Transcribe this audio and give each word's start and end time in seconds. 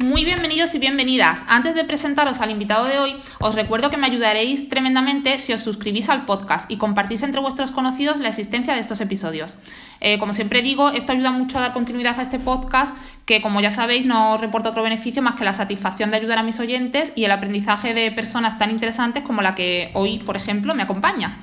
Muy 0.00 0.24
bienvenidos 0.24 0.74
y 0.74 0.78
bienvenidas. 0.78 1.40
Antes 1.46 1.74
de 1.74 1.84
presentaros 1.84 2.40
al 2.40 2.50
invitado 2.50 2.86
de 2.86 2.98
hoy, 2.98 3.16
os 3.38 3.54
recuerdo 3.54 3.90
que 3.90 3.98
me 3.98 4.06
ayudaréis 4.06 4.70
tremendamente 4.70 5.38
si 5.38 5.52
os 5.52 5.60
suscribís 5.60 6.08
al 6.08 6.24
podcast 6.24 6.70
y 6.70 6.78
compartís 6.78 7.22
entre 7.22 7.42
vuestros 7.42 7.70
conocidos 7.70 8.18
la 8.18 8.30
existencia 8.30 8.72
de 8.72 8.80
estos 8.80 9.02
episodios. 9.02 9.56
Eh, 10.00 10.18
como 10.18 10.32
siempre 10.32 10.62
digo, 10.62 10.88
esto 10.88 11.12
ayuda 11.12 11.32
mucho 11.32 11.58
a 11.58 11.60
dar 11.60 11.72
continuidad 11.74 12.18
a 12.18 12.22
este 12.22 12.38
podcast 12.38 12.96
que, 13.26 13.42
como 13.42 13.60
ya 13.60 13.70
sabéis, 13.70 14.06
no 14.06 14.38
reporta 14.38 14.70
otro 14.70 14.82
beneficio 14.82 15.20
más 15.20 15.34
que 15.34 15.44
la 15.44 15.52
satisfacción 15.52 16.10
de 16.10 16.16
ayudar 16.16 16.38
a 16.38 16.44
mis 16.44 16.58
oyentes 16.60 17.12
y 17.14 17.24
el 17.24 17.30
aprendizaje 17.30 17.92
de 17.92 18.10
personas 18.10 18.58
tan 18.58 18.70
interesantes 18.70 19.22
como 19.22 19.42
la 19.42 19.54
que 19.54 19.90
hoy, 19.92 20.20
por 20.20 20.34
ejemplo, 20.34 20.74
me 20.74 20.82
acompaña. 20.82 21.40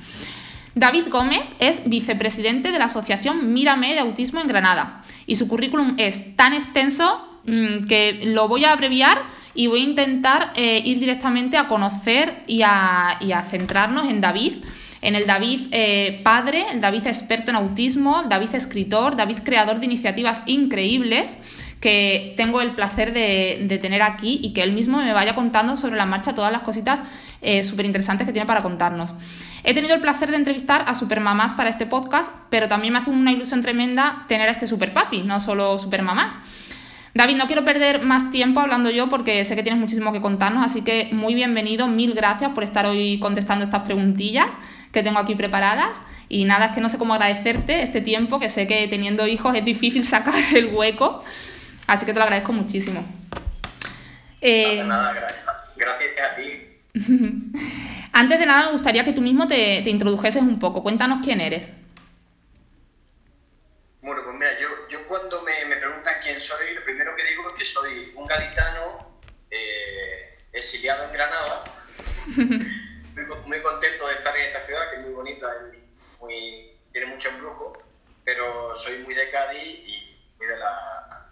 David 0.74 1.10
Gómez 1.12 1.44
es 1.60 1.88
vicepresidente 1.88 2.72
de 2.72 2.80
la 2.80 2.86
Asociación 2.86 3.54
Mírame 3.54 3.94
de 3.94 4.00
Autismo 4.00 4.42
en 4.42 4.48
Granada 4.48 5.04
y 5.28 5.36
su 5.36 5.48
currículum 5.48 5.94
es 6.00 6.36
tan 6.36 6.56
extenso 6.56 7.27
que 7.48 8.22
lo 8.26 8.48
voy 8.48 8.66
a 8.66 8.74
abreviar 8.74 9.20
y 9.54 9.68
voy 9.68 9.82
a 9.82 9.84
intentar 9.84 10.52
eh, 10.56 10.82
ir 10.84 11.00
directamente 11.00 11.58
a 11.58 11.68
conocer 11.68 12.44
y 12.46 12.62
a, 12.62 13.18
centrarnos 13.50 14.08
en 14.08 14.22
David, 14.22 14.54
en 15.02 15.16
el 15.16 15.26
David 15.26 15.68
eh, 15.72 16.20
padre, 16.24 16.66
el 16.72 16.82
David 16.82 17.08
experto 17.08 17.52
en 17.52 17.58
autismo, 17.58 18.24
David 18.24 18.54
escritor, 18.54 19.16
David 19.16 19.40
creador 19.44 19.80
de 19.80 19.86
iniciativas 19.86 20.42
increíbles 20.46 21.38
que 21.80 22.34
tengo 22.38 22.62
el 22.62 22.72
placer 22.72 23.14
de, 23.14 23.80
tener 23.82 24.02
aquí 24.02 24.40
y 24.44 24.54
que 24.54 24.64
él 24.64 24.74
mismo 24.74 24.98
me 24.98 25.14
vaya 25.14 25.34
contando 25.34 25.76
sobre 25.76 25.96
la 25.96 26.06
marcha 26.06 26.36
todas 26.36 26.52
las 26.52 26.62
cositas 26.62 27.00
eh, 27.42 27.64
súper 27.64 27.86
interesantes 27.86 28.28
que 28.28 28.34
tiene 28.34 28.46
para 28.46 28.62
contarnos. 28.62 29.14
He 29.64 29.74
tenido 29.74 29.96
el 29.96 30.02
placer 30.02 30.32
de 30.32 30.38
entrevistar 30.38 30.86
a 30.88 30.96
supermamás 30.96 31.54
para 31.54 31.70
este 31.70 31.86
podcast, 31.86 32.32
pero 32.50 32.68
también 32.68 32.94
me 32.94 33.00
hace 33.00 33.10
una 33.10 33.32
ilusión 33.32 33.62
tremenda 33.62 34.26
tener 34.28 34.50
a 34.50 34.52
este 34.52 34.68
superpapi, 34.68 35.24
no 35.24 35.40
solo 35.40 35.78
supermamás. 35.78 36.34
David, 37.18 37.38
no 37.38 37.48
quiero 37.48 37.66
perder 37.66 38.04
más 38.04 38.30
tiempo 38.30 38.60
hablando 38.60 38.92
yo 38.92 39.10
porque 39.10 39.44
sé 39.44 39.56
que 39.56 39.64
tienes 39.64 39.82
muchísimo 39.82 40.14
que 40.14 40.22
contarnos, 40.22 40.64
así 40.64 40.84
que 40.84 41.10
muy 41.12 41.34
bienvenido, 41.34 41.88
mil 41.88 42.14
gracias 42.14 42.52
por 42.52 42.64
estar 42.64 42.86
hoy 42.86 43.18
contestando 43.20 43.66
estas 43.66 43.82
preguntillas 43.82 44.48
que 44.92 45.02
tengo 45.02 45.18
aquí 45.18 45.34
preparadas. 45.34 45.98
Y 46.30 46.46
nada, 46.46 46.68
es 46.68 46.76
que 46.76 46.82
no 46.82 46.90
sé 46.90 47.00
cómo 47.00 47.16
agradecerte 47.16 47.82
este 47.82 48.02
tiempo, 48.02 48.40
que 48.40 48.50
sé 48.50 48.68
que 48.68 48.88
teniendo 48.88 49.26
hijos 49.26 49.56
es 49.56 49.66
difícil 49.66 50.06
sacar 50.06 50.36
el 50.56 50.68
hueco, 50.68 51.24
así 51.88 52.06
que 52.06 52.14
te 52.14 52.20
lo 52.20 52.24
agradezco 52.24 52.54
muchísimo. 52.54 53.04
Eh... 54.40 54.84
Nada, 54.86 55.12
gracias. 55.14 55.44
gracias 55.76 56.12
a 56.22 56.36
ti. 56.36 56.52
Antes 58.14 58.40
de 58.40 58.46
nada, 58.46 58.68
me 58.68 58.74
gustaría 58.74 59.04
que 59.04 59.14
tú 59.14 59.22
mismo 59.22 59.48
te, 59.48 59.82
te 59.82 59.90
introdujeses 59.90 60.44
un 60.44 60.60
poco. 60.60 60.84
Cuéntanos 60.84 61.26
quién 61.26 61.42
eres. 61.42 61.72
Bueno, 64.04 64.22
pues 64.24 64.36
mira, 64.36 64.52
yo, 64.62 64.68
yo 64.90 65.08
cuando 65.08 65.42
me, 65.42 65.52
me, 65.68 65.82
quién 66.28 66.40
soy, 66.42 66.74
lo 66.74 66.84
primero 66.84 67.16
que 67.16 67.24
digo 67.24 67.48
es 67.48 67.54
que 67.54 67.66
soy 67.66 68.12
un 68.16 68.26
gaditano 68.26 69.22
eh, 69.50 70.38
exiliado 70.52 71.06
en 71.06 71.14
Granada. 71.14 71.64
muy, 72.36 73.26
muy, 73.46 73.62
contento 73.62 74.08
de 74.08 74.16
estar 74.16 74.36
en 74.36 74.48
esta 74.48 74.66
ciudad, 74.66 74.90
que 74.90 74.98
es 74.98 75.02
muy 75.04 75.14
bonita 75.14 75.48
muy, 76.20 76.78
tiene 76.92 77.08
mucho 77.08 77.30
embrujo, 77.30 77.82
pero 78.26 78.76
soy 78.76 79.00
muy 79.00 79.16
de 79.16 79.32
Cádiz 79.32 79.64
y 79.64 80.34
muy 80.38 80.48
de 80.48 80.58
la, 80.58 81.32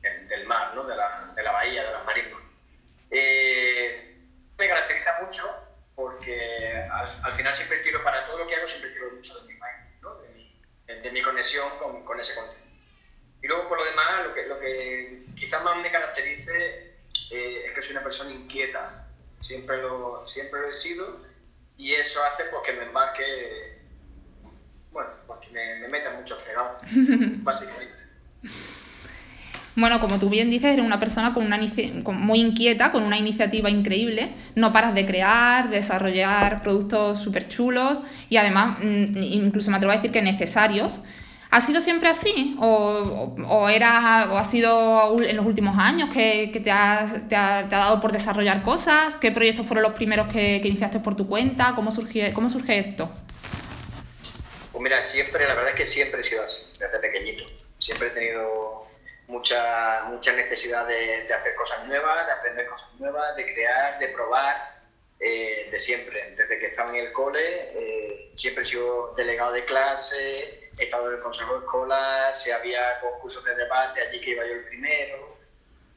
del, 0.00 0.46
mar, 0.46 0.74
¿no? 0.74 0.84
de, 0.84 0.96
la, 0.96 1.32
de 1.36 1.42
la 1.42 1.52
bahía, 1.52 1.84
de 1.84 1.92
los 1.92 2.04
marismas. 2.06 2.42
Eh, 3.10 4.16
me 4.56 4.68
caracteriza 4.68 5.20
mucho 5.20 5.44
porque 5.94 6.88
al, 6.90 7.06
al, 7.24 7.32
final 7.32 7.54
siempre 7.54 7.80
tiro 7.80 8.02
para 8.02 8.24
todo 8.24 8.38
lo 8.38 8.46
que 8.46 8.56
hago, 8.56 8.66
siempre 8.66 8.90
tiro 8.90 9.10
mucho 9.10 9.38
de 9.38 9.52
mi 9.52 9.58
país 9.58 9.84
de 11.02 11.10
mi 11.12 11.22
conexión 11.22 11.66
con, 11.78 12.04
con, 12.04 12.18
ese 12.20 12.34
contenido. 12.34 12.69
Y 13.42 13.46
luego, 13.46 13.68
por 13.68 13.78
lo 13.78 13.84
demás, 13.84 14.26
lo 14.26 14.34
que, 14.34 14.46
lo 14.46 14.60
que 14.60 15.26
quizás 15.34 15.62
más 15.64 15.78
me 15.82 15.90
caracterice 15.90 16.96
eh, 17.30 17.64
es 17.66 17.72
que 17.74 17.82
soy 17.82 17.92
una 17.92 18.04
persona 18.04 18.30
inquieta. 18.32 19.06
Siempre 19.40 19.78
lo, 19.78 20.24
siempre 20.26 20.60
lo 20.60 20.68
he 20.68 20.74
sido 20.74 21.20
y 21.78 21.92
eso 21.92 22.20
hace 22.24 22.44
pues, 22.44 22.62
que 22.66 22.74
me 22.74 22.84
embarque, 22.84 23.78
bueno, 24.92 25.10
pues, 25.26 25.40
que 25.40 25.50
me, 25.52 25.76
me 25.76 25.88
meta 25.88 26.10
mucho 26.10 26.36
fregado, 26.36 26.76
básicamente. 27.42 27.94
Bueno, 29.76 29.98
como 29.98 30.18
tú 30.18 30.28
bien 30.28 30.50
dices, 30.50 30.74
eres 30.74 30.84
una 30.84 30.98
persona 30.98 31.32
con 31.32 31.46
una 31.46 31.58
muy 32.12 32.40
inquieta, 32.40 32.92
con 32.92 33.02
una 33.02 33.16
iniciativa 33.16 33.70
increíble. 33.70 34.32
No 34.54 34.72
paras 34.72 34.94
de 34.94 35.06
crear, 35.06 35.70
desarrollar 35.70 36.60
productos 36.60 37.18
súper 37.18 37.48
chulos 37.48 38.02
y 38.28 38.36
además, 38.36 38.78
mm, 38.80 39.16
incluso 39.16 39.70
me 39.70 39.78
atrevo 39.78 39.92
a 39.92 39.96
decir 39.96 40.10
que 40.10 40.20
necesarios. 40.20 41.00
¿Ha 41.52 41.60
sido 41.60 41.80
siempre 41.80 42.08
así? 42.08 42.56
¿O, 42.60 43.34
o, 43.48 43.68
era, 43.68 44.28
o 44.30 44.38
ha 44.38 44.44
sido 44.44 45.20
en 45.20 45.36
los 45.36 45.44
últimos 45.44 45.76
años 45.78 46.08
que, 46.10 46.50
que 46.52 46.60
te, 46.60 46.70
has, 46.70 47.28
te, 47.28 47.34
ha, 47.34 47.68
te, 47.68 47.74
ha, 47.74 47.78
dado 47.78 48.00
por 48.00 48.12
desarrollar 48.12 48.62
cosas? 48.62 49.16
¿Qué 49.16 49.32
proyectos 49.32 49.66
fueron 49.66 49.82
los 49.82 49.94
primeros 49.94 50.28
que, 50.28 50.60
que 50.62 50.68
iniciaste 50.68 51.00
por 51.00 51.16
tu 51.16 51.26
cuenta? 51.26 51.72
¿Cómo 51.74 51.90
surge, 51.90 52.32
¿Cómo 52.32 52.48
surge 52.48 52.78
esto? 52.78 53.10
Pues 54.70 54.82
mira, 54.82 55.02
siempre, 55.02 55.46
la 55.48 55.54
verdad 55.54 55.70
es 55.70 55.76
que 55.76 55.86
siempre 55.86 56.20
he 56.20 56.22
sido 56.22 56.44
así, 56.44 56.66
desde 56.78 56.98
pequeñito. 57.00 57.44
Siempre 57.78 58.08
he 58.08 58.10
tenido 58.10 58.86
mucha, 59.26 60.04
mucha 60.08 60.32
necesidad 60.32 60.86
de, 60.86 61.24
de, 61.26 61.34
hacer 61.34 61.56
cosas 61.56 61.84
nuevas, 61.88 62.26
de 62.26 62.32
aprender 62.32 62.66
cosas 62.68 62.94
nuevas, 63.00 63.34
de 63.34 63.52
crear, 63.52 63.98
de 63.98 64.08
probar, 64.08 64.79
eh, 65.20 65.68
de 65.70 65.78
siempre. 65.78 66.34
Desde 66.36 66.58
que 66.58 66.66
estaba 66.66 66.90
en 66.90 67.06
el 67.06 67.12
cole, 67.12 67.40
eh, 67.42 68.30
siempre 68.34 68.62
he 68.62 68.66
sido 68.66 69.14
delegado 69.14 69.52
de 69.52 69.64
clase, 69.64 70.70
he 70.78 70.84
estado 70.84 71.08
en 71.08 71.16
el 71.16 71.22
consejo 71.22 71.58
escolar, 71.58 72.34
si 72.36 72.50
había 72.50 72.98
concursos 73.00 73.44
de 73.44 73.54
debate, 73.54 74.00
allí 74.00 74.20
que 74.20 74.30
iba 74.30 74.46
yo 74.46 74.54
el 74.54 74.64
primero, 74.64 75.36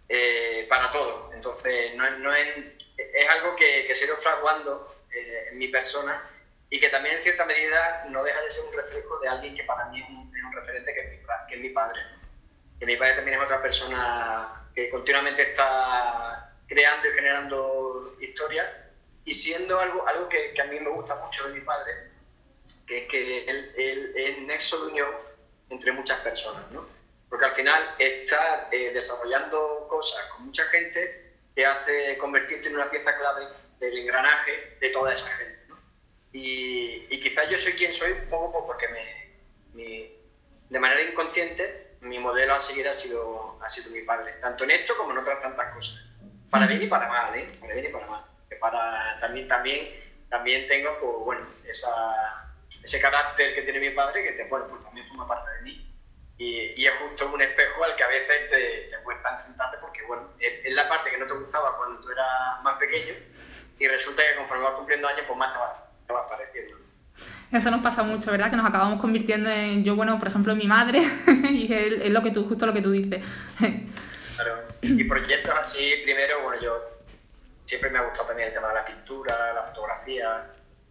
eh, 0.09 0.65
para 0.69 0.91
todo. 0.91 1.31
Entonces, 1.33 1.95
no, 1.95 2.09
no 2.19 2.35
es, 2.35 2.57
es, 2.97 3.29
algo 3.29 3.55
que, 3.55 3.85
que 3.87 3.95
se 3.95 4.03
ha 4.03 4.07
ido 4.07 4.17
fraguando 4.17 4.93
en 5.11 5.57
mi 5.57 5.67
persona 5.67 6.29
y 6.69 6.79
que 6.79 6.89
también 6.89 7.17
en 7.17 7.21
cierta 7.21 7.45
medida 7.45 8.05
no 8.09 8.23
deja 8.23 8.41
de 8.41 8.49
ser 8.49 8.65
un 8.65 8.73
reflejo 8.75 9.19
de 9.19 9.29
alguien 9.29 9.55
que 9.55 9.63
para 9.63 9.85
mí 9.85 10.01
es 10.01 10.09
un, 10.09 10.35
es 10.35 10.43
un 10.43 10.53
referente 10.53 10.91
que 10.91 10.99
es 11.01 11.11
mi, 11.11 11.17
que 11.47 11.55
es 11.55 11.61
mi 11.61 11.69
padre 11.69 12.01
que 12.79 12.85
mi 12.87 12.97
padre 12.97 13.13
también 13.13 13.37
es 13.37 13.45
otra 13.45 13.61
persona 13.61 14.67
que 14.75 14.89
continuamente 14.89 15.43
está 15.43 16.51
creando 16.67 17.07
y 17.07 17.11
generando 17.11 18.17
historias 18.19 18.67
y 19.25 19.33
siendo 19.33 19.79
algo, 19.79 20.07
algo 20.07 20.29
que, 20.29 20.53
que, 20.53 20.61
a 20.61 20.65
mí 20.65 20.79
me 20.79 20.89
gusta 20.89 21.15
mucho 21.15 21.47
de 21.47 21.55
mi 21.55 21.61
padre, 21.61 22.11
que 22.85 23.03
es 23.03 23.09
que 23.09 23.45
él, 23.45 23.73
él 23.77 24.13
es 24.15 24.37
nexo 24.39 24.85
de 24.85 24.91
unión 24.91 25.09
entre 25.69 25.91
muchas 25.91 26.19
personas, 26.19 26.69
¿no? 26.71 26.85
Porque 27.29 27.45
al 27.45 27.51
final 27.53 27.95
estar 27.97 28.69
eh, 28.71 28.91
desarrollando 28.93 29.87
cosas 29.89 30.23
con 30.31 30.45
mucha 30.45 30.65
gente 30.65 31.33
te 31.55 31.65
hace 31.65 32.17
convertirte 32.17 32.67
en 32.67 32.75
una 32.75 32.91
pieza 32.91 33.17
clave 33.17 33.47
del 33.79 33.97
engranaje 33.97 34.77
de 34.79 34.89
toda 34.89 35.13
esa 35.13 35.29
gente, 35.31 35.59
¿no? 35.67 35.77
Y, 36.31 37.07
y 37.09 37.19
quizás 37.21 37.49
yo 37.49 37.57
soy 37.57 37.73
quien 37.73 37.93
soy 37.93 38.11
un 38.11 38.29
poco 38.29 38.65
porque 38.67 38.87
me, 38.89 39.33
me, 39.73 40.11
de 40.69 40.79
manera 40.79 41.01
inconsciente 41.01 41.95
mi 42.01 42.19
modelo 42.19 42.53
a 42.53 42.59
seguir 42.59 42.87
ha 42.87 42.93
sido, 42.93 43.57
ha 43.61 43.69
sido 43.69 43.91
mi 43.91 44.01
padre, 44.01 44.33
tanto 44.41 44.63
en 44.65 44.71
esto 44.71 44.95
como 44.97 45.11
en 45.11 45.19
otras 45.19 45.41
tantas 45.41 45.73
cosas. 45.73 46.05
Para 46.49 46.67
bien 46.67 46.83
y 46.83 46.87
para 46.87 47.07
mal, 47.07 47.35
¿eh? 47.35 47.49
Para 47.59 47.73
bien 47.73 47.85
y 47.85 47.89
para 47.89 48.07
mal. 48.07 48.25
Para, 48.63 49.19
también, 49.19 49.45
también, 49.45 49.89
también 50.29 50.65
tengo, 50.69 50.97
pues, 51.01 51.13
bueno, 51.25 51.45
esa, 51.67 52.55
ese 52.81 53.01
carácter 53.01 53.53
que 53.53 53.63
tiene 53.63 53.81
mi 53.81 53.89
padre, 53.89 54.23
que 54.23 54.31
te, 54.31 54.45
bueno, 54.45 54.67
pues 54.69 54.81
también 54.85 55.05
forma 55.05 55.27
parte 55.27 55.51
de 55.55 55.61
mí. 55.63 55.93
Y, 56.37 56.81
y, 56.81 56.85
es 56.85 56.93
justo 56.93 57.29
un 57.33 57.41
espejo 57.41 57.83
al 57.83 57.93
que 57.97 58.03
a 58.03 58.07
veces 58.07 58.49
te, 58.49 58.87
te 58.89 59.03
cuesta 59.03 59.33
enfrentarte 59.33 59.79
porque, 59.81 60.03
bueno, 60.07 60.29
es, 60.39 60.73
la 60.73 60.87
parte 60.87 61.11
que 61.11 61.17
no 61.17 61.27
te 61.27 61.33
gustaba 61.33 61.75
cuando 61.75 61.99
tú 61.99 62.09
eras 62.09 62.63
más 62.63 62.77
pequeño 62.77 63.13
y 63.79 63.87
resulta 63.89 64.23
que 64.29 64.37
conforme 64.37 64.63
vas 64.63 64.75
cumpliendo 64.75 65.09
años, 65.09 65.25
pues 65.27 65.37
más 65.37 65.51
te 65.51 65.59
vas, 65.59 65.73
te 66.07 66.13
vas 66.13 66.29
pareciendo. 66.29 66.77
Eso 67.51 67.69
nos 67.69 67.81
pasa 67.81 68.01
mucho, 68.01 68.31
¿verdad? 68.31 68.49
Que 68.49 68.55
nos 68.55 68.65
acabamos 68.65 69.01
convirtiendo 69.01 69.49
en, 69.49 69.83
yo, 69.83 69.97
bueno, 69.97 70.17
por 70.19 70.29
ejemplo, 70.29 70.53
en 70.53 70.59
mi 70.59 70.67
madre, 70.67 70.99
y 71.51 71.67
es, 71.73 72.09
lo 72.11 72.23
que 72.23 72.31
tú, 72.31 72.47
justo 72.47 72.65
lo 72.65 72.71
que 72.71 72.81
tú 72.81 72.91
dices. 72.91 73.25
Claro. 74.35 74.63
Y 74.81 75.03
proyectos 75.03 75.53
así, 75.53 76.01
primero, 76.05 76.43
bueno, 76.43 76.61
yo 76.61 76.92
siempre 77.65 77.89
me 77.89 77.99
ha 77.99 78.03
gustado 78.03 78.27
también 78.27 78.49
el 78.49 78.53
tema 78.53 78.69
de 78.69 78.75
la 78.75 78.85
pintura, 78.85 79.53
la 79.53 79.63
fotografía. 79.63 80.47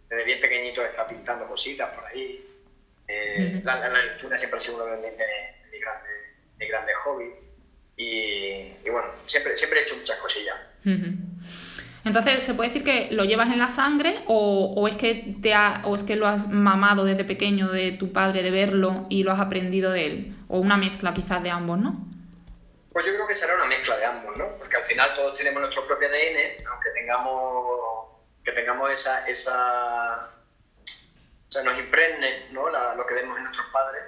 Desde 0.09 0.23
bien 0.25 0.41
pequeñito 0.41 0.81
he 0.81 0.85
estado 0.85 1.09
pintando 1.09 1.47
cositas 1.47 1.89
por 1.95 2.05
ahí. 2.05 2.45
Eh, 3.07 3.61
la, 3.63 3.79
la, 3.79 3.89
lectura 3.89 4.37
siempre 4.37 4.57
ha 4.57 4.59
sido 4.59 4.75
uno 4.75 4.85
de, 4.85 4.97
mis 4.97 5.17
grandes, 5.81 6.57
de 6.57 6.67
grandes 6.67 6.95
hobbies. 7.03 7.33
Y, 7.97 8.73
y, 8.83 8.89
bueno, 8.89 9.09
siempre, 9.27 9.55
siempre 9.55 9.79
he 9.79 9.83
hecho 9.83 9.95
muchas 9.97 10.17
cosillas. 10.19 10.55
Entonces, 12.05 12.43
¿se 12.43 12.53
puede 12.53 12.69
decir 12.69 12.83
que 12.83 13.09
lo 13.11 13.23
llevas 13.23 13.49
en 13.51 13.59
la 13.59 13.67
sangre 13.67 14.19
o, 14.27 14.73
o 14.75 14.87
es, 14.87 14.95
que 14.95 15.37
te 15.41 15.53
o 15.83 15.95
es 15.95 16.03
que 16.03 16.15
lo 16.15 16.27
has 16.27 16.49
mamado 16.49 17.05
desde 17.05 17.23
pequeño 17.23 17.69
de 17.69 17.91
tu 17.91 18.11
padre, 18.11 18.41
de 18.43 18.51
verlo 18.51 19.05
y 19.09 19.23
lo 19.23 19.31
has 19.31 19.39
aprendido 19.39 19.91
de 19.91 20.05
él? 20.05 20.35
O 20.47 20.59
una 20.59 20.75
mezcla 20.75 21.13
quizás 21.13 21.41
de 21.43 21.51
ambos, 21.51 21.79
¿no? 21.79 22.12
Pues 22.93 23.05
yo 23.07 23.13
creo 23.15 23.27
que 23.27 23.33
será 23.33 23.55
una 23.55 23.65
mezcla 23.65 23.97
de 23.97 24.05
ambos, 24.05 24.37
¿no? 24.37 24.55
Porque 24.57 24.77
al 24.77 24.83
final 24.83 25.15
todos 25.15 25.35
tenemos 25.35 25.59
nuestro 25.61 25.87
propio 25.87 26.07
ADN, 26.07 26.65
aunque 26.69 26.91
tengamos, 26.91 28.21
que 28.43 28.51
tengamos 28.51 28.91
esa, 28.91 29.27
esa 29.27 30.29
o 31.49 31.51
sea, 31.51 31.63
nos 31.63 31.77
impregne 31.77 32.49
¿no? 32.51 32.69
La, 32.69 32.93
lo 32.93 33.05
que 33.05 33.15
vemos 33.15 33.35
en 33.37 33.45
nuestros 33.45 33.67
padres, 33.73 34.03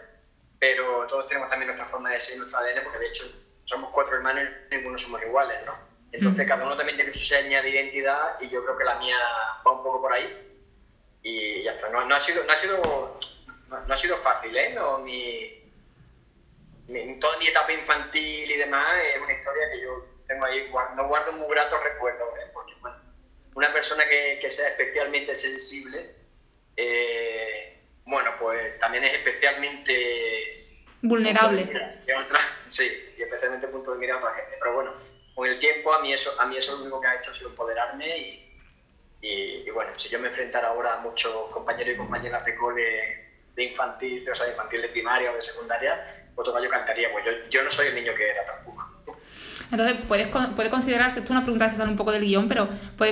pero 0.60 1.08
todos 1.08 1.28
tenemos 1.28 1.50
también 1.50 1.68
nuestra 1.68 1.88
forma 1.88 2.12
de 2.12 2.20
ser, 2.20 2.38
nuestro 2.38 2.60
ADN, 2.60 2.84
porque 2.84 3.00
de 3.00 3.08
hecho 3.08 3.26
somos 3.64 3.90
cuatro 3.90 4.18
hermanos 4.18 4.48
y 4.70 4.76
ninguno 4.76 4.98
somos 4.98 5.22
iguales, 5.24 5.66
¿no? 5.66 5.76
Entonces 6.12 6.48
cada 6.48 6.64
uno 6.64 6.78
también 6.78 6.96
tiene 6.96 7.12
su 7.12 7.20
seña 7.20 7.62
de 7.62 7.70
identidad 7.70 8.40
y 8.40 8.50
yo 8.50 8.64
creo 8.64 8.78
que 8.78 8.84
la 8.84 9.00
mía 9.00 9.18
va 9.66 9.72
un 9.72 9.84
poco 9.84 10.02
por 10.02 10.14
ahí. 10.14 10.62
Y 11.24 11.64
ya 11.64 11.74
está, 11.74 11.90
no, 11.90 12.00
ha, 12.00 12.20
sido, 12.20 12.44
no, 12.44 12.54
ha, 12.54 12.56
sido, 12.56 13.20
no, 13.68 13.94
ha 13.94 13.98
sido 13.98 14.18
fácil, 14.18 14.56
¿eh? 14.56 14.74
No, 14.74 15.00
mi, 15.00 15.65
toda 17.20 17.38
mi 17.38 17.48
etapa 17.48 17.74
infantil 17.74 18.52
y 18.52 18.58
demás 18.58 18.88
es 19.16 19.22
una 19.22 19.34
historia 19.34 19.72
que 19.72 19.82
yo 19.82 20.06
tengo 20.28 20.46
ahí, 20.46 20.72
no 20.96 21.08
guardo 21.08 21.34
muy 21.34 21.48
gratos 21.50 21.84
recuerdos, 21.84 22.30
¿eh? 22.40 22.50
porque 22.54 22.74
bueno, 22.82 22.98
una 23.56 23.72
persona 23.74 24.08
que, 24.08 24.38
que 24.40 24.50
sea 24.50 24.70
especialmente 24.70 25.34
sensible, 25.34 26.16
eh, 26.78 27.80
bueno, 28.06 28.32
pues 28.40 28.78
también 28.80 29.04
es 29.04 29.14
especialmente 29.14 30.86
vulnerable. 31.02 31.68
sí, 32.68 33.16
y 33.18 33.24
especialmente 33.24 33.68
punto 33.68 33.94
de 33.94 34.00
mira 34.00 34.16
a 34.16 34.18
otra 34.18 34.34
gente. 34.36 34.58
Pero 34.60 34.74
bueno, 34.74 34.94
con 35.34 35.48
el 35.48 35.60
tiempo 35.60 35.94
a 35.94 36.02
mí 36.02 36.14
eso, 36.14 36.40
a 36.40 36.46
mí 36.46 36.58
eso 36.58 36.76
lo 36.76 36.84
único 36.84 37.02
que 37.02 37.08
ha 37.08 37.16
hecho 37.16 37.32
ha 37.32 37.36
sido 37.36 37.50
empoderarme 37.50 38.18
y, 38.18 38.46
y, 39.22 39.70
bueno, 39.72 39.98
si 39.98 40.10
yo 40.10 40.20
me 40.20 40.28
enfrentara 40.28 40.68
ahora 40.68 40.96
a 40.96 40.98
muchos 41.00 41.50
compañeros 41.50 41.96
y 41.96 41.98
compañeras 41.98 42.46
de 42.46 42.56
cole 42.56 43.26
de 43.56 43.64
infantil, 43.64 44.30
o 44.30 44.36
sea, 44.36 44.46
de 44.46 44.52
infantil 44.52 44.82
de 44.82 44.90
primaria 44.90 45.32
o 45.32 45.36
de 45.36 45.42
secundaria, 45.42 46.25
otro 46.36 46.54
gallo 46.54 46.70
cantaría, 46.70 47.12
pues 47.12 47.26
yo, 47.26 47.32
yo 47.50 47.64
no 47.64 47.70
soy 47.70 47.88
el 47.88 47.96
niño 47.96 48.14
que 48.16 48.30
era 48.30 48.46
tampoco. 48.46 48.92
Entonces, 49.72 49.98
¿puedes, 50.08 50.28
puede 50.28 50.70
considerarse, 50.70 51.20
esto 51.20 51.26
es 51.26 51.32
una 51.32 51.42
pregunta 51.42 51.66
que 51.66 51.72
se 51.72 51.78
sale 51.78 51.90
un 51.90 51.98
poco 51.98 52.12
del 52.12 52.24
guion, 52.24 52.48
pero 52.48 52.70
¿puede 52.98 53.12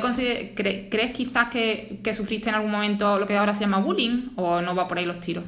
¿crees 0.56 1.14
quizás 1.14 1.50
que, 1.50 2.00
que, 2.04 2.14
sufriste 2.14 2.50
en 2.50 2.56
algún 2.56 2.72
momento 2.72 3.18
lo 3.18 3.26
que 3.26 3.36
ahora 3.36 3.56
se 3.56 3.62
llama 3.62 3.80
bullying 3.80 4.34
o 4.38 4.62
no 4.62 4.76
va 4.76 4.88
por 4.88 4.98
ahí 4.98 5.06
los 5.06 5.20
tiros? 5.20 5.46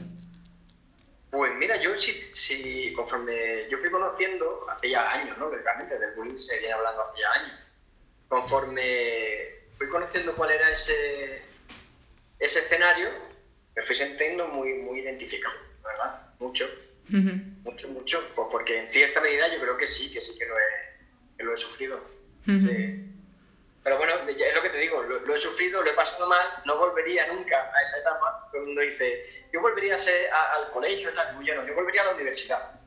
Pues 1.30 1.54
mira, 1.56 1.76
yo 1.78 1.96
sí, 1.96 2.12
si, 2.34 2.94
conforme 2.94 3.70
yo 3.70 3.78
fui 3.78 3.92
conociendo, 3.92 4.66
hace 4.70 4.90
ya 4.90 5.12
años, 5.12 5.38
¿no? 5.38 5.50
Realmente 5.50 6.00
del 6.00 6.16
bullying 6.16 6.38
se 6.38 6.60
viene 6.60 6.74
hablando 6.74 7.02
hace 7.02 7.22
ya 7.22 7.42
años. 7.42 7.60
Conforme 8.28 8.82
fui 9.78 9.90
conociendo 9.90 10.34
cuál 10.36 10.52
era 10.52 10.70
ese, 10.70 11.42
ese 12.40 12.60
escenario, 12.60 13.10
me 13.76 13.82
fui 13.82 13.96
sintiendo 13.96 14.48
muy, 14.48 14.76
muy 14.76 15.02
identificado, 15.02 15.56
¿verdad? 15.84 16.22
Mucho, 16.40 16.66
mucho, 17.10 17.88
mucho, 17.90 18.32
pues 18.36 18.48
porque 18.52 18.80
en 18.80 18.90
cierta 18.90 19.22
medida 19.22 19.54
yo 19.54 19.62
creo 19.62 19.78
que 19.78 19.88
sí, 19.88 20.12
que 20.12 20.22
sí 20.22 20.38
que 20.38 20.46
lo 20.46 20.58
he, 20.58 21.38
que 21.38 21.44
lo 21.44 21.54
he 21.54 21.58
sufrido. 21.58 22.00
sí. 22.46 23.02
Pero 23.86 24.00
bueno, 24.00 24.16
es 24.28 24.56
lo 24.56 24.62
que 24.64 24.70
te 24.72 24.80
digo, 24.80 25.04
lo, 25.04 25.36
he 25.36 25.38
sufrido, 25.38 25.84
lo 25.84 25.92
he 25.92 25.94
pasado 25.94 26.28
mal, 26.28 26.64
no 26.66 26.80
volvería 26.80 27.28
nunca 27.28 27.72
a 27.72 27.82
esa 27.82 28.00
etapa. 28.00 28.50
Todo 28.52 28.62
el 28.62 28.68
mundo 28.70 28.82
dice, 28.82 29.46
yo 29.54 29.62
volvería 29.62 29.94
a 29.94 30.00
ser, 30.00 30.28
al 30.34 30.72
colegio, 30.72 31.14
tal, 31.14 31.40
yo 31.44 31.54
no, 31.54 31.68
yo 31.68 31.76
volvería 31.76 32.02
a 32.02 32.06
la 32.06 32.16
universidad. 32.16 32.82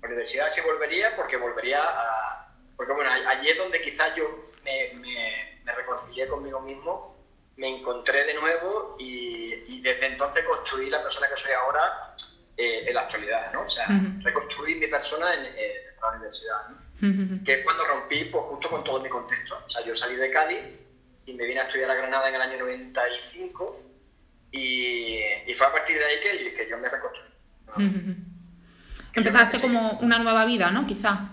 La 0.00 0.06
universidad 0.06 0.48
sí 0.48 0.60
volvería 0.60 1.16
porque 1.16 1.36
volvería 1.36 1.82
a... 1.82 2.54
Porque 2.76 2.92
bueno, 2.92 3.10
allí 3.10 3.48
es 3.48 3.58
donde 3.58 3.82
quizás 3.82 4.14
yo 4.14 4.46
me, 4.62 4.92
me, 4.94 5.60
me 5.64 5.72
reconcilié 5.72 6.28
conmigo 6.28 6.60
mismo, 6.60 7.16
me 7.56 7.78
encontré 7.78 8.22
de 8.22 8.34
nuevo 8.34 8.94
y, 9.00 9.52
y, 9.66 9.82
desde 9.82 10.06
entonces 10.06 10.44
construí 10.44 10.90
la 10.90 11.02
persona 11.02 11.28
que 11.28 11.36
soy 11.36 11.52
ahora 11.54 12.14
eh, 12.56 12.84
en 12.88 12.94
la 12.94 13.02
actualidad, 13.02 13.52
¿no? 13.52 13.62
O 13.62 13.68
sea, 13.68 13.86
reconstruí 14.22 14.76
mi 14.76 14.86
persona 14.86 15.34
en, 15.34 15.44
en 15.44 15.72
la 16.00 16.10
universidad, 16.12 16.68
¿no? 16.68 16.86
que 17.44 17.52
es 17.52 17.64
cuando 17.64 17.84
rompí 17.84 18.24
pues, 18.24 18.44
justo 18.44 18.70
con 18.70 18.82
todo 18.82 19.00
mi 19.00 19.08
contexto. 19.08 19.62
O 19.66 19.68
sea, 19.68 19.84
yo 19.84 19.94
salí 19.94 20.16
de 20.16 20.30
Cádiz 20.30 20.60
y 21.26 21.34
me 21.34 21.44
vine 21.44 21.60
a 21.60 21.64
estudiar 21.64 21.90
a 21.90 21.94
Granada 21.94 22.28
en 22.28 22.34
el 22.36 22.40
año 22.40 22.58
95 22.60 23.82
y, 24.52 25.20
y 25.46 25.54
fue 25.54 25.66
a 25.66 25.72
partir 25.72 25.98
de 25.98 26.04
ahí 26.04 26.20
que, 26.20 26.54
que 26.54 26.68
yo 26.68 26.78
me 26.78 26.88
reconstruí. 26.88 27.30
Empezaste 29.12 29.60
como 29.60 29.98
una 30.00 30.18
nueva 30.18 30.44
vida, 30.44 30.70
¿no? 30.70 30.86
Quizá. 30.86 31.28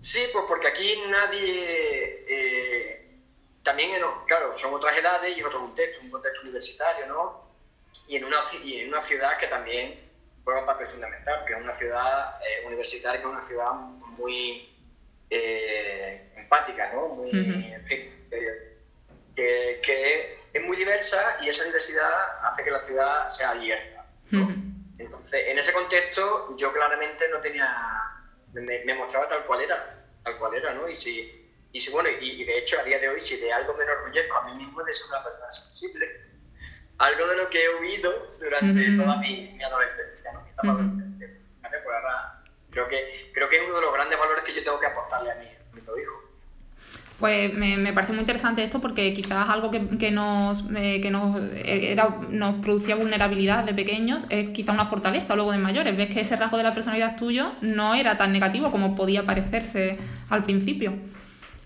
Sí, 0.00 0.20
pues 0.32 0.44
porque 0.48 0.68
aquí 0.68 0.94
nadie... 1.08 2.24
Eh, 2.28 2.96
también, 3.62 4.00
claro, 4.26 4.56
son 4.56 4.74
otras 4.74 4.96
edades 4.96 5.36
y 5.36 5.40
es 5.40 5.46
otro 5.46 5.60
contexto, 5.60 6.00
un 6.02 6.10
contexto 6.10 6.40
universitario, 6.42 7.06
¿no? 7.06 7.49
Y 8.08 8.16
en 8.16 8.24
una, 8.24 8.38
y 8.64 8.80
en 8.80 8.88
una 8.88 9.02
ciudad 9.02 9.38
que 9.38 9.46
también 9.46 10.10
juega 10.44 10.60
un 10.60 10.66
papel 10.66 10.86
fundamental, 10.86 11.44
que 11.46 11.52
es 11.52 11.60
una 11.60 11.74
ciudad 11.74 12.40
eh, 12.42 12.66
universitaria, 12.66 13.20
que 13.20 13.26
es 13.26 13.32
una 13.32 13.42
ciudad 13.42 13.72
muy 13.72 14.68
eh, 15.30 16.32
empática, 16.36 16.92
¿no? 16.92 17.08
Muy, 17.08 17.30
en 17.30 17.86
fin, 17.86 18.26
que, 19.36 19.80
que, 19.82 20.40
es 20.52 20.62
muy 20.64 20.76
diversa 20.76 21.38
y 21.40 21.48
esa 21.48 21.64
diversidad 21.64 22.44
hace 22.44 22.64
que 22.64 22.70
la 22.72 22.82
ciudad 22.82 23.28
sea 23.28 23.50
abierta. 23.50 24.04
Entonces, 24.98 25.46
en 25.46 25.58
ese 25.58 25.72
contexto, 25.72 26.56
yo 26.56 26.72
claramente 26.72 27.28
no 27.28 27.40
tenía, 27.40 27.66
me, 28.52 28.94
mostraba 28.94 29.28
tal 29.28 29.44
cual 29.46 29.62
era, 29.62 30.04
tal 30.24 30.38
cual 30.38 30.54
era, 30.54 30.74
¿no? 30.74 30.88
Y 30.88 30.94
si, 30.94 31.52
y 31.72 31.80
si 31.80 31.92
bueno, 31.92 32.08
y, 32.20 32.44
de 32.44 32.58
hecho, 32.58 32.80
a 32.80 32.84
día 32.84 32.98
de 32.98 33.08
hoy, 33.08 33.22
si 33.22 33.40
de 33.40 33.52
algo 33.52 33.74
me 33.74 33.84
enorgullezco 33.84 34.36
a 34.36 34.44
mí 34.44 34.54
mismo 34.64 34.82
de 34.82 34.92
ser 34.92 35.06
una 35.08 35.22
persona 35.22 35.50
sensible, 35.50 36.29
algo 37.00 37.26
de 37.26 37.36
lo 37.36 37.48
que 37.48 37.64
he 37.64 37.68
oído 37.68 38.36
durante 38.38 38.96
toda 38.96 39.16
mi, 39.16 39.52
mi 39.56 39.64
adolescencia, 39.64 40.32
¿no? 40.32 40.42
Mi 40.42 40.50
creo 42.70 42.86
que, 42.86 43.30
creo 43.32 43.48
que 43.48 43.56
es 43.56 43.62
uno 43.66 43.76
de 43.76 43.80
los 43.80 43.92
grandes 43.92 44.18
valores 44.18 44.44
que 44.44 44.54
yo 44.54 44.62
tengo 44.62 44.78
que 44.78 44.86
aportarle 44.86 45.32
a 45.32 45.34
mi, 45.36 45.46
a 45.46 45.74
mi 45.74 45.80
hijo. 45.80 46.30
Pues 47.18 47.52
me, 47.52 47.76
me, 47.78 47.92
parece 47.92 48.12
muy 48.12 48.20
interesante 48.20 48.62
esto 48.62 48.80
porque 48.80 49.12
quizás 49.12 49.48
algo 49.48 49.70
que, 49.70 49.98
que 49.98 50.10
nos, 50.10 50.64
eh, 50.76 51.00
que 51.02 51.10
nos, 51.10 51.38
eh, 51.40 51.92
era, 51.92 52.08
nos 52.30 52.56
producía 52.56 52.96
vulnerabilidad 52.96 53.64
de 53.64 53.74
pequeños 53.74 54.26
es 54.30 54.50
quizás 54.50 54.74
una 54.74 54.86
fortaleza 54.86 55.34
luego 55.34 55.52
de 55.52 55.58
mayores. 55.58 55.96
Ves 55.96 56.08
que 56.08 56.20
ese 56.20 56.36
rasgo 56.36 56.58
de 56.58 56.62
la 56.62 56.74
personalidad 56.74 57.16
tuyo 57.16 57.52
no 57.62 57.94
era 57.94 58.16
tan 58.18 58.32
negativo 58.32 58.70
como 58.70 58.94
podía 58.94 59.24
parecerse 59.24 59.98
al 60.28 60.44
principio. 60.44 60.94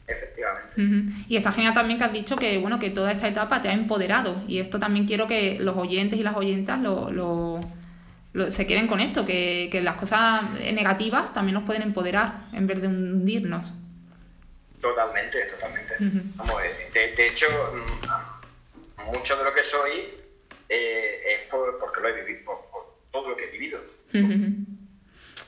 Efectivamente. 0.07 1.13
Y 1.29 1.37
está 1.37 1.53
genial 1.53 1.73
también 1.73 1.99
que 1.99 2.05
has 2.05 2.13
dicho 2.13 2.37
que, 2.37 2.59
bueno, 2.59 2.79
que 2.79 2.91
toda 2.91 3.11
esta 3.11 3.27
etapa 3.27 3.63
te 3.63 3.69
ha 3.69 3.73
empoderado. 3.73 4.43
Y 4.47 4.59
esto 4.59 4.79
también 4.79 5.07
quiero 5.07 5.27
que 5.27 5.59
los 5.61 5.77
oyentes 5.77 6.19
y 6.19 6.23
las 6.23 6.37
oyentas 6.37 6.79
lo, 6.81 7.11
lo, 7.11 8.51
se 8.51 8.67
queden 8.67 8.87
con 8.87 9.01
esto, 9.01 9.25
que, 9.25 9.69
que, 9.73 9.81
las 9.81 9.95
cosas 9.95 10.51
negativas 10.73 11.33
también 11.33 11.55
nos 11.55 11.65
pueden 11.65 11.83
empoderar 11.83 12.49
en 12.53 12.67
vez 12.67 12.83
de 12.83 12.89
hundirnos. 12.89 13.73
Totalmente, 14.81 15.47
totalmente. 15.47 15.95
Vamos, 16.37 16.63
de, 16.93 17.13
de, 17.13 17.27
hecho, 17.29 17.47
mm, 17.73 19.13
mucho 19.13 19.37
de 19.39 19.45
lo 19.45 19.55
que 19.55 19.63
soy 19.63 20.13
eh, 20.69 21.23
es 21.27 21.49
por, 21.51 21.79
porque 21.79 22.01
lo 22.01 22.09
he 22.09 22.23
vivido, 22.23 22.45
por, 22.71 22.99
todo 23.11 23.31
lo 23.31 23.37
que 23.37 23.45
he 23.45 23.51
vivido. 23.51 23.81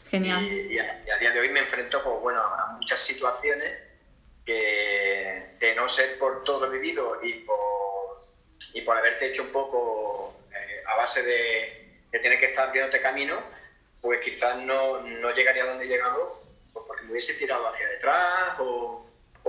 Genial. 0.09 0.45
Y, 0.45 0.79
a, 0.79 1.03
y, 1.05 1.11
a, 1.11 1.19
día 1.19 1.33
de 1.33 1.41
hoy 1.41 1.51
me 1.51 1.61
enfrento 1.61 2.03
pues, 2.03 2.17
bueno, 2.23 2.41
a 2.41 2.73
muchas 2.79 3.01
situaciones 3.01 3.86
que 4.47 5.57
de 5.59 5.75
no 5.75 5.89
ser 5.89 6.19
por 6.19 6.45
todo 6.45 6.67
lo 6.67 6.71
vivido 6.71 7.23
y 7.23 7.35
por, 7.41 8.27
y 8.73 8.81
por 8.83 8.97
haberte 8.97 9.27
hecho 9.27 9.43
un 9.43 9.51
poco 9.51 10.35
eh, 10.53 10.83
a 10.87 10.97
base 10.97 11.23
de, 11.23 12.01
de, 12.13 12.19
tener 12.21 12.39
que 12.39 12.47
estar 12.47 12.73
viéndote 12.73 13.03
camino, 13.03 13.43
pues 14.01 14.21
quizás 14.21 14.57
no, 14.59 15.01
no 15.01 15.31
llegaría 15.33 15.65
a 15.65 15.67
donde 15.67 15.85
he 15.85 15.89
llegado 15.89 16.41
pues 16.73 16.85
porque 16.87 17.05
me 17.05 17.13
hubiese 17.13 17.35
tirado 17.35 17.67
hacia 17.69 17.89
detrás 17.89 18.61
o, 18.61 19.05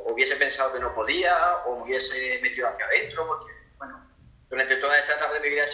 hubiese 0.06 0.36
pensado 0.36 0.74
que 0.74 0.80
no 0.80 0.94
podía 0.94 1.36
o 1.66 1.78
me 1.78 1.84
hubiese 1.84 2.40
metido 2.42 2.68
hacia 2.68 2.86
adentro, 2.86 3.28
porque, 3.28 3.52
bueno, 3.78 4.08
durante 4.50 4.78
toda 4.78 4.98
esa 4.98 5.16
etapa 5.16 5.34
de 5.34 5.40
mi 5.42 5.50
vida 5.50 5.66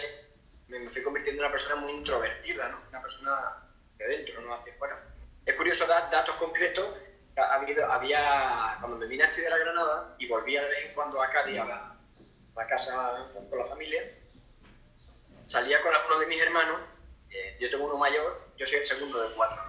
me, 0.68 0.88
fui 0.90 1.02
convirtiendo 1.02 1.42
en 1.42 1.46
una 1.46 1.52
persona 1.52 1.76
muy 1.76 1.92
introvertida, 1.92 2.68
¿no? 2.70 2.80
Una 2.88 3.02
persona 3.02 3.68
de 3.96 4.04
adentro, 4.04 4.40
no 4.40 4.54
hacia 4.54 4.72
afuera. 4.72 5.00
Es 5.44 5.54
curioso 5.54 5.86
dar 5.86 6.10
datos 6.10 6.34
concretos 6.36 6.88
había, 7.36 8.76
cuando 8.80 8.98
me 8.98 9.06
vine 9.06 9.24
a 9.24 9.28
estudiar 9.28 9.52
a 9.52 9.58
Granada 9.58 10.14
y 10.18 10.26
volvía 10.28 10.62
de 10.62 10.68
vez 10.68 10.86
en 10.86 10.94
cuando 10.94 11.22
a 11.22 11.30
Cádiz 11.30 11.58
a 11.60 11.64
la, 11.64 12.66
casa 12.68 13.28
con 13.50 13.58
la 13.58 13.64
familia, 13.64 14.02
salía 15.46 15.82
con 15.82 15.94
alguno 15.94 16.20
de 16.20 16.26
mis 16.26 16.40
hermanos, 16.40 16.80
eh, 17.30 17.56
yo 17.60 17.70
tengo 17.70 17.86
uno 17.86 17.96
mayor, 17.96 18.48
yo 18.56 18.66
soy 18.66 18.78
el 18.78 18.86
segundo 18.86 19.20
de 19.20 19.34
cuatro, 19.34 19.60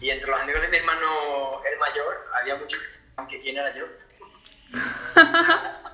y 0.00 0.10
entre 0.10 0.30
los 0.30 0.40
amigos 0.40 0.62
de 0.62 0.68
mi 0.68 0.76
hermano 0.76 1.62
el 1.64 1.78
mayor 1.78 2.30
había 2.34 2.56
muchos 2.56 2.80
aunque 3.16 3.40
quién 3.40 3.56
era 3.56 3.74
yo. 3.74 3.86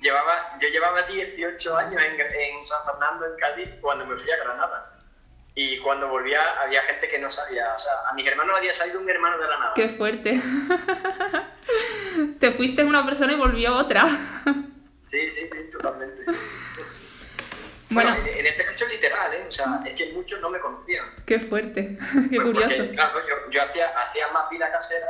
llevaba, 0.00 0.58
yo 0.60 0.68
llevaba 0.68 1.02
18 1.02 1.76
años 1.76 2.02
en, 2.02 2.20
en 2.20 2.64
San 2.64 2.84
Fernando, 2.84 3.26
en 3.26 3.36
Cádiz, 3.36 3.70
cuando 3.80 4.06
me 4.06 4.16
fui 4.16 4.30
a 4.30 4.36
Granada. 4.36 4.93
Y 5.56 5.78
cuando 5.78 6.08
volvía 6.08 6.40
había 6.60 6.82
gente 6.82 7.08
que 7.08 7.18
no 7.18 7.30
sabía, 7.30 7.72
o 7.74 7.78
sea, 7.78 7.92
a 8.10 8.14
mis 8.14 8.26
hermanos 8.26 8.56
había 8.58 8.74
salido 8.74 9.00
un 9.00 9.08
hermano 9.08 9.38
de 9.38 9.46
la 9.46 9.58
nada. 9.58 9.72
Qué 9.74 9.88
fuerte. 9.88 10.40
Te 12.40 12.50
fuiste 12.50 12.82
una 12.82 13.04
persona 13.04 13.32
y 13.32 13.36
volvió 13.36 13.76
otra. 13.76 14.04
sí, 15.06 15.30
sí, 15.30 15.48
sí, 15.52 15.70
totalmente. 15.70 16.24
Bueno, 17.90 18.16
en, 18.26 18.46
este 18.46 18.64
caso 18.64 18.86
literal, 18.88 19.32
¿eh? 19.32 19.44
O 19.48 19.52
sea, 19.52 19.80
es 19.86 19.94
que 19.94 20.12
muchos 20.12 20.40
no 20.40 20.50
me 20.50 20.58
conocían. 20.58 21.04
Qué 21.24 21.38
fuerte, 21.38 21.98
qué 22.30 22.36
pues 22.40 22.42
curioso. 22.42 22.90
claro, 22.90 23.20
yo, 23.28 23.50
yo 23.50 23.62
hacía, 23.62 23.96
hacía 23.96 24.28
más 24.32 24.50
vida 24.50 24.68
casera, 24.72 25.06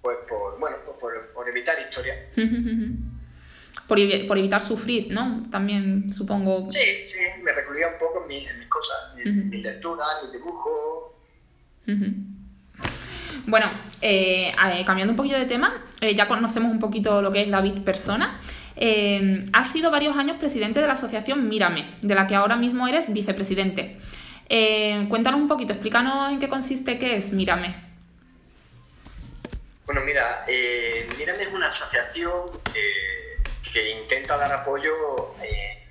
pues 0.00 0.16
por, 0.26 0.58
bueno, 0.58 0.78
pues 0.86 0.96
por, 0.98 1.32
por 1.32 1.46
evitar 1.48 1.78
historias 1.78 2.16
por, 3.88 3.98
por, 4.28 4.38
evitar 4.38 4.60
sufrir, 4.60 5.10
¿no? 5.10 5.48
También 5.50 6.14
supongo. 6.14 6.68
Sí, 6.68 7.02
sí, 7.02 7.18
me 7.42 7.52
recluía 7.52 7.88
un 7.88 7.98
poco 7.98 8.26
en, 8.30 8.58
mis 8.58 8.68
cosas, 8.68 9.14
mi, 9.16 9.62
lectura, 9.62 10.04
mi 10.22 10.30
dibujo. 10.30 11.16
Bueno, 13.46 13.66
eh, 14.02 14.52
cambiando 14.84 15.12
un 15.12 15.16
poquito 15.16 15.38
de 15.38 15.46
tema, 15.46 15.82
eh, 16.02 16.14
ya 16.14 16.28
conocemos 16.28 16.70
un 16.70 16.78
poquito 16.78 17.22
lo 17.22 17.32
que 17.32 17.42
es 17.42 17.50
David 17.50 17.80
persona. 17.80 18.38
Eh, 18.76 19.40
has 19.54 19.72
sido 19.72 19.90
varios 19.90 20.16
años 20.16 20.36
presidente 20.36 20.80
de 20.80 20.86
la 20.86 20.92
asociación 20.92 21.48
Mírame, 21.48 21.96
de 22.02 22.14
la 22.14 22.26
que 22.26 22.34
ahora 22.34 22.56
mismo 22.56 22.86
eres 22.86 23.10
vicepresidente. 23.10 23.98
cuéntanos 25.08 25.40
un 25.40 25.48
poquito, 25.48 25.72
explícanos 25.72 26.30
en 26.30 26.38
qué 26.38 26.48
consiste, 26.50 26.98
qué 26.98 27.16
es 27.16 27.32
Mírame. 27.32 27.74
Bueno, 29.86 30.02
mira, 30.02 30.44
Mírame 31.16 31.44
es 31.44 31.52
una 31.52 31.68
asociación 31.68 32.50
que 32.70 33.17
intenta 33.74 34.36
dar 34.36 34.52
apoyo 34.52 35.34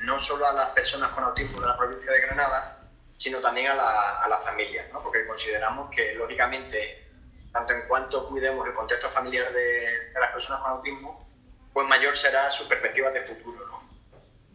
no 0.02 0.20
solo 0.20 0.48
a 0.48 0.54
las 0.54 0.70
personas 0.72 1.10
con 1.12 1.24
autismo 1.24 1.60
de 1.62 1.68
la 1.68 1.78
provincia 1.78 2.12
de 2.12 2.22
Granada, 2.22 2.78
sino 3.18 3.40
también 3.40 3.72
a 3.72 3.76
la, 3.76 4.20
a 4.22 4.38
familia, 4.38 4.88
¿no? 4.94 5.02
porque 5.02 5.26
consideramos 5.26 5.90
que, 5.90 6.14
lógicamente, 6.16 7.08
tanto 7.52 7.74
en 7.74 7.88
cuanto 7.88 8.28
cuidemos 8.30 8.68
el 8.68 8.74
contexto 8.74 9.10
familiar 9.10 9.52
de, 9.52 10.12
las 10.20 10.32
personas 10.32 10.62
con 10.62 10.72
autismo, 10.72 11.28
pues 11.74 11.88
mayor 11.88 12.16
será 12.16 12.50
su 12.50 12.68
perspectiva 12.70 13.10
de 13.10 13.22
futuro. 13.22 13.82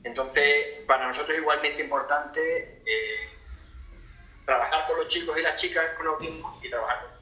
Entonces, 0.05 0.85
para 0.87 1.07
nosotros 1.07 1.37
es 1.37 1.43
igualmente 1.43 1.83
importante 1.83 2.83
eh, 2.87 3.29
trabajar 4.45 4.87
con 4.87 4.99
los 4.99 5.09
chicos 5.09 5.37
y 5.39 5.43
las 5.43 5.61
chicas 5.61 5.85
con 5.97 6.07
autismo 6.07 6.59
y 6.63 6.71
trabajar 6.71 7.01
con 7.01 7.11
familias. 7.11 7.22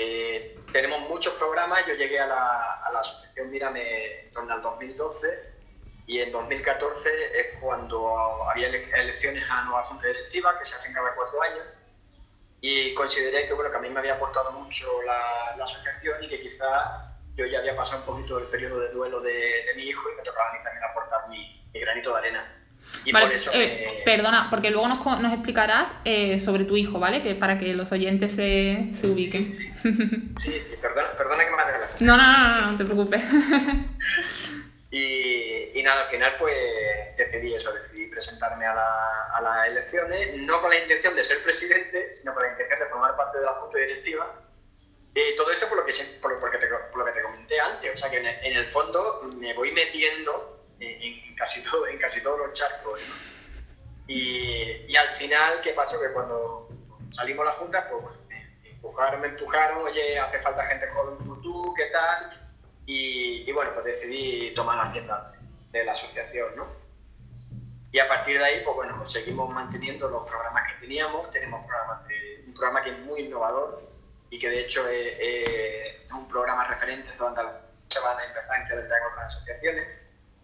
Eh, 0.00 0.56
tenemos 0.72 1.08
muchos 1.08 1.34
programas, 1.34 1.84
yo 1.84 1.94
llegué 1.94 2.20
a 2.20 2.26
la, 2.28 2.74
a 2.84 2.92
la 2.92 3.00
asociación 3.00 3.50
Mírame 3.50 4.20
en 4.20 4.32
torno 4.32 4.54
al 4.54 4.62
2012 4.62 5.26
y 6.06 6.20
en 6.20 6.30
2014 6.30 7.40
es 7.40 7.58
cuando 7.60 8.48
había 8.48 8.68
elecciones 8.68 9.42
a 9.50 9.64
nueva 9.64 9.82
junta 9.84 10.06
directiva 10.06 10.56
que 10.56 10.64
se 10.64 10.76
hacen 10.76 10.92
cada 10.94 11.12
cuatro 11.16 11.42
años 11.42 11.66
y 12.60 12.94
consideré 12.94 13.48
que, 13.48 13.54
bueno, 13.54 13.72
que 13.72 13.76
a 13.76 13.80
mí 13.80 13.90
me 13.90 13.98
había 13.98 14.14
aportado 14.14 14.52
mucho 14.52 14.86
la, 15.02 15.64
asociación 15.64 16.22
y 16.22 16.28
que 16.28 16.38
quizá 16.38 17.18
yo 17.34 17.46
ya 17.46 17.58
había 17.58 17.74
pasado 17.74 18.02
un 18.02 18.06
poquito 18.06 18.38
el 18.38 18.46
periodo 18.46 18.78
de 18.78 18.90
duelo 18.90 19.20
de 19.20 19.72
mi 19.74 19.82
hijo 19.82 20.10
y 20.12 20.14
me 20.14 20.22
tocaba 20.22 20.50
a 20.50 20.52
mí 20.52 20.58
también 20.62 20.84
aportar 20.84 21.28
mi, 21.28 21.70
granito 21.74 22.12
de 22.12 22.18
arena. 22.18 22.57
Y 23.04 23.12
por 23.12 23.32
eso 23.32 23.50
eh, 23.54 24.02
Perdona, 24.04 24.48
porque 24.50 24.70
luego 24.70 24.88
nos, 24.88 25.04
nos 25.20 25.32
explicarás 25.32 25.88
eh, 26.04 26.38
sobre 26.40 26.64
tu 26.64 26.76
hijo, 26.76 26.98
¿vale? 26.98 27.22
Que 27.22 27.34
para 27.34 27.58
que 27.58 27.74
los 27.74 27.90
oyentes 27.92 28.32
se, 28.32 28.90
se 28.92 29.06
ubiquen. 29.06 29.48
Sí, 29.48 29.72
sí, 30.36 30.60
sí, 30.60 30.76
perdona, 30.80 31.12
perdona 31.16 31.44
que 31.44 31.50
me 31.50 31.62
adelante. 31.62 31.94
No, 32.00 32.16
no, 32.16 32.26
no, 32.26 32.60
no, 32.60 32.72
no 32.72 32.78
te 32.78 32.84
preocupes. 32.84 33.22
Y, 34.90 35.82
nada, 35.82 36.04
al 36.04 36.08
final 36.08 36.34
pues 36.38 36.54
decidí 37.16 37.54
eso, 37.54 37.72
decidí 37.72 38.06
presentarme 38.06 38.66
a, 38.66 38.74
las 39.42 39.68
elecciones, 39.68 40.36
no 40.38 40.60
con 40.60 40.70
la 40.70 40.78
intención 40.78 41.14
de 41.14 41.22
ser 41.22 41.42
presidente, 41.42 42.08
sino 42.08 42.34
con 42.34 42.42
la 42.42 42.50
intención 42.50 42.80
de 42.80 42.86
formar 42.86 43.16
parte 43.16 43.38
de 43.38 43.44
la 43.44 43.52
Junta 43.54 43.78
Directiva. 43.78 44.34
Y 45.14 45.36
todo 45.36 45.50
esto 45.52 45.68
por 45.68 45.78
lo 45.78 45.84
que, 45.84 45.92
por, 46.20 46.40
porque 46.40 46.58
te, 46.58 46.66
por 46.66 46.98
lo 46.98 47.04
que 47.04 47.12
te 47.12 47.22
comenté 47.22 47.60
antes, 47.60 47.94
o 47.94 47.96
sea 47.96 48.10
que 48.10 48.18
en 48.18 48.56
el, 48.56 48.66
fondo 48.66 49.30
me 49.36 49.52
voy 49.54 49.72
metiendo 49.72 50.57
en, 50.80 51.34
casi, 51.36 51.62
todo, 51.62 51.86
en 51.86 51.98
casi 51.98 52.20
todos 52.20 52.38
los 52.38 52.52
charcos. 52.52 53.00
Y, 54.06 54.86
y, 54.88 54.96
al 54.96 55.08
final, 55.08 55.60
¿qué 55.62 55.72
pasó? 55.72 56.00
Que 56.00 56.12
cuando 56.12 56.68
salimos 57.10 57.46
a 57.46 57.50
la 57.50 57.56
Junta, 57.56 57.88
pues 57.90 58.04
me 58.28 58.70
empujaron, 58.70 59.20
me 59.20 59.28
empujaron, 59.28 59.82
oye, 59.82 60.18
hace 60.18 60.40
falta 60.40 60.64
gente 60.64 60.88
joven 60.88 61.16
como 61.16 61.36
tú, 61.40 61.74
¿qué 61.74 61.86
tal? 61.86 62.50
Y, 62.86 63.52
bueno, 63.52 63.72
pues 63.74 63.84
decidí 63.84 64.54
tomar 64.54 64.76
la 64.76 64.92
rienda 64.92 65.32
de 65.70 65.84
la 65.84 65.92
asociación, 65.92 66.56
¿no? 66.56 66.66
Y 67.92 67.98
a 67.98 68.08
partir 68.08 68.38
de 68.38 68.44
ahí, 68.44 68.62
pues 68.64 68.76
bueno, 68.76 68.94
pues 68.96 69.12
seguimos 69.12 69.50
manteniendo 69.50 70.08
los 70.08 70.28
programas 70.28 70.72
que 70.72 70.80
teníamos. 70.80 71.30
Tenemos 71.30 71.66
programas 71.66 72.00
un 72.46 72.54
programa 72.54 72.82
que 72.82 72.90
es 72.90 72.98
muy 73.00 73.20
innovador 73.20 73.82
y 74.30 74.38
que 74.38 74.48
de 74.48 74.60
hecho 74.60 74.86
es, 74.88 75.96
un 76.10 76.26
programa 76.26 76.66
referente 76.66 77.10
donde 77.18 77.42
se 77.88 78.00
van 78.00 78.18
a 78.18 78.24
empezar 78.24 78.56
a 78.56 78.60
implementar 78.60 78.98
en 78.98 79.12
otras 79.12 79.36
asociaciones, 79.36 79.88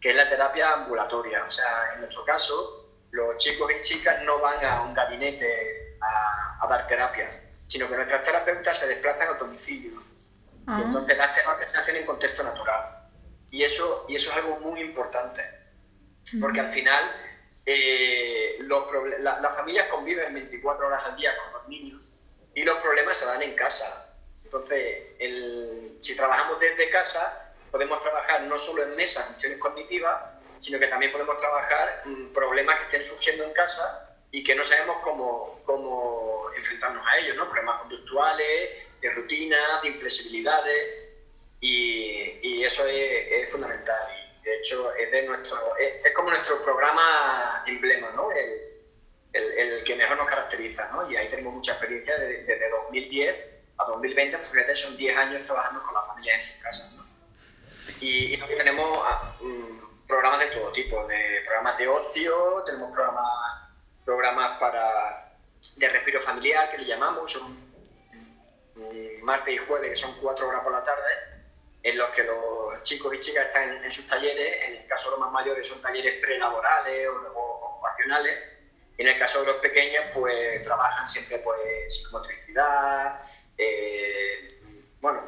que 0.04 0.11
es 0.11 0.16
la 0.16 0.28
terapia 0.28 0.70
ambulatoria. 0.75 1.44
O 1.46 1.50
sea, 1.50 1.94
en 1.94 2.00
nuestro 2.00 2.26
caso, 2.26 2.90
los 3.11 3.38
chicos 3.38 3.73
y 3.73 3.80
chicas 3.80 4.23
no 4.25 4.38
van 4.38 4.62
a 4.62 4.82
un 4.82 4.92
gabinete 4.92 5.96
a, 5.99 6.58
a 6.62 6.66
dar 6.68 6.87
terapias, 6.87 7.42
sino 7.68 7.88
que 7.88 7.96
nuestras 7.96 8.23
terapeutas 8.23 8.78
se 8.78 8.87
desplazan 8.87 9.28
a 9.28 9.38
domicilio 9.38 10.04
Ah. 10.66 10.82
entonces 10.84 11.16
las 11.16 11.34
terapias 11.34 11.73
se 11.73 11.78
hacen 11.78 11.96
en 11.96 12.06
contexto 12.06 12.42
natural. 12.42 13.08
Y 13.50 13.62
eso, 13.62 14.04
y 14.08 14.16
eso 14.16 14.30
es 14.30 14.37
algo 14.37 14.58
muy 14.61 14.80
importante, 14.80 15.42
porque 16.38 16.61
al 16.61 16.70
final 16.70 17.04
eh, 17.64 18.58
las 18.61 19.56
familias 19.56 19.88
conviven 19.88 20.34
24 20.34 20.87
horas 20.87 21.04
al 21.06 21.16
día 21.16 21.32
con 21.37 21.52
los 21.52 21.68
niños 21.68 22.00
y 22.54 22.62
los 22.62 22.76
problemas 22.78 23.16
se 23.16 23.26
dan 23.26 23.42
en 23.42 23.54
casa. 23.54 24.16
Entonces, 24.44 25.04
si 26.00 26.16
trabajamos 26.16 26.58
desde 26.61 26.90
casa, 26.90 27.43
podemos 27.74 28.00
trabajar 28.02 28.42
no 28.42 28.56
solo 28.56 28.84
en 28.84 28.94
mesas, 28.94 29.26
funciones 29.26 29.58
cognitivas, 29.58 30.22
sino 30.60 30.78
que 30.78 30.86
también 30.86 31.10
podemos 31.10 31.36
trabajar 31.38 32.04
problemas 32.32 32.76
que 32.76 32.84
estén 32.84 33.02
surgiendo 33.02 33.42
en 33.42 33.52
casa 33.52 34.16
y 34.30 34.44
que 34.44 34.54
no 34.54 34.62
sabemos 34.62 34.98
cómo, 35.02 35.60
cómo 35.66 36.52
enfrentarnos 36.56 37.04
a 37.04 37.18
ellos, 37.18 37.36
¿no? 37.36 37.48
Problemas 37.48 37.80
conductuales, 37.80 38.70
de 39.00 39.10
rutinas, 39.10 39.82
de 39.82 39.88
inflexibilidades, 39.88 41.04
y, 41.58 42.38
y 42.44 42.62
eso 42.62 42.86
es, 42.86 43.42
es, 43.42 43.50
fundamental. 43.50 44.06
Y 44.40 44.44
de 44.44 44.56
hecho, 44.58 44.94
es, 44.94 45.10
de 45.10 45.26
nuestro, 45.26 45.76
es, 45.76 46.12
como 46.12 46.30
nuestro 46.30 46.62
programa 46.62 47.64
emblema, 47.66 48.12
¿no? 48.12 48.30
El, 48.30 48.84
el, 49.32 49.58
el, 49.58 49.82
que 49.84 49.96
mejor 49.96 50.16
nos 50.16 50.28
caracteriza, 50.28 50.90
¿no? 50.92 51.10
Y 51.10 51.16
ahí 51.16 51.28
tenemos 51.28 51.52
mucha 51.52 51.72
experiencia 51.72 52.16
desde, 52.18 52.44
desde 52.44 52.70
2010 52.70 53.36
a 53.78 53.84
2020, 53.84 54.36
pues 54.36 54.48
fíjate, 54.52 54.76
son 54.76 54.96
10 54.96 55.16
años 55.16 55.44
trabajando 55.44 55.82
con 55.82 55.92
las 55.92 56.06
familias 56.06 56.36
en 56.36 56.52
sus 56.52 56.62
casas, 56.62 56.92
¿no? 56.92 57.03
Y, 58.00 58.34
y 58.34 58.38
tenemos 58.38 59.00
ah, 59.04 59.36
mm, 59.40 60.06
programas 60.06 60.40
de 60.40 60.46
todo 60.46 60.72
tipo, 60.72 61.06
de 61.06 61.42
programas 61.44 61.78
de 61.78 61.88
ocio, 61.88 62.62
tenemos 62.64 62.92
programas, 62.92 63.70
programas 64.04 64.58
para 64.58 65.34
de 65.76 65.88
respiro 65.88 66.20
familiar, 66.20 66.70
que 66.70 66.78
le 66.78 66.86
llamamos, 66.86 67.32
son 67.32 67.74
martes 69.22 69.54
y 69.54 69.58
jueves, 69.58 69.90
que 69.90 69.96
son 69.96 70.14
cuatro 70.20 70.48
horas 70.48 70.62
por 70.62 70.72
la 70.72 70.84
tarde, 70.84 71.10
en 71.82 71.98
los 71.98 72.10
que 72.10 72.24
los 72.24 72.82
chicos 72.82 73.14
y 73.14 73.20
chicas 73.20 73.46
están 73.46 73.82
en, 73.82 73.92
sus 73.92 74.06
talleres, 74.06 74.62
en 74.64 74.76
el 74.76 74.86
caso 74.86 75.10
de 75.10 75.10
los 75.12 75.20
más 75.20 75.32
mayores 75.32 75.66
son 75.66 75.80
talleres 75.80 76.20
prelaborales 76.20 77.08
o, 77.08 77.40
ocupacionales, 77.40 78.38
y 78.96 79.02
en 79.02 79.08
el 79.08 79.18
caso 79.18 79.40
de 79.40 79.46
los 79.46 79.56
pequeños 79.56 80.04
pues 80.12 80.62
trabajan 80.62 81.06
siempre 81.08 81.38
pues 81.38 81.58
psicomotricidad, 81.88 83.20
eh, 83.58 84.60
bueno, 85.00 85.22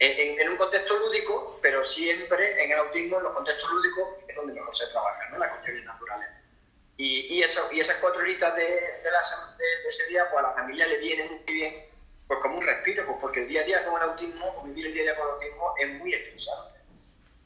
en, 0.00 0.48
un 0.48 0.56
contexto 0.56 0.98
lúdico, 0.98 1.58
pero 1.62 1.84
siempre 1.84 2.64
en 2.64 2.72
el 2.72 2.78
autismo, 2.78 3.18
en 3.18 3.24
los 3.24 3.34
contextos 3.34 3.70
lúdicos, 3.70 4.08
es 4.26 4.34
donde 4.34 4.54
mejor 4.54 4.74
se 4.74 4.86
trabaja, 4.88 5.28
¿no? 5.28 5.38
las 5.38 5.50
cuestiones 5.50 5.84
naturales. 5.84 6.28
Y, 6.96 7.26
y, 7.34 7.42
eso, 7.42 7.68
y 7.72 7.80
esas 7.80 7.96
cuatro 7.98 8.20
horitas 8.20 8.54
de, 8.56 8.62
de, 8.62 8.70
de, 8.72 9.88
ese 9.88 10.06
día, 10.08 10.24
pues 10.30 10.44
a 10.44 10.48
la 10.48 10.52
familia 10.52 10.86
le 10.86 10.98
vienen 10.98 11.28
muy 11.28 11.54
bien 11.54 11.84
pues 12.26 12.40
como 12.40 12.58
un 12.58 12.64
respiro, 12.64 13.04
pues 13.06 13.18
porque 13.20 13.40
el 13.40 13.48
día 13.48 13.62
a 13.62 13.64
día 13.64 13.84
con 13.84 14.00
el 14.00 14.08
autismo, 14.08 14.54
o 14.56 14.62
vivir 14.62 14.86
el 14.86 14.94
día 14.94 15.02
a 15.02 15.04
día 15.04 15.16
con 15.16 15.26
el 15.26 15.34
autismo 15.34 15.74
es 15.78 15.90
muy 15.94 16.14
estresante. 16.14 16.80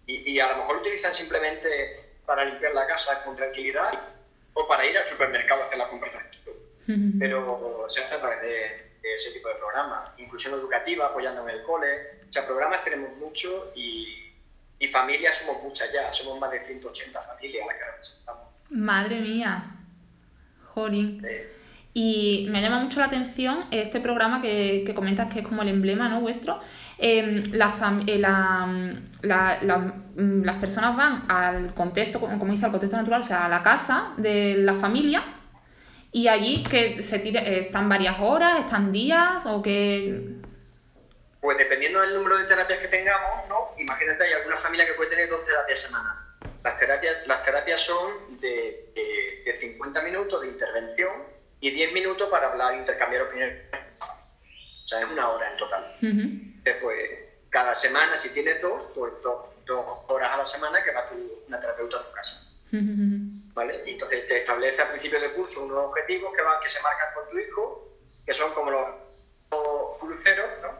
Y, 0.06 0.32
y 0.32 0.40
a 0.40 0.48
lo 0.48 0.56
mejor 0.58 0.76
lo 0.76 0.82
utilizan 0.82 1.14
simplemente 1.14 2.04
para 2.26 2.44
limpiar 2.44 2.74
la 2.74 2.86
casa 2.86 3.24
con 3.24 3.34
tranquilidad 3.34 3.90
o 4.52 4.68
para 4.68 4.86
ir 4.86 4.96
al 4.98 5.06
supermercado 5.06 5.62
a 5.62 5.66
hacer 5.66 5.78
la 5.78 5.88
compra 5.88 6.10
tranquilo. 6.10 6.52
Pero 7.18 7.86
se 7.88 8.02
hace 8.02 8.14
a 8.14 8.20
través 8.20 8.42
de, 8.42 8.83
ese 9.12 9.32
tipo 9.32 9.48
de 9.48 9.56
programas. 9.56 10.10
Inclusión 10.18 10.54
educativa, 10.54 11.06
apoyando 11.06 11.48
en 11.48 11.56
el 11.56 11.62
cole. 11.62 12.22
O 12.28 12.32
sea, 12.32 12.46
programas 12.46 12.84
tenemos 12.84 13.16
mucho 13.16 13.72
y, 13.74 14.32
y 14.78 14.86
familias 14.86 15.36
somos 15.36 15.62
muchas 15.62 15.92
ya. 15.92 16.12
Somos 16.12 16.40
más 16.40 16.50
de 16.50 16.64
180 16.64 17.20
familias 17.20 17.66
las 17.66 17.76
que 17.76 17.84
representamos. 17.84 18.44
Madre 18.70 19.20
mía. 19.20 19.62
Jolín. 20.74 21.22
Y 21.96 22.48
me 22.50 22.60
llama 22.60 22.80
mucho 22.80 22.98
la 22.98 23.06
atención 23.06 23.60
este 23.70 24.00
programa 24.00 24.42
que, 24.42 24.82
que 24.84 24.94
comentas 24.94 25.32
que 25.32 25.40
es 25.40 25.46
como 25.46 25.62
el 25.62 25.68
emblema 25.68 26.08
¿no? 26.08 26.20
vuestro. 26.20 26.60
Em, 26.98 27.36
eh, 27.38 28.18
mm, 29.22 30.42
las 30.42 30.56
personas 30.56 30.96
van 30.96 31.24
al 31.28 31.72
contexto, 31.74 32.18
como 32.18 32.52
dice, 32.52 32.66
al 32.66 32.72
contexto 32.72 32.96
natural, 32.96 33.20
o 33.22 33.24
sea, 33.24 33.46
a 33.46 33.48
la 33.48 33.62
casa 33.62 34.12
de 34.16 34.56
la 34.58 34.74
familia 34.74 35.22
y 36.14 36.28
allí 36.28 36.62
que 36.62 37.02
se 37.02 37.18
tire, 37.18 37.58
están 37.58 37.88
varias 37.88 38.20
horas, 38.20 38.60
están 38.60 38.92
días 38.92 39.44
o 39.46 39.60
que... 39.60 40.36
Pues 41.40 41.58
dependiendo 41.58 42.00
del 42.02 42.14
número 42.14 42.38
de 42.38 42.44
terapias 42.44 42.78
que 42.78 42.86
tengamos, 42.86 43.48
¿no? 43.48 43.74
Imagínate, 43.78 44.22
hay 44.22 44.32
alguna 44.34 44.54
familia 44.54 44.86
que 44.86 44.94
puede 44.94 45.10
tener 45.10 45.28
dos 45.28 45.44
terapias 45.44 45.80
semanales. 45.80 46.22
Las 46.62 46.78
terapias, 46.78 47.26
las 47.26 47.42
terapias 47.42 47.80
son 47.80 48.38
de, 48.38 48.92
de, 48.94 49.42
de 49.44 49.56
50 49.56 50.02
minutos 50.02 50.40
de 50.42 50.46
intervención 50.46 51.12
y 51.58 51.72
10 51.72 51.92
minutos 51.92 52.28
para 52.30 52.52
hablar, 52.52 52.76
intercambiar 52.76 53.22
opiniones. 53.22 53.62
O 53.72 54.86
sea, 54.86 55.00
es 55.00 55.06
una 55.06 55.28
hora 55.28 55.50
en 55.50 55.56
total. 55.56 55.96
Después, 56.62 56.96
cada 57.50 57.74
semana, 57.74 58.16
si 58.16 58.32
tienes 58.32 58.62
dos, 58.62 58.84
pues 58.94 59.14
dos, 59.20 59.46
horas 60.06 60.30
a 60.30 60.36
la 60.36 60.46
semana 60.46 60.80
que 60.84 60.92
va 60.92 61.08
tu, 61.08 61.16
una 61.48 61.58
terapeuta 61.58 61.96
a 61.96 62.06
tu 62.06 62.12
casa. 62.12 62.52
¿Vale? 63.54 63.82
Y 63.86 63.92
entonces 63.92 64.26
te 64.26 64.38
establece 64.38 64.82
al 64.82 64.88
principio 64.88 65.20
del 65.20 65.32
curso 65.32 65.64
unos 65.64 65.78
objetivos 65.78 66.34
que, 66.34 66.42
van, 66.42 66.60
que 66.60 66.68
se 66.68 66.82
marcan 66.82 67.14
con 67.14 67.30
tu 67.30 67.38
hijo, 67.38 67.88
que 68.26 68.34
son 68.34 68.52
como 68.52 68.70
los 68.70 69.98
cruceros, 69.98 70.50
¿no? 70.60 70.70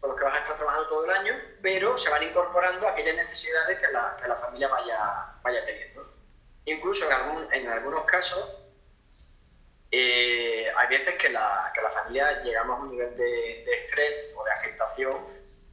con 0.00 0.10
los 0.10 0.18
que 0.18 0.24
vas 0.24 0.34
a 0.34 0.42
estar 0.42 0.56
trabajando 0.56 0.88
todo 0.88 1.04
el 1.04 1.10
año, 1.10 1.34
pero 1.62 1.96
se 1.98 2.10
van 2.10 2.22
incorporando 2.22 2.88
aquellas 2.88 3.16
necesidades 3.16 3.78
que 3.78 3.88
la, 3.88 4.16
que 4.20 4.28
la 4.28 4.36
familia 4.36 4.68
vaya, 4.68 5.34
vaya 5.42 5.64
teniendo. 5.66 6.10
Incluso 6.64 7.06
en, 7.06 7.12
algún, 7.12 7.52
en 7.52 7.68
algunos 7.68 8.04
casos, 8.04 8.56
eh, 9.90 10.72
hay 10.74 10.88
veces 10.88 11.14
que 11.16 11.28
la, 11.28 11.70
que 11.74 11.82
la, 11.82 11.90
familia 11.90 12.42
llegamos 12.42 12.78
a 12.78 12.82
un 12.82 12.90
nivel 12.92 13.16
de, 13.16 13.64
de, 13.66 13.74
estrés 13.74 14.30
o 14.36 14.44
de 14.44 14.52
afectación 14.52 15.16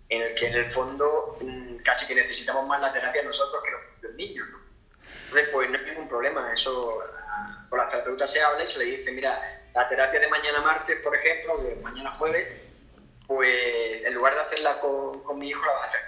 en 0.09 0.21
el 0.23 0.35
que 0.35 0.47
en 0.47 0.55
el 0.55 0.65
fondo 0.65 1.37
mm, 1.39 1.77
casi 1.77 2.07
que 2.07 2.15
necesitamos 2.15 2.65
más 2.65 2.81
la 2.81 2.91
terapia 2.91 3.21
nosotros 3.23 3.63
que 3.63 3.71
los, 4.07 4.15
niños. 4.15 4.47
¿no? 4.49 4.66
Entonces, 5.27 5.49
pues 5.51 5.69
no 5.69 5.77
hay 5.77 5.85
ningún 5.85 6.07
problema, 6.07 6.51
eso 6.53 7.03
con 7.69 7.79
las 7.79 7.89
terapeutas 7.89 8.31
se 8.31 8.41
habla 8.41 8.63
y 8.63 8.67
se 8.67 8.79
le 8.79 8.85
dice, 8.97 9.11
mira, 9.11 9.61
la 9.73 9.87
terapia 9.89 10.19
de 10.21 10.27
mañana 10.29 10.61
martes, 10.61 10.99
por 11.03 11.13
ejemplo, 11.15 11.57
de 11.57 11.75
mañana 11.77 12.11
jueves, 12.11 12.55
pues 13.27 14.05
en 14.05 14.13
lugar 14.13 14.35
de 14.35 14.41
hacerla 14.41 14.79
con, 14.79 15.21
con 15.23 15.37
mi 15.37 15.49
hijo, 15.49 15.65
la 15.65 15.73
vas 15.73 15.83
a 15.83 15.87
hacer. 15.87 16.01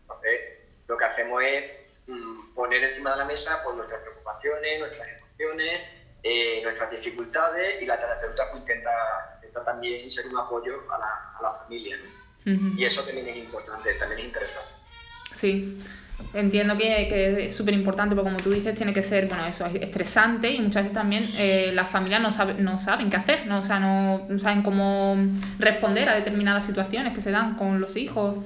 Entonces, 0.00 0.40
lo 0.88 0.96
que 0.96 1.04
hacemos 1.04 1.42
es 1.44 1.64
mmm, 2.08 2.54
poner 2.54 2.82
encima 2.82 3.12
de 3.12 3.18
la 3.18 3.24
mesa 3.24 3.60
pues, 3.62 3.76
nuestras 3.76 4.00
preocupaciones, 4.02 4.80
nuestras 4.80 5.08
emociones, 5.08 5.80
eh, 6.24 6.60
nuestras 6.64 6.90
dificultades 6.90 7.80
y 7.80 7.86
la 7.86 8.00
terapeuta 8.00 8.50
pues, 8.50 8.62
intenta, 8.62 8.90
intenta, 9.36 9.64
también 9.64 10.10
ser 10.10 10.26
un 10.26 10.38
apoyo 10.38 10.82
a 10.90 10.98
la, 10.98 11.36
a 11.38 11.42
la 11.42 11.50
familia. 11.50 11.96
¿no? 11.98 12.52
Uh 12.52 12.56
-huh. 12.56 12.78
Y 12.78 12.84
eso 12.84 13.04
también 13.04 13.28
es 13.28 13.36
importante, 13.36 13.94
también 13.94 14.20
es 14.20 14.26
interesante. 14.26 14.72
Sí. 15.32 15.78
Entiendo 16.32 16.76
que, 16.76 17.08
que 17.08 17.46
es 17.46 17.56
súper 17.56 17.74
importante, 17.74 18.14
porque 18.14 18.30
como 18.30 18.42
tú 18.42 18.50
dices, 18.50 18.74
tiene 18.74 18.92
que 18.92 19.02
ser, 19.02 19.26
bueno, 19.26 19.46
eso, 19.46 19.66
estresante 19.66 20.50
y 20.50 20.60
muchas 20.60 20.84
veces 20.84 20.92
también 20.92 21.30
eh, 21.34 21.70
las 21.74 21.90
familias 21.90 22.20
no, 22.20 22.30
sabe, 22.30 22.54
no 22.54 22.78
saben 22.78 23.10
qué 23.10 23.16
hacer, 23.16 23.46
¿no? 23.46 23.60
O 23.60 23.62
sea, 23.62 23.78
no 23.78 24.26
saben 24.38 24.62
cómo 24.62 25.16
responder 25.58 26.08
a 26.08 26.14
determinadas 26.14 26.66
situaciones 26.66 27.14
que 27.14 27.20
se 27.20 27.30
dan 27.30 27.56
con 27.56 27.80
los 27.80 27.96
hijos. 27.96 28.36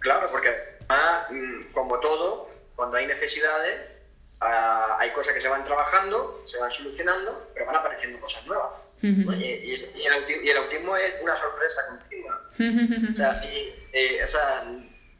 Claro, 0.00 0.28
porque 0.30 0.50
ah, 0.88 1.28
como 1.72 1.98
todo, 2.00 2.48
cuando 2.74 2.96
hay 2.96 3.06
necesidades, 3.06 3.80
ah, 4.40 4.96
hay 4.98 5.10
cosas 5.10 5.34
que 5.34 5.40
se 5.40 5.48
van 5.48 5.64
trabajando, 5.64 6.42
se 6.46 6.60
van 6.60 6.70
solucionando, 6.70 7.50
pero 7.54 7.66
van 7.66 7.76
apareciendo 7.76 8.20
cosas 8.20 8.46
nuevas. 8.46 8.70
Uh 9.02 9.06
-huh. 9.06 9.36
y, 9.36 9.44
y, 9.44 9.92
y, 9.96 10.06
el 10.06 10.12
autismo, 10.12 10.42
y, 10.42 10.50
el 10.50 10.56
autismo, 10.58 10.96
es 10.96 11.14
una 11.22 11.34
sorpresa 11.34 11.80
continua. 11.90 12.40
Uh 12.58 12.62
-huh. 12.62 13.12
o 13.12 13.16
sea, 13.16 13.40
eh, 13.92 14.20
o 14.22 14.26
sea 14.26 14.62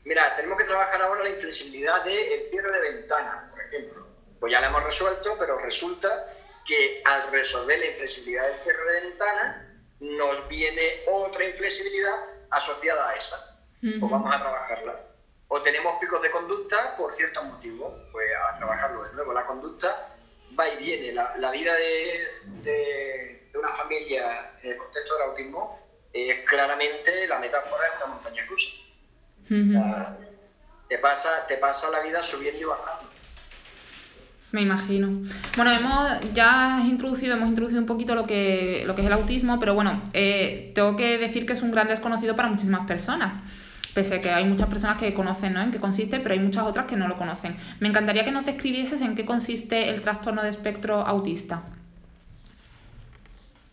Mira, 0.04 0.34
tenemos 0.36 0.58
que 0.58 0.64
trabajar 0.64 1.00
ahora 1.02 1.22
la 1.24 1.30
inflexibilidad 1.30 2.02
del 2.04 2.44
cierre 2.50 2.72
de 2.72 2.92
ventanas, 2.92 3.50
por 3.50 3.60
ejemplo. 3.60 4.06
Pues 4.40 4.52
ya 4.52 4.60
la 4.60 4.66
hemos 4.68 4.82
resuelto, 4.82 5.36
pero 5.38 5.58
resulta 5.58 6.26
que 6.66 7.02
al 7.04 7.30
resolver 7.30 7.78
la 7.78 7.86
inflexibilidad 7.86 8.48
del 8.48 8.60
cierre 8.60 8.92
de 8.92 9.00
ventanas, 9.08 9.56
nos 10.00 10.48
viene 10.48 11.04
otra 11.06 11.44
inflexibilidad 11.44 12.14
asociada 12.50 13.10
a 13.10 13.14
esa. 13.14 13.36
Uh 13.82 13.86
-huh. 13.86 14.00
Pues 14.00 14.12
vamos 14.12 14.34
a 14.34 14.40
trabajarla. 14.40 15.00
O 15.48 15.60
tenemos 15.62 15.98
picos 16.00 16.20
de 16.22 16.30
conducta 16.30 16.96
por 16.96 17.12
ciertos 17.12 17.44
motivos, 17.44 17.92
pues 18.10 18.28
a 18.34 18.56
trabajarlo 18.56 19.04
de 19.04 19.12
nuevo. 19.12 19.32
La 19.32 19.44
conducta 19.44 20.16
va 20.58 20.68
y 20.68 20.76
viene. 20.78 21.12
La, 21.12 21.36
la 21.36 21.50
vida 21.50 21.74
de, 21.74 22.28
de, 22.62 23.48
de, 23.52 23.58
una 23.58 23.70
familia 23.70 24.54
en 24.62 24.72
el 24.72 24.76
contexto 24.76 25.14
del 25.14 25.28
autismo 25.28 25.78
es 26.12 26.48
claramente 26.48 27.28
la 27.28 27.38
metáfora 27.38 27.84
de 27.90 27.96
una 27.96 28.06
montaña 28.06 28.44
rusa. 28.46 28.72
Uh 29.52 29.66
-huh. 29.66 30.16
te, 30.88 30.98
pasa, 30.98 31.46
te 31.46 31.56
pasa 31.56 31.90
la 31.90 32.00
vida 32.00 32.22
subiendo 32.22 32.60
y 32.60 32.64
bajando. 32.64 33.12
Me 34.52 34.60
imagino. 34.60 35.08
Bueno, 35.56 35.70
hemos 35.70 36.34
ya 36.34 36.76
has 36.76 36.84
introducido, 36.84 37.34
hemos 37.36 37.48
introducido 37.48 37.80
un 37.80 37.86
poquito 37.86 38.14
lo 38.14 38.26
que, 38.26 38.82
lo 38.86 38.94
que 38.94 39.00
es 39.00 39.06
el 39.06 39.12
autismo, 39.14 39.58
pero 39.58 39.74
bueno, 39.74 40.00
eh, 40.12 40.72
tengo 40.74 40.94
que 40.94 41.16
decir 41.16 41.46
que 41.46 41.54
es 41.54 41.62
un 41.62 41.70
gran 41.70 41.88
desconocido 41.88 42.36
para 42.36 42.48
muchísimas 42.48 42.86
personas. 42.86 43.34
Pese 43.94 44.16
a 44.16 44.20
que 44.20 44.30
hay 44.30 44.44
muchas 44.44 44.68
personas 44.68 44.98
que 44.98 45.12
conocen 45.12 45.54
¿no? 45.54 45.60
en 45.60 45.70
qué 45.70 45.78
consiste, 45.78 46.20
pero 46.20 46.34
hay 46.34 46.40
muchas 46.40 46.64
otras 46.64 46.86
que 46.86 46.96
no 46.96 47.08
lo 47.08 47.18
conocen. 47.18 47.56
Me 47.80 47.88
encantaría 47.88 48.24
que 48.24 48.30
nos 48.30 48.46
describieses 48.46 49.00
en 49.00 49.14
qué 49.14 49.26
consiste 49.26 49.88
el 49.88 50.00
trastorno 50.00 50.42
de 50.42 50.50
espectro 50.50 51.00
autista. 51.00 51.62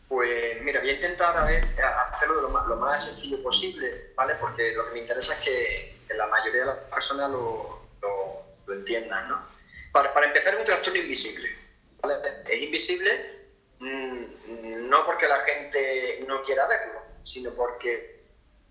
Pues 0.10 0.60
mira, 0.64 0.80
voy 0.80 0.90
a 0.90 0.94
intentar 0.94 1.38
a 1.38 1.46
ver, 1.46 1.64
hacerlo 2.12 2.42
lo 2.42 2.50
más, 2.50 2.68
lo 2.68 2.76
más, 2.78 3.06
sencillo 3.06 3.42
posible, 3.44 4.12
¿vale? 4.16 4.34
Porque 4.42 4.74
lo 4.74 4.88
que 4.88 4.94
me 4.94 5.00
interesa 5.02 5.34
es 5.36 5.40
que, 5.40 6.00
la 6.16 6.26
mayoría 6.26 6.62
de 6.62 6.66
las 6.66 6.78
personas 6.86 7.30
lo, 7.30 7.84
lo, 8.02 8.44
lo 8.66 8.74
entiendan, 8.74 9.30
¿no? 9.30 9.48
Para, 9.92 10.12
para, 10.12 10.26
empezar, 10.26 10.56
es 10.56 10.60
un 10.60 10.66
trastorno 10.66 11.00
invisible, 11.00 11.56
¿vale? 12.02 12.16
Es 12.48 12.60
invisible 12.60 13.40
mmm, 13.78 14.90
no 14.90 15.06
porque 15.06 15.28
la 15.28 15.40
gente 15.42 16.24
no 16.28 16.42
quiera 16.42 16.66
verlo, 16.66 17.02
sino 17.24 17.52
porque 17.52 18.24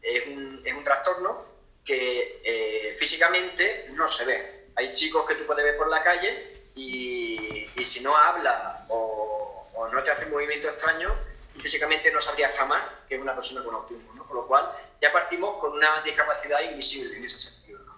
es 0.02 0.26
un, 0.26 0.60
es 0.64 0.74
un 0.74 0.82
trastorno 0.82 1.44
que 1.84 2.40
eh, 2.44 2.92
físicamente 2.98 3.86
no 3.92 4.08
se 4.08 4.24
ve. 4.24 4.66
Hay 4.74 4.92
chicos 4.92 5.24
que 5.26 5.36
tú 5.36 5.46
puedes 5.46 5.64
ver 5.64 5.76
por 5.76 5.88
la 5.88 6.02
calle 6.02 6.52
y, 6.74 7.68
y 7.76 7.84
si 7.84 8.00
no 8.00 8.16
habla 8.16 8.84
o, 8.88 9.57
o 9.78 9.88
no 9.88 10.02
te 10.02 10.10
hace 10.10 10.26
un 10.26 10.32
movimiento 10.32 10.68
extraño, 10.68 11.14
físicamente 11.56 12.10
no 12.10 12.18
sabría 12.18 12.50
jamás 12.50 12.90
que 13.08 13.14
es 13.14 13.20
una 13.20 13.34
persona 13.34 13.62
con 13.62 13.76
autismo, 13.76 14.12
¿no? 14.14 14.26
Con 14.26 14.38
lo 14.38 14.46
cual 14.46 14.72
ya 15.00 15.12
partimos 15.12 15.58
con 15.60 15.72
una 15.72 16.00
discapacidad 16.02 16.60
invisible 16.62 17.16
en 17.16 17.24
ese 17.24 17.40
sentido, 17.40 17.78
¿no? 17.84 17.96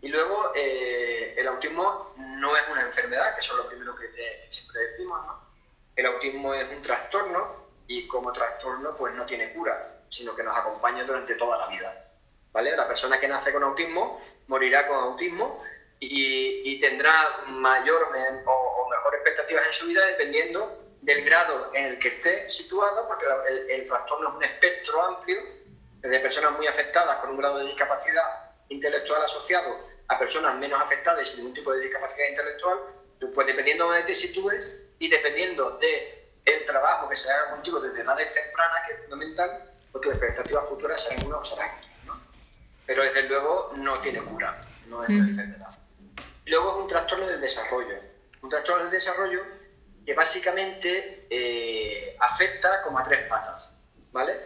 Y 0.00 0.08
luego 0.08 0.52
eh, 0.54 1.34
el 1.36 1.46
autismo 1.48 2.14
no 2.16 2.56
es 2.56 2.62
una 2.70 2.80
enfermedad, 2.80 3.34
que 3.34 3.40
eso 3.40 3.52
es 3.52 3.58
lo 3.58 3.68
primero 3.68 3.94
que 3.94 4.06
siempre 4.48 4.80
decimos, 4.84 5.24
¿no? 5.26 5.38
El 5.94 6.06
autismo 6.06 6.54
es 6.54 6.70
un 6.70 6.80
trastorno 6.80 7.62
y 7.86 8.08
como 8.08 8.32
trastorno 8.32 8.96
pues 8.96 9.14
no 9.14 9.26
tiene 9.26 9.52
cura, 9.52 10.00
sino 10.08 10.34
que 10.34 10.42
nos 10.42 10.56
acompaña 10.56 11.04
durante 11.04 11.34
toda 11.34 11.58
la 11.58 11.66
vida, 11.66 12.10
¿vale? 12.52 12.74
La 12.74 12.88
persona 12.88 13.20
que 13.20 13.28
nace 13.28 13.52
con 13.52 13.62
autismo 13.62 14.18
morirá 14.46 14.88
con 14.88 14.96
autismo 14.96 15.62
y, 16.00 16.62
y 16.64 16.80
tendrá 16.80 17.42
mayor 17.48 18.08
o, 18.46 18.50
o 18.50 18.88
mejor 18.88 19.14
expectativas 19.16 19.66
en 19.66 19.72
su 19.72 19.86
vida 19.88 20.06
dependiendo 20.06 20.81
del 21.02 21.24
grado 21.24 21.74
en 21.74 21.84
el 21.86 21.98
que 21.98 22.08
esté 22.08 22.48
situado, 22.48 23.06
porque 23.08 23.26
el, 23.48 23.70
el, 23.70 23.86
trastorno 23.88 24.30
es 24.30 24.34
un 24.36 24.44
espectro 24.44 25.02
amplio, 25.02 25.38
de 26.00 26.20
personas 26.20 26.52
muy 26.52 26.66
afectadas 26.66 27.20
con 27.20 27.30
un 27.30 27.36
grado 27.36 27.58
de 27.58 27.66
discapacidad 27.66 28.50
intelectual 28.68 29.22
asociado 29.22 29.88
a 30.08 30.18
personas 30.18 30.56
menos 30.56 30.80
afectadas 30.80 31.28
sin 31.28 31.40
ningún 31.40 31.54
tipo 31.54 31.72
de 31.72 31.80
discapacidad 31.80 32.28
intelectual, 32.28 32.78
pues 33.34 33.46
dependiendo 33.46 33.90
de 33.90 34.02
te 34.02 34.14
sitúes 34.14 34.76
y 34.98 35.08
dependiendo 35.08 35.78
del 35.78 35.90
de 36.44 36.60
trabajo 36.66 37.08
que 37.08 37.16
se 37.16 37.30
haga 37.30 37.50
contigo 37.50 37.80
desde 37.80 38.02
edades 38.02 38.34
tempranas, 38.34 38.86
que 38.86 38.94
es 38.94 39.00
fundamental, 39.02 39.70
pues 39.90 40.02
tus 40.02 40.12
expectativas 40.12 40.68
futuras 40.68 41.02
serán 41.02 41.26
unas 41.26 41.40
o 41.40 41.44
serán 41.44 41.70
¿no? 42.06 42.20
Pero 42.86 43.02
desde 43.02 43.22
luego 43.24 43.72
no 43.76 44.00
tiene 44.00 44.22
cura, 44.22 44.60
no 44.86 45.04
es 45.04 45.10
enfermedad. 45.10 45.78
Luego 46.46 46.70
es 46.70 46.82
un 46.82 46.88
trastorno 46.88 47.26
del 47.26 47.40
desarrollo. 47.40 47.96
Un 48.42 48.50
trastorno 48.50 48.82
del 48.84 48.92
desarrollo 48.92 49.42
que 50.04 50.14
básicamente 50.14 51.26
eh, 51.30 52.16
afecta 52.18 52.82
como 52.82 52.98
a 52.98 53.02
tres 53.02 53.28
patas, 53.28 53.82
¿vale? 54.10 54.36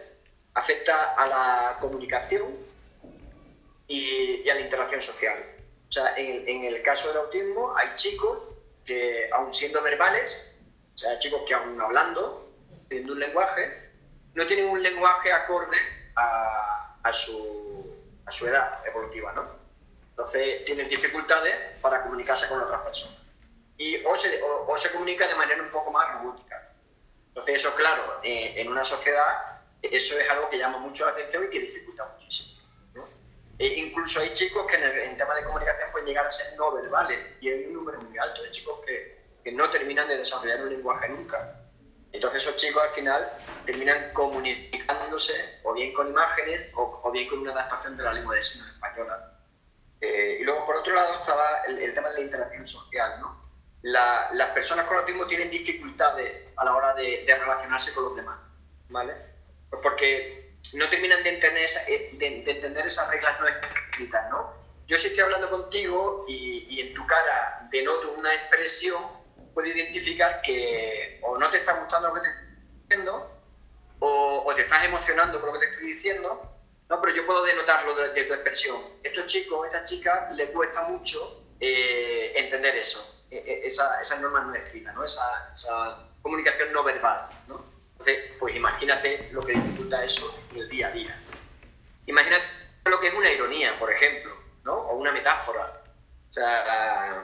Afecta 0.53 1.13
a 1.13 1.27
la 1.27 1.77
comunicación 1.79 2.55
y, 3.87 4.41
y 4.45 4.49
a 4.49 4.55
la 4.55 4.61
interacción 4.61 5.01
social. 5.01 5.37
O 5.89 5.91
sea, 5.91 6.15
en, 6.17 6.47
en, 6.47 6.63
el 6.65 6.81
caso 6.83 7.07
del 7.07 7.17
autismo 7.17 7.75
hay 7.75 7.95
chicos 7.95 8.39
que, 8.85 9.29
aun 9.31 9.53
siendo 9.53 9.81
verbales, 9.81 10.53
o 10.95 10.97
sea, 10.97 11.17
chicos 11.19 11.43
que 11.47 11.53
aún 11.53 11.79
hablando, 11.81 12.51
teniendo 12.89 13.13
un 13.13 13.19
lenguaje, 13.19 13.91
no 14.33 14.45
tienen 14.45 14.69
un 14.69 14.81
lenguaje 14.81 15.31
acorde 15.31 15.77
a, 16.15 16.97
a, 17.01 17.13
su, 17.13 17.95
a 18.25 18.31
su 18.31 18.47
edad 18.47 18.85
evolutiva, 18.85 19.31
¿no? 19.33 19.47
Entonces 20.09 20.65
tienen 20.65 20.89
dificultades 20.89 21.55
para 21.81 22.03
comunicarse 22.03 22.47
con 22.47 22.61
otras 22.61 22.81
personas 22.81 23.26
y 23.77 24.03
o 24.05 24.15
se, 24.15 24.41
o, 24.41 24.67
o 24.67 24.77
se 24.77 24.91
comunica 24.91 25.27
de 25.27 25.35
manera 25.35 25.61
un 25.61 25.69
poco 25.69 25.91
más 25.91 26.11
robótica. 26.13 26.71
Entonces 27.29 27.55
eso, 27.55 27.75
claro, 27.75 28.19
eh, 28.23 28.53
en 28.57 28.69
una 28.69 28.83
sociedad 28.83 29.57
eso 29.81 30.19
es 30.19 30.29
algo 30.29 30.49
que 30.49 30.57
llama 30.57 30.79
mucho 30.79 31.05
la 31.05 31.11
atención 31.11 31.45
y 31.45 31.49
que 31.49 31.59
dificulta 31.59 32.05
muchísimo. 32.13 32.61
¿no? 32.93 33.07
E 33.59 33.67
incluso 33.67 34.19
hay 34.19 34.33
chicos 34.33 34.65
que 34.67 34.75
en, 34.75 34.83
el, 34.83 34.97
en 34.99 35.17
tema 35.17 35.35
de 35.35 35.43
comunicación 35.43 35.91
pueden 35.91 36.07
llegar 36.07 36.25
a 36.25 36.31
ser 36.31 36.57
no 36.57 36.71
verbales 36.71 37.29
y 37.41 37.49
hay 37.49 37.65
un 37.65 37.73
número 37.73 38.01
muy 38.01 38.17
alto 38.17 38.41
de 38.41 38.49
chicos 38.49 38.79
que, 38.85 39.17
que 39.43 39.51
no 39.51 39.69
terminan 39.69 40.07
de 40.07 40.17
desarrollar 40.17 40.61
un 40.63 40.69
lenguaje 40.69 41.09
nunca. 41.09 41.61
Entonces 42.11 42.41
esos 42.41 42.55
chicos 42.55 42.81
al 42.81 42.89
final 42.89 43.31
terminan 43.65 44.13
comunicándose 44.13 45.59
o 45.63 45.73
bien 45.73 45.93
con 45.93 46.07
imágenes 46.07 46.71
o, 46.75 47.01
o 47.03 47.11
bien 47.11 47.27
con 47.27 47.39
una 47.39 47.51
adaptación 47.51 47.97
de 47.97 48.03
la 48.03 48.13
lengua 48.13 48.35
de 48.35 48.41
signos 48.41 48.69
española. 48.69 49.33
Eh, 50.01 50.37
y 50.39 50.43
luego 50.43 50.65
por 50.65 50.77
otro 50.77 50.93
lado 50.95 51.15
estaba 51.21 51.63
el, 51.67 51.79
el 51.79 51.93
tema 51.93 52.09
de 52.09 52.15
la 52.15 52.21
interacción 52.21 52.65
social, 52.65 53.19
¿no? 53.19 53.46
La, 53.87 54.29
las 54.33 54.49
personas 54.49 54.85
con 54.85 54.97
autismo 54.97 55.27
tienen 55.27 55.49
dificultades 55.49 56.47
a 56.57 56.65
la 56.65 56.75
hora 56.75 56.93
de, 56.93 57.23
de 57.25 57.35
relacionarse 57.35 57.93
con 57.93 58.05
los 58.05 58.15
demás, 58.15 58.39
¿vale? 58.89 59.13
Pues 59.69 59.81
porque 59.81 60.57
no 60.73 60.89
terminan 60.89 61.23
de 61.23 61.29
entender, 61.35 61.63
esa, 61.63 61.89
eh, 61.89 62.11
de, 62.13 62.41
de 62.43 62.51
entender 62.51 62.85
esas 62.85 63.09
reglas 63.09 63.39
no 63.39 63.47
escritas, 63.47 64.29
¿no? 64.29 64.53
Yo 64.87 64.97
si 64.97 65.07
estoy 65.07 65.23
hablando 65.23 65.49
contigo 65.49 66.25
y, 66.27 66.67
y, 66.69 66.81
en 66.81 66.93
tu 66.93 67.05
cara 67.05 67.67
denoto 67.71 68.11
una 68.13 68.33
expresión, 68.33 69.01
puedo 69.53 69.67
identificar 69.67 70.41
que 70.41 71.19
o 71.23 71.37
no 71.37 71.49
te 71.49 71.57
está 71.57 71.73
gustando 71.73 72.09
lo 72.09 72.13
que 72.15 72.21
te 72.21 72.29
estoy 72.29 72.47
diciendo, 72.81 73.33
O, 73.99 74.53
te 74.55 74.61
estás 74.61 74.83
emocionando 74.83 75.39
por 75.39 75.53
lo 75.53 75.59
que 75.59 75.65
te 75.65 75.73
estoy 75.73 75.87
diciendo, 75.87 76.57
¿no? 76.89 77.01
Pero 77.01 77.15
yo 77.15 77.25
puedo 77.25 77.43
denotarlo 77.43 77.95
de, 77.95 78.23
tu 78.23 78.33
expresión. 78.33 78.81
Estos 79.03 79.25
chicos, 79.25 79.65
estas 79.65 79.89
chicas, 79.89 80.33
les 80.35 80.49
cuesta 80.51 80.83
mucho 80.83 81.45
eh, 81.59 82.33
entender 82.35 82.75
eso, 82.75 83.16
e, 83.29 83.37
e, 83.37 83.67
esa, 83.67 84.01
esas 84.01 84.21
normas 84.21 84.45
no 84.45 84.55
escritas, 84.55 84.93
¿no? 84.95 85.03
Esa, 85.03 85.51
esa, 85.53 86.03
comunicación 86.21 86.73
no 86.73 86.83
verbal, 86.83 87.29
¿no? 87.47 87.63
Entonces, 87.91 88.31
pues 88.39 88.55
imagínate 88.55 89.29
lo 89.31 89.41
que 89.41 89.53
dificulta 89.53 90.03
eso 90.03 90.43
en 90.51 90.57
el 90.57 90.69
día 90.69 90.87
a 90.87 90.91
día. 90.91 91.19
Imagínate 92.05 92.43
lo 92.85 92.99
que 92.99 93.07
es 93.07 93.13
una 93.13 93.31
ironía, 93.31 93.77
por 93.77 93.91
ejemplo, 93.91 94.35
¿no? 94.63 94.73
O 94.73 94.95
una 94.95 95.11
metáfora. 95.11 95.83
O 96.29 96.33
sea, 96.33 97.23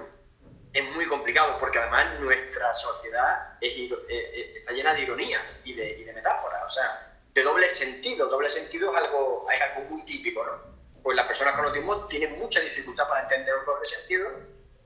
es 0.71 0.83
muy 0.91 1.05
complicado 1.05 1.57
porque 1.59 1.79
además 1.79 2.19
nuestra 2.19 2.73
sociedad 2.73 3.57
eh, 3.61 3.89
eh, 4.09 4.53
está 4.55 4.71
llena 4.71 4.93
de 4.93 5.01
ironías 5.01 5.61
y 5.65 5.73
de, 5.73 5.99
y 5.99 6.03
de, 6.03 6.13
metáforas, 6.13 6.63
o 6.63 6.69
sea, 6.69 7.19
de 7.33 7.43
doble 7.43 7.69
sentido. 7.69 8.27
Doble 8.27 8.49
sentido 8.49 8.91
es 8.91 9.03
algo, 9.03 9.47
es 9.51 9.61
algo 9.61 9.89
muy 9.89 10.03
típico, 10.05 10.43
¿no? 10.45 10.73
Pues 11.01 11.15
las 11.17 11.27
personas 11.27 11.55
con 11.55 11.65
autismo 11.65 12.05
tienen 12.07 12.39
mucha 12.39 12.61
dificultad 12.61 13.07
para 13.07 13.23
entender 13.23 13.53
un 13.57 13.65
doble 13.65 13.85
sentido 13.85 14.29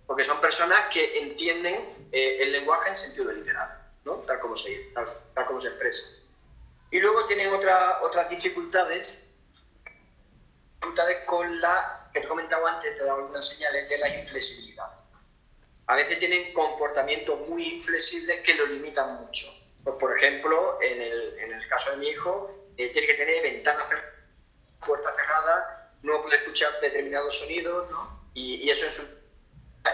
porque 0.07 0.23
son 0.23 0.41
personas 0.41 0.91
que 0.91 1.19
entienden 1.19 2.07
eh, 2.11 2.37
el 2.41 2.51
lenguaje 2.53 2.89
en 2.89 2.95
sentido 2.95 3.31
literal, 3.31 3.69
¿no? 4.05 4.13
Tal 4.19 4.39
como 4.39 4.55
se, 4.55 4.91
tal, 4.93 5.45
como 5.45 5.59
se 5.59 5.67
expresa. 5.67 6.23
Y 6.89 6.99
luego 6.99 7.27
tienen 7.27 7.53
otra, 7.53 8.01
otras 8.01 8.29
dificultades, 8.29 9.21
dificultades 10.75 11.25
con 11.25 11.61
la 11.61 12.09
que 12.13 12.21
te 12.21 12.25
he 12.25 12.29
comentado 12.29 12.65
antes, 12.65 12.95
te 12.95 13.01
he 13.01 13.05
dado 13.05 13.19
algunas 13.19 13.47
señales 13.47 13.87
de 13.89 13.97
la 13.99 14.17
inflexibilidad 14.17 14.97
a 15.87 15.95
veces 15.95 16.19
tienen 16.19 16.53
comportamientos 16.53 17.47
muy 17.47 17.63
inflexibles 17.75 18.41
que 18.41 18.55
lo 18.55 18.65
limitan 18.67 19.21
mucho. 19.21 19.47
Pues, 19.83 19.95
por 19.95 20.17
ejemplo, 20.17 20.77
en 20.81 21.01
el, 21.01 21.39
en 21.39 21.53
el, 21.53 21.67
caso 21.69 21.91
de 21.91 21.97
mi 21.97 22.09
hijo, 22.09 22.53
eh, 22.75 22.89
tiene 22.91 23.07
que 23.07 23.13
tener 23.13 23.41
ventanas 23.41 23.87
cerradas, 23.87 24.13
puertas 24.85 25.15
cerradas, 25.15 25.65
no 26.03 26.21
puede 26.21 26.37
escuchar 26.37 26.71
determinados 26.81 27.39
sonidos, 27.39 27.89
¿no? 27.89 28.27
Y, 28.33 28.69
eso 28.69 28.85
en 28.85 28.91
su 28.91 29.01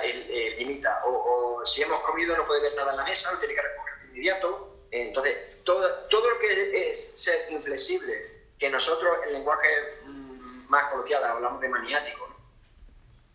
eh, 0.03 0.56
limita. 0.58 1.01
O, 1.06 1.62
si 1.65 1.82
hemos 1.82 1.99
comido 2.01 2.36
no 2.36 2.45
puede 2.45 2.62
ver 2.62 2.75
nada 2.75 2.91
en 2.91 2.97
la 2.97 3.03
mesa, 3.03 3.32
lo 3.32 3.39
tiene 3.39 3.56
que 3.56 3.62
recoger 3.62 3.99
de 3.99 4.08
inmediato. 4.08 4.77
Entonces, 4.91 5.63
todo, 5.63 5.89
todo 6.10 6.29
lo 6.29 6.39
que 6.39 6.91
es 6.91 7.13
ser 7.15 7.51
inflexible, 7.51 8.45
que 8.60 8.69
nosotros 8.69 9.17
en 9.25 9.34
lenguaje 9.34 9.69
mm, 10.06 10.69
más 10.69 10.91
coloquial 10.91 11.23
hablamos 11.23 11.62
de 11.62 11.69
maniático, 11.69 12.29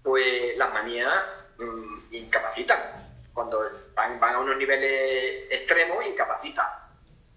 pues 0.02 0.56
las 0.56 0.72
manías 0.72 1.24
Mm, 1.58 2.14
incapacitan. 2.14 2.78
Cuando 3.34 3.60
van, 3.94 4.22
a 4.22 4.38
unos 4.38 4.56
niveles 4.56 5.46
extremos, 5.50 6.06
incapacitan. 6.06 6.66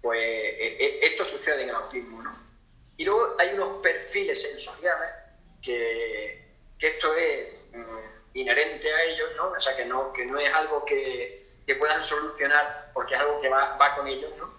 Pues 0.00 0.20
e, 0.20 0.76
e, 0.78 1.06
esto 1.06 1.24
sucede 1.24 1.62
en 1.62 1.70
el 1.70 1.74
autismo, 1.74 2.22
¿no? 2.22 2.36
Y 2.96 3.04
luego 3.04 3.34
hay 3.38 3.54
unos 3.54 3.82
perfiles 3.82 4.40
sensoriales 4.42 5.10
que, 5.60 6.40
esto 6.78 7.14
es 7.14 7.48
mm, 7.72 8.11
inherente 8.34 8.92
a 8.92 9.02
ellos, 9.04 9.30
¿no? 9.36 9.50
O 9.50 9.60
sea, 9.60 9.76
que 9.76 9.84
no, 9.84 10.12
que 10.12 10.24
no 10.26 10.38
es 10.38 10.52
algo 10.52 10.84
que, 10.84 11.40
puedan 11.78 12.02
solucionar 12.02 12.90
porque 12.92 13.14
es 13.14 13.20
algo 13.20 13.40
que 13.40 13.48
va, 13.48 13.94
con 13.96 14.06
ellos, 14.06 14.30
¿no? 14.36 14.52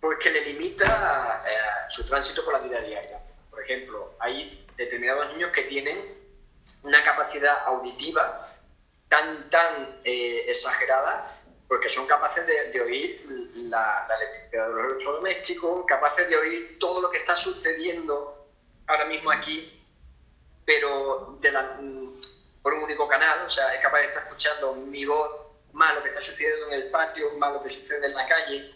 Pues 0.00 0.18
que 0.18 0.30
le 0.30 0.40
limita 0.46 1.44
eh, 1.46 1.90
su 1.90 2.08
tránsito 2.08 2.42
por 2.42 2.54
la 2.54 2.60
vida 2.60 2.80
diaria. 2.80 3.20
Por 3.50 3.62
ejemplo, 3.62 4.14
hay 4.18 4.66
determinados 4.78 5.28
niños 5.28 5.52
que 5.52 5.62
tienen 5.64 6.18
una 6.84 7.02
capacidad 7.04 7.66
auditiva 7.66 8.48
tan, 9.08 9.50
tan 9.50 10.00
eh, 10.04 10.46
exagerada, 10.48 11.38
porque 11.68 11.88
son 11.90 12.06
capaces 12.06 12.46
de, 12.46 12.80
oír 12.80 13.26
la, 13.54 14.08
electricidad 14.18 14.68
de 14.68 14.74
los 14.74 14.84
electrodomésticos, 14.92 15.86
capaces 15.86 16.28
de 16.28 16.36
oír 16.36 16.78
todo 16.78 17.02
lo 17.02 17.10
que 17.10 17.18
está 17.18 17.36
sucediendo 17.36 18.46
ahora 18.86 19.04
mismo 19.04 19.30
aquí, 19.30 19.82
pero 20.64 21.38
de 21.40 21.52
por 22.62 22.74
un 22.74 22.84
único 22.84 23.08
canal, 23.08 23.44
o 23.44 23.50
sea, 23.50 23.74
es 23.74 23.82
capaz 23.82 23.98
de 23.98 24.04
estar 24.06 24.22
escuchando 24.22 24.74
mi 24.74 25.04
voz, 25.04 25.30
más 25.72 25.94
lo 25.94 26.02
que 26.02 26.10
está 26.10 26.20
sucediendo 26.20 26.68
en 26.68 26.74
el 26.74 26.90
patio, 26.90 27.32
más 27.38 27.52
lo 27.52 27.62
que 27.62 27.68
sucede 27.68 28.06
en 28.06 28.14
la 28.14 28.26
calle, 28.26 28.74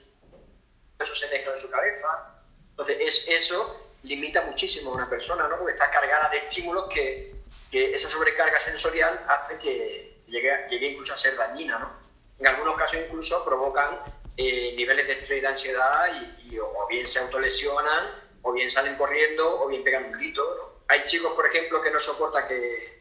eso 0.99 1.15
se 1.15 1.29
mezcla 1.29 1.53
en 1.53 1.59
su 1.59 1.71
cabeza. 1.71 2.43
Entonces, 2.71 2.97
es, 3.01 3.29
eso 3.29 3.91
limita 4.03 4.43
muchísimo 4.43 4.91
a 4.91 4.95
una 4.95 5.09
persona, 5.09 5.47
¿no? 5.49 5.59
Porque 5.59 5.73
está 5.73 5.91
cargada 5.91 6.29
de 6.31 6.39
estímulos 6.39 6.93
que, 6.93 7.35
que 7.71 7.95
esa 7.95 8.09
sobrecarga 8.09 8.59
sensorial 8.61 9.25
hace 9.29 9.59
que, 9.59 10.23
llegue, 10.27 10.67
llegue 10.69 10.89
incluso 10.89 11.15
a 11.15 11.19
ser 11.19 11.37
dañina, 11.37 11.79
¿no? 11.79 11.91
En 12.39 12.47
algunos 12.47 12.77
casos 12.77 13.01
incluso 13.07 13.45
provocan 13.45 13.99
eh, 14.37 14.75
niveles 14.77 15.07
de 15.07 15.15
estrés 15.15 15.39
y 15.39 15.41
de 15.41 15.47
ansiedad 15.47 16.07
y, 16.45 16.59
o 16.59 16.87
bien 16.89 17.07
se 17.07 17.19
autolesionan, 17.21 18.25
o 18.43 18.53
bien 18.53 18.71
salen 18.71 18.97
corriendo, 18.97 19.61
o 19.61 19.69
bien 19.69 19.83
pegan 19.83 20.05
un 20.05 20.13
grito. 20.13 20.83
Hay 20.89 21.03
chicos, 21.05 21.33
por 21.33 21.47
ejemplo, 21.47 21.81
que 21.81 21.91
no 21.91 21.99
soportan 21.99 22.47
que, 22.47 22.96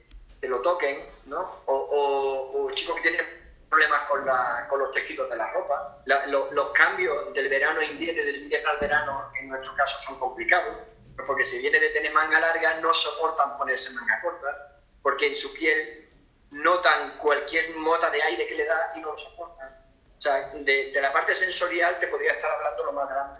que 0.46 0.50
lo 0.50 0.62
toquen, 0.62 1.04
¿no? 1.26 1.64
O, 1.66 2.70
chicos 2.74 2.96
que 2.98 3.10
tienen 3.10 3.26
problemas 3.68 4.08
con, 4.08 4.26
la, 4.26 4.68
con 4.70 4.80
los 4.80 4.92
tejidos 4.92 5.28
de 5.30 5.38
la 5.38 5.52
ropa. 5.52 5.98
los 6.06 6.70
cambios 6.72 7.34
del 7.34 7.50
verano 7.50 7.80
a 7.80 7.86
invierno 7.86 8.22
y 8.22 8.26
del 8.26 8.36
invierno 8.44 8.70
al 8.70 8.78
verano, 8.78 9.32
en 9.42 9.50
nuestro 9.50 9.76
caso, 9.76 10.00
son 10.00 10.20
complicados, 10.20 10.78
porque 11.26 11.44
si 11.44 11.60
viene 11.60 11.80
de 11.80 11.90
tener 11.90 12.14
manga 12.14 12.40
larga, 12.40 12.80
no 12.80 12.94
soportan 12.94 13.58
ponerse 13.58 13.94
manga 13.96 14.22
corta, 14.22 14.82
porque 15.02 15.28
en 15.28 15.36
su 15.36 15.52
piel 15.54 16.10
notan 16.52 17.18
cualquier 17.18 17.76
mota 17.76 18.12
de 18.12 18.22
aire 18.22 18.46
que 18.46 18.56
le 18.56 18.66
da 18.66 18.94
y 18.96 19.00
no 19.00 19.12
lo 19.12 19.18
soportan. 19.18 19.70
O 20.18 20.22
sea, 20.22 20.52
de, 20.54 20.92
la 20.94 21.12
parte 21.12 21.34
sensorial 21.34 21.98
te 22.00 22.08
podría 22.08 22.34
estar 22.34 22.52
hablando 22.52 22.86
lo 22.86 22.92
más 22.92 23.10
grande, 23.10 23.40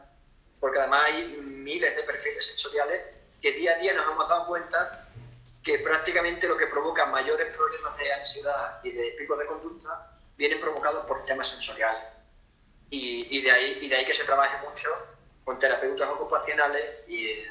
porque 0.60 0.80
además 0.80 1.04
hay 1.06 1.24
miles 1.38 1.96
de 1.96 2.02
perfiles 2.02 2.48
sensoriales 2.48 3.02
que 3.42 3.52
día 3.52 3.74
a 3.74 3.78
día 3.78 3.94
nos 3.94 4.08
hemos 4.08 4.28
dado 4.28 4.48
cuenta 4.48 5.05
que 5.66 5.80
prácticamente 5.80 6.48
lo 6.48 6.56
que 6.56 6.68
provoca 6.68 7.08
mayores 7.08 7.58
problemas 7.58 7.98
de 7.98 8.14
ansiedad 8.14 8.80
y 8.84 8.92
de 8.92 9.16
pico 9.18 9.36
de 9.36 9.48
conducta 9.48 10.12
vienen 10.38 10.60
provocados 10.60 11.08
por 11.08 11.26
temas 11.26 11.50
sensoriales. 11.50 12.04
Y, 12.92 13.42
de, 13.42 13.52
ahí, 13.52 13.80
y 13.82 13.90
de 13.90 13.96
ahí 13.96 14.06
que 14.06 14.14
se 14.14 14.24
trabaje 14.24 14.56
mucho 14.66 14.88
con 15.44 15.58
terapeutas 15.58 16.08
ocupacionales 16.08 16.84
y 17.08 17.26
eh, 17.26 17.48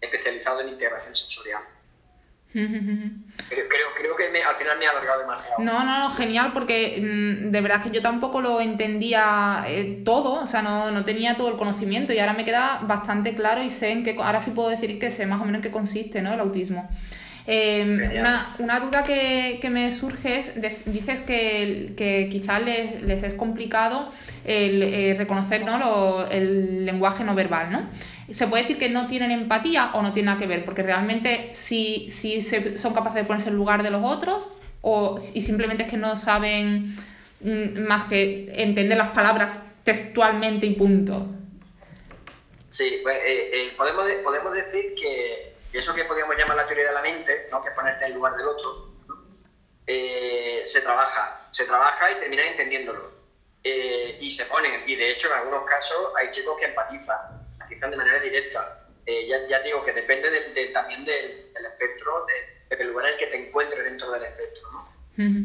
especializados 0.00 0.62
en 0.62 0.70
integración 0.70 1.14
sensorial. 1.14 1.62
Creo, 2.52 3.88
creo, 3.96 4.16
que 4.16 4.42
al 4.42 4.56
final 4.56 4.78
me 4.78 4.86
ha 4.86 4.90
alargado 4.90 5.20
demasiado. 5.20 5.62
No, 5.62 5.84
no, 5.84 5.98
no, 6.00 6.10
genial, 6.14 6.50
porque 6.52 6.98
mm, 7.00 7.50
de 7.50 7.60
verdad 7.62 7.82
que 7.82 7.90
yo 7.90 8.02
tampoco 8.02 8.42
lo 8.42 8.60
entendía 8.60 9.64
eh, 9.66 10.02
todo, 10.04 10.42
o 10.42 10.46
sea, 10.46 10.60
no, 10.60 10.90
no, 10.90 11.02
tenía 11.02 11.34
todo 11.34 11.48
el 11.48 11.56
conocimiento 11.56 12.12
y 12.12 12.18
ahora 12.18 12.34
me 12.34 12.44
queda 12.44 12.80
bastante 12.82 13.34
claro 13.34 13.62
y 13.62 13.70
sé 13.70 13.92
en 13.92 14.04
qué, 14.04 14.16
ahora 14.20 14.42
sí 14.42 14.50
puedo 14.50 14.68
decir 14.68 14.98
que 14.98 15.10
sé 15.10 15.24
más 15.26 15.40
o 15.40 15.44
menos 15.46 15.60
en 15.60 15.62
qué 15.62 15.70
consiste 15.70 16.20
¿no? 16.20 16.34
el 16.34 16.40
autismo. 16.40 16.90
Em, 17.46 18.00
una, 18.20 18.54
una, 18.58 18.78
duda 18.78 19.02
que, 19.02 19.58
que, 19.60 19.68
me 19.68 19.90
surge 19.90 20.38
es, 20.38 20.54
dices 20.86 21.20
que, 21.20 21.92
que 21.96 22.28
quizás 22.30 22.62
les, 22.62 23.02
les, 23.02 23.24
es 23.24 23.34
complicado 23.34 24.12
el, 24.44 24.82
eh, 24.82 25.14
reconocer 25.18 25.64
¿no? 25.64 25.76
Lo, 25.78 26.30
el 26.30 26.86
lenguaje 26.86 27.24
no 27.24 27.34
verbal, 27.34 27.72
¿no? 27.72 27.82
se 28.32 28.46
puede 28.46 28.62
decir 28.62 28.78
que 28.78 28.88
no 28.88 29.06
tienen 29.06 29.30
empatía 29.30 29.90
o 29.94 30.02
no 30.02 30.12
tiene 30.12 30.26
nada 30.26 30.38
que 30.38 30.46
ver, 30.46 30.64
porque 30.64 30.82
realmente 30.82 31.50
si, 31.52 32.10
si 32.10 32.40
son 32.42 32.94
capaces 32.94 33.16
de 33.16 33.24
ponerse 33.24 33.50
en 33.50 33.56
lugar 33.56 33.82
de 33.82 33.90
los 33.90 34.02
otros 34.04 34.48
o 34.80 35.18
y 35.34 35.42
simplemente 35.42 35.84
es 35.84 35.90
que 35.90 35.96
no 35.96 36.16
saben 36.16 36.96
mm, 37.40 37.80
más 37.80 38.04
que 38.04 38.52
entender 38.54 38.96
las 38.96 39.10
palabras 39.10 39.60
textualmente 39.84 40.66
y 40.66 40.74
punto. 40.74 41.26
Sí, 42.68 43.00
pues, 43.02 43.16
eh, 43.16 43.50
eh, 43.52 43.72
podemos, 43.76 44.06
podemos 44.24 44.54
decir 44.54 44.94
que 44.94 45.51
eso 45.78 45.94
que 45.94 46.04
podríamos 46.04 46.36
llamar 46.36 46.56
la 46.56 46.66
teoría 46.66 46.88
de 46.88 46.94
la 46.94 47.02
mente, 47.02 47.48
¿no? 47.50 47.62
que 47.62 47.70
es 47.70 47.74
ponerte 47.74 48.04
en 48.04 48.14
lugar 48.14 48.36
del 48.36 48.48
otro, 48.48 48.92
eh, 49.86 50.62
se 50.64 50.82
trabaja, 50.82 51.46
se 51.50 51.64
trabaja 51.64 52.12
y 52.12 52.16
termina 52.16 52.46
entendiéndolo. 52.46 53.12
y 53.64 54.30
se 54.30 54.46
ponen, 54.46 54.88
y 54.88 54.96
de 54.96 55.10
hecho 55.10 55.28
en 55.28 55.34
algunos 55.34 55.64
casos 55.64 56.12
hay 56.16 56.30
chicos 56.30 56.58
que 56.58 56.66
empatizan, 56.66 57.42
de 57.68 57.96
manera 57.96 58.20
directa. 58.20 58.78
Eh, 59.04 59.26
ya, 59.26 59.46
ya, 59.48 59.60
digo 59.60 59.84
que 59.84 59.92
depende 59.92 60.30
también 60.72 61.04
del, 61.04 61.50
espectro, 61.56 62.24
del 62.68 62.86
lugar 62.88 63.06
en 63.06 63.12
el 63.14 63.18
que 63.18 63.26
te 63.26 63.48
encuentres 63.48 63.84
dentro 63.84 64.10
del 64.12 64.22
espectro. 64.22 64.70
¿no? 64.70 64.88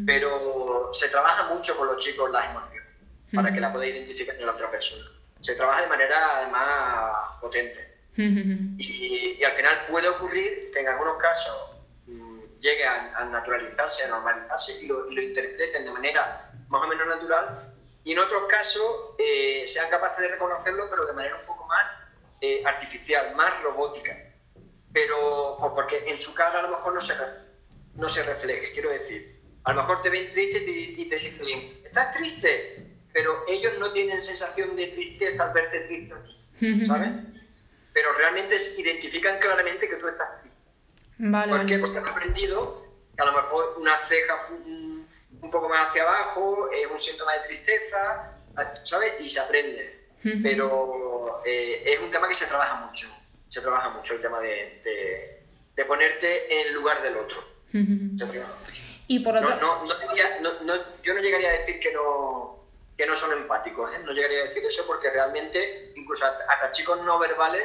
Pero 0.06 0.94
se 0.94 1.08
trabaja 1.08 1.44
mucho 1.44 1.76
con 1.76 1.88
los 1.88 2.02
chicos 2.02 2.30
las 2.30 2.50
emociones, 2.50 2.88
para 3.34 3.52
que 3.52 3.60
la 3.60 3.72
pueda 3.72 3.86
identificar 3.86 4.36
en 4.36 4.46
la 4.46 4.52
otra 4.52 4.70
persona. 4.70 5.04
Se 5.40 5.54
trabaja 5.54 5.82
de 5.82 5.88
manera 5.88 6.38
además 6.38 7.40
potente. 7.40 7.97
Y, 8.18 9.42
al 9.44 9.52
final 9.52 9.84
puede 9.88 10.08
ocurrir 10.08 10.70
que 10.72 10.80
en 10.80 10.88
algunos 10.88 11.18
casos 11.18 11.76
mm, 12.06 12.58
llegue 12.58 12.84
a, 12.84 13.24
naturalizarse, 13.26 14.04
a 14.04 14.08
normalizarse 14.08 14.84
y 14.84 14.88
lo, 14.88 15.10
y 15.10 15.14
lo 15.14 15.22
interpreten 15.22 15.84
de 15.84 15.90
manera 15.90 16.50
más 16.68 16.84
o 16.84 16.88
menos 16.88 17.06
natural 17.06 17.74
y 18.08 18.12
en 18.12 18.18
otros 18.18 18.44
casos 18.48 19.14
eh, 19.18 19.64
sean 19.66 19.90
capaces 19.90 20.20
de 20.20 20.28
reconocerlo, 20.28 20.88
pero 20.88 21.04
de 21.04 21.12
manera 21.12 21.36
un 21.36 21.44
poco 21.44 21.66
más 21.66 21.94
eh, 22.40 22.62
artificial, 22.64 23.34
más 23.36 23.62
robótica. 23.62 24.16
Pero 24.92 25.58
pues 25.60 25.72
porque 25.74 26.08
en 26.08 26.16
su 26.16 26.34
cara 26.34 26.60
a 26.60 26.62
lo 26.62 26.70
mejor 26.70 26.94
no 26.94 27.00
se, 27.00 27.12
no 27.94 28.08
se 28.08 28.22
refleje, 28.22 28.72
quiero 28.72 28.90
decir. 28.90 29.38
A 29.64 29.72
lo 29.72 29.82
mejor 29.82 30.00
te 30.00 30.08
ven 30.08 30.30
triste 30.30 30.58
y 30.58 31.08
te 31.08 31.16
dicen, 31.16 31.82
¿estás 31.84 32.12
triste? 32.16 32.96
Pero 33.12 33.44
ellos 33.46 33.74
no 33.78 33.92
tienen 33.92 34.20
sensación 34.20 34.74
de 34.76 34.86
tristeza 34.86 35.44
al 35.44 35.52
verte 35.52 35.80
triste 35.80 36.14
aquí. 36.14 36.84
¿sabes? 36.86 37.10
Pero 37.92 38.12
realmente 38.12 38.56
identifican 38.78 39.38
claramente 39.38 39.88
que 39.88 39.96
tú 39.96 40.08
estás 40.08 40.40
triste. 40.40 40.58
Vale, 41.18 41.52
¿Por 41.52 41.66
qué? 41.66 41.78
Porque 41.78 41.98
han 41.98 42.08
aprendido 42.08 42.84
que 43.16 43.22
a 43.22 43.26
lo 43.26 43.32
mejor 43.32 43.74
una 43.78 43.96
ceja 43.98 44.36
un 45.40 45.50
poco 45.50 45.68
más 45.68 45.88
hacia 45.88 46.02
abajo 46.02 46.70
es 46.72 46.86
un 46.90 46.98
síntoma 46.98 47.34
de 47.34 47.40
tristeza, 47.40 48.34
¿sabes? 48.82 49.14
Y 49.20 49.28
se 49.28 49.40
aprende. 49.40 49.98
Pero 50.42 51.42
eh, 51.44 51.82
es 51.86 52.00
un 52.00 52.10
tema 52.10 52.28
que 52.28 52.34
se 52.34 52.46
trabaja 52.46 52.86
mucho. 52.86 53.08
Se 53.48 53.60
trabaja 53.60 53.90
mucho 53.90 54.14
el 54.14 54.20
tema 54.20 54.40
de, 54.40 55.42
de, 55.74 55.84
ponerte 55.84 56.60
en 56.60 56.74
lugar 56.74 57.02
del 57.02 57.16
otro. 57.16 57.42
Se 57.72 58.26
trabaja 58.26 58.54
mucho. 58.64 58.82
Y 59.06 59.20
por 59.20 59.36
otro... 59.36 59.56
no, 59.56 59.84
no, 60.64 61.02
yo 61.02 61.14
no 61.14 61.20
llegaría 61.20 61.48
a 61.48 61.58
decir 61.58 61.80
que 61.80 61.92
no, 61.92 62.57
que 62.98 63.06
no 63.06 63.14
son 63.14 63.32
empáticos, 63.32 63.94
¿eh? 63.94 64.00
no 64.04 64.12
llegaría 64.12 64.40
a 64.40 64.44
decir 64.44 64.64
eso 64.66 64.82
porque 64.86 65.08
realmente 65.08 65.92
incluso 65.94 66.26
hasta 66.26 66.70
chicos 66.72 67.00
no 67.04 67.18
verbales 67.18 67.62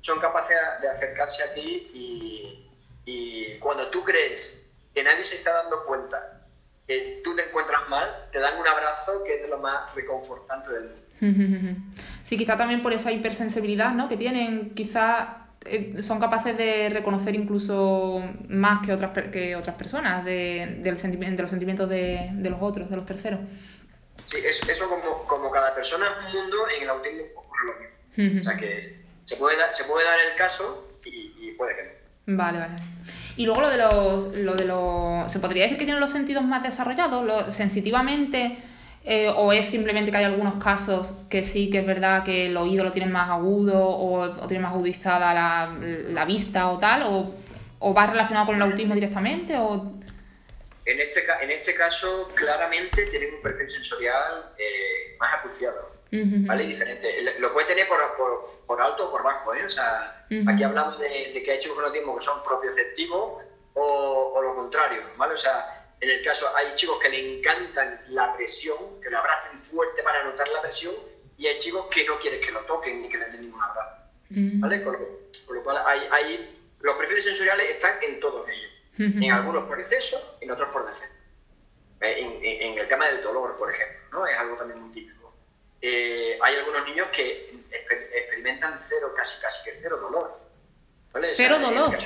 son 0.00 0.18
capaces 0.18 0.56
de 0.80 0.88
acercarse 0.88 1.44
a 1.44 1.54
ti 1.54 1.90
y, 1.94 2.68
y 3.04 3.58
cuando 3.60 3.88
tú 3.90 4.02
crees 4.02 4.68
que 4.92 5.04
nadie 5.04 5.22
se 5.22 5.36
está 5.36 5.52
dando 5.62 5.84
cuenta 5.84 6.40
que 6.88 7.20
tú 7.22 7.36
te 7.36 7.48
encuentras 7.48 7.88
mal, 7.88 8.28
te 8.32 8.40
dan 8.40 8.58
un 8.58 8.66
abrazo 8.66 9.22
que 9.24 9.36
es 9.36 9.42
de 9.42 9.48
lo 9.48 9.58
más 9.58 9.94
reconfortante 9.94 10.70
del 10.70 10.90
mundo. 10.90 11.80
Sí, 12.24 12.38
quizá 12.38 12.56
también 12.56 12.82
por 12.82 12.92
esa 12.92 13.12
hipersensibilidad 13.12 13.92
¿no? 13.92 14.08
que 14.08 14.16
tienen, 14.16 14.70
quizá 14.74 15.48
eh, 15.66 16.02
son 16.02 16.18
capaces 16.18 16.56
de 16.56 16.88
reconocer 16.88 17.34
incluso 17.34 18.22
más 18.48 18.84
que 18.84 18.92
otras, 18.92 19.10
que 19.28 19.54
otras 19.54 19.76
personas 19.76 20.24
de, 20.24 20.78
del 20.80 20.98
sentimiento, 20.98 21.36
de 21.36 21.42
los 21.42 21.50
sentimientos 21.50 21.88
de, 21.88 22.30
de, 22.32 22.50
los 22.50 22.60
otros, 22.62 22.88
de 22.88 22.96
los 22.96 23.04
terceros. 23.04 23.40
Sí, 24.24 24.38
eso, 24.44 24.70
eso 24.70 24.88
como, 24.88 25.24
como, 25.24 25.50
cada 25.50 25.74
persona 25.74 26.06
es 26.06 26.26
un 26.26 26.40
mundo, 26.40 26.56
en 26.76 26.82
el 26.82 26.90
autismo 26.90 27.22
ocurre 27.36 27.66
lo 27.66 28.24
mismo. 28.24 28.40
O 28.40 28.44
sea 28.44 28.56
que 28.56 29.02
se 29.24 29.36
puede, 29.36 29.56
dar, 29.56 29.72
se 29.72 29.84
puede 29.84 30.04
dar 30.04 30.18
el 30.30 30.36
caso 30.36 30.88
y, 31.04 31.34
y 31.40 31.52
puede 31.52 31.76
que 31.76 31.82
no. 31.84 32.36
Vale, 32.36 32.58
vale. 32.58 32.74
Y 33.36 33.46
luego 33.46 33.62
lo 33.62 33.70
de 33.70 33.78
los, 33.78 34.34
lo 34.34 34.54
de 34.54 34.64
los... 34.64 35.32
¿Se 35.32 35.40
podría 35.40 35.64
decir 35.64 35.78
que 35.78 35.84
tienen 35.84 36.00
los 36.00 36.10
sentidos 36.10 36.44
más 36.44 36.62
desarrollados 36.62 37.24
lo, 37.24 37.50
sensitivamente? 37.52 38.58
Eh, 39.04 39.32
¿O 39.34 39.52
es 39.52 39.66
simplemente 39.66 40.10
que 40.10 40.18
hay 40.18 40.24
algunos 40.24 40.62
casos 40.62 41.12
que 41.28 41.42
sí 41.42 41.70
que 41.70 41.78
es 41.80 41.86
verdad 41.86 42.22
que 42.22 42.46
el 42.46 42.56
oído 42.56 42.84
lo 42.84 42.92
tienen 42.92 43.10
más 43.10 43.30
agudo 43.30 43.84
o, 43.84 44.20
o 44.20 44.46
tienen 44.46 44.62
más 44.62 44.72
agudizada 44.72 45.34
la, 45.34 45.74
la, 45.80 46.24
vista 46.24 46.70
o 46.70 46.78
tal? 46.78 47.02
O, 47.04 47.34
¿O 47.80 47.92
va 47.94 48.06
relacionado 48.06 48.46
con 48.46 48.56
el 48.56 48.62
autismo 48.62 48.94
directamente? 48.94 49.56
O... 49.58 49.94
En, 50.84 51.00
este, 51.00 51.24
en 51.40 51.50
este 51.50 51.74
caso, 51.74 52.28
claramente 52.34 53.06
tienen 53.06 53.34
un 53.34 53.42
perfil 53.42 53.70
sensorial 53.70 54.52
eh, 54.58 55.16
más 55.18 55.38
acuciado. 55.38 55.92
¿vale? 56.10 56.66
Diferente. 56.66 57.38
Lo 57.38 57.52
puede 57.52 57.68
tener 57.68 57.88
por, 57.88 57.98
por, 58.16 58.50
por 58.66 58.82
alto 58.82 59.08
o 59.08 59.10
por 59.10 59.22
bajo, 59.22 59.54
¿eh? 59.54 59.64
O 59.64 59.68
sea, 59.68 60.26
aquí 60.46 60.62
hablamos 60.62 60.98
de, 60.98 61.32
de, 61.32 61.42
que 61.42 61.52
hay 61.52 61.58
chicos 61.58 61.76
con 61.76 61.86
autismo 61.86 62.16
que 62.16 62.24
son 62.24 62.42
propioceptivos 62.44 63.42
o, 63.74 64.32
o 64.34 64.42
lo 64.42 64.54
contrario, 64.54 65.02
¿vale? 65.16 65.34
O 65.34 65.36
sea, 65.38 65.82
en 66.02 66.10
el 66.10 66.22
caso 66.24 66.46
hay 66.56 66.74
chicos 66.74 66.98
que 67.00 67.08
le 67.08 67.38
encantan 67.38 68.00
la 68.08 68.36
presión, 68.36 69.00
que 69.00 69.08
lo 69.08 69.18
abracen 69.18 69.58
fuerte 69.60 70.02
para 70.02 70.24
notar 70.24 70.48
la 70.48 70.60
presión, 70.60 70.92
y 71.38 71.46
hay 71.46 71.58
chicos 71.60 71.86
que 71.90 72.04
no 72.04 72.18
quieren 72.18 72.40
que 72.40 72.50
lo 72.50 72.60
toquen 72.62 73.02
ni 73.02 73.08
que 73.08 73.18
le 73.18 73.26
den 73.26 73.42
ningún 73.42 73.62
abrazo, 73.62 74.02
¿vale? 74.28 74.82
Con 74.82 74.98
lo, 75.54 75.62
cual 75.62 75.82
hay, 75.86 76.00
hay, 76.10 76.60
los 76.80 76.96
perfiles 76.96 77.24
sensoriales 77.24 77.70
están 77.70 78.02
en 78.02 78.18
todos 78.18 78.48
ellos, 78.48 78.71
en 78.98 79.32
algunos 79.32 79.64
por 79.64 79.78
exceso, 79.78 80.38
en 80.40 80.50
otros 80.50 80.68
por 80.70 80.86
defecto. 80.86 81.16
Eh, 82.00 82.20
en, 82.20 82.44
en, 82.44 82.78
el 82.78 82.88
tema 82.88 83.06
del 83.06 83.22
dolor, 83.22 83.56
por 83.56 83.72
ejemplo, 83.72 84.00
¿no? 84.12 84.26
Es 84.26 84.36
algo 84.36 84.56
también 84.56 84.80
muy 84.80 84.92
típico. 84.92 85.22
Eh, 85.80 86.38
hay 86.40 86.56
algunos 86.56 86.84
niños 86.86 87.08
que 87.12 87.52
experimentan 88.14 88.78
cero, 88.80 89.12
casi, 89.16 89.40
casi 89.40 89.64
que 89.68 89.76
cero 89.76 89.98
dolor. 89.98 90.40
¿Cero 91.34 91.58
dolor? 91.58 91.96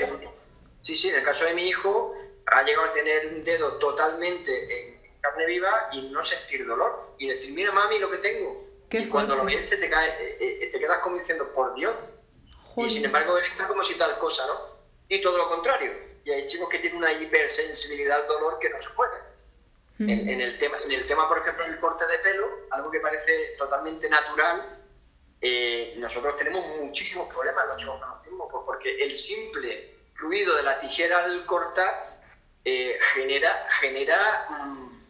sí, 0.81 0.96
sí, 0.96 1.11
en 1.11 1.16
el 1.16 1.22
caso 1.22 1.44
de 1.44 1.55
mi 1.55 1.68
hijo 1.68 2.14
ha 2.46 2.62
llegado 2.62 2.88
a 2.88 2.92
tener 2.92 3.27
un 3.29 3.44
dedo 3.44 3.75
totalmente 3.75 4.51
en 4.53 5.20
carne 5.20 5.46
viva 5.46 5.90
y 5.92 6.09
no 6.09 6.22
sentir 6.22 6.66
dolor. 6.66 7.14
Y 7.18 7.29
decir, 7.29 7.53
mira 7.53 7.70
mami 7.72 7.99
lo 7.99 8.11
que 8.11 8.18
tengo. 8.18 8.66
y 8.90 9.07
cuando 9.09 9.37
lo 9.37 9.44
ves 9.44 9.68
te, 9.68 9.90
cae, 9.90 10.09
eh, 10.20 10.59
eh, 10.62 10.70
te 10.70 10.79
quedas 10.79 11.01
como 11.01 11.18
diciendo, 11.18 11.53
por 11.53 11.75
Dios. 11.75 11.94
Y 12.79 12.88
sin 12.88 13.05
embargo 13.05 13.37
él 13.38 13.44
está 13.44 13.68
como 13.68 13.83
si 13.83 13.94
tal 13.96 14.18
cosa, 14.18 14.46
¿no? 14.46 14.77
Y 15.09 15.20
todo 15.20 15.37
lo 15.37 15.49
contrario. 15.49 15.92
Y 16.27 16.33
hay 16.33 16.45
chicos 16.49 16.69
que 16.69 16.81
tienen 16.81 16.99
una 16.99 17.12
hipersensibilidad 17.12 18.21
al 18.21 18.27
dolor 18.27 18.59
que 18.59 18.69
no 18.69 18.77
se 18.77 18.89
puede. 18.97 19.15
En, 20.01 20.41
el 20.41 20.59
tema, 20.59 20.77
en 20.85 20.91
el 20.91 21.07
tema, 21.07 21.29
por 21.29 21.39
ejemplo, 21.39 21.65
del 21.65 21.79
corte 21.79 22.05
de 22.05 22.19
pelo, 22.19 22.49
algo 22.71 22.91
que 22.91 22.99
parece 22.99 23.55
totalmente 23.57 24.11
natural, 24.11 24.85
eh, 25.41 25.95
nosotros 25.99 26.37
tenemos 26.37 26.67
muchísimos 26.81 27.33
problemas 27.33 27.69
los 27.69 27.77
chicos 27.77 28.01
con 28.01 28.49
pues 28.49 28.62
porque 28.67 29.05
el 29.05 29.15
simple 29.15 29.95
ruido 30.17 30.57
de 30.57 30.65
la 30.65 30.81
tijera 30.81 31.25
al 31.25 31.47
cortar 31.47 32.19
eh, 32.65 32.99
genera, 33.15 33.69
genera 33.81 34.47
mm, 34.51 35.05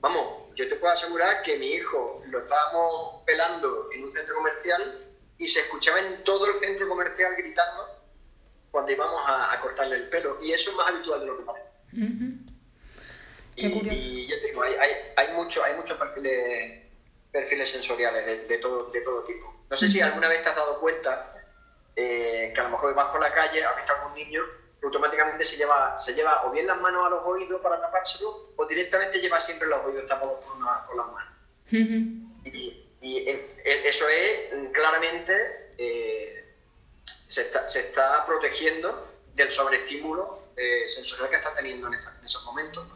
vamos, 0.00 0.54
yo 0.54 0.68
te 0.70 0.76
puedo 0.76 0.94
asegurar 0.94 1.42
que 1.42 1.58
mi 1.58 1.72
hijo 1.72 2.22
lo 2.28 2.40
estábamos 2.40 3.22
pelando 3.26 3.90
en 3.92 4.04
un 4.04 4.12
centro 4.12 4.34
comercial 4.36 5.06
y 5.36 5.46
se 5.46 5.60
escuchaba 5.60 6.00
en 6.00 6.24
todo 6.24 6.46
el 6.46 6.56
centro 6.56 6.88
comercial 6.88 7.34
gritando 7.36 8.01
cuando 8.72 8.90
íbamos 8.90 9.22
a, 9.24 9.60
cortarle 9.60 9.96
el 9.96 10.08
pelo. 10.08 10.38
Y 10.42 10.52
eso 10.52 10.70
es 10.70 10.76
más 10.76 10.88
habitual 10.88 11.20
de 11.20 11.26
lo 11.26 11.38
que 11.38 11.44
parece. 11.44 11.68
Y, 13.54 14.26
ya 14.26 14.40
te 14.40 14.46
digo, 14.48 14.62
hay, 14.62 14.74
hay, 14.74 14.90
hay, 15.16 15.34
mucho, 15.34 15.62
hay 15.62 15.74
muchos 15.74 15.96
perfiles, 15.96 16.82
perfiles 17.30 17.70
sensoriales 17.70 18.26
de, 18.26 18.46
de, 18.48 18.58
todo, 18.58 18.90
de 18.90 19.00
todo 19.02 19.22
tipo. 19.22 19.54
No 19.70 19.76
sé 19.76 19.88
si 19.88 20.00
alguna 20.00 20.26
vez 20.26 20.42
te 20.42 20.48
has 20.48 20.56
dado 20.56 20.80
cuenta 20.80 21.32
eh, 21.94 22.50
que 22.52 22.60
a 22.60 22.64
lo 22.64 22.70
mejor 22.70 22.94
vas 22.96 23.12
por 23.12 23.20
la 23.20 23.32
calle, 23.32 23.64
has 23.64 23.76
visto 23.76 23.92
a 23.92 23.96
algún 24.00 24.14
niño 24.14 24.42
automáticamente 24.82 25.44
se 25.44 25.56
lleva, 25.56 25.98
se 25.98 26.14
lleva 26.14 26.44
o 26.46 26.50
bien 26.50 26.66
las 26.66 26.80
manos 26.80 27.06
a 27.06 27.10
los 27.10 27.24
oídos 27.24 27.60
para 27.60 27.80
tapárselo 27.80 28.52
o 28.56 28.66
directamente 28.66 29.20
lleva 29.20 29.38
siempre 29.38 29.68
los 29.68 29.84
oídos 29.84 30.06
tapados 30.06 30.44
por, 30.44 30.56
una, 30.56 30.84
las 30.96 31.06
manos. 31.12 31.32
Y, 32.44 32.88
y 33.00 33.18
eh, 33.18 33.56
eh, 33.64 33.82
eso 33.84 34.04
es 34.08 34.70
claramente, 34.72 35.70
se, 37.32 37.42
está, 37.42 37.66
se 37.66 37.80
está 37.80 38.26
protegiendo 38.26 39.08
del 39.34 39.50
sobreestímulo 39.50 40.42
sensorial 40.86 41.30
que 41.30 41.36
está 41.36 41.54
teniendo 41.54 41.88
en, 41.88 41.94
en 41.94 42.24
esos 42.24 42.44
momentos. 42.44 42.86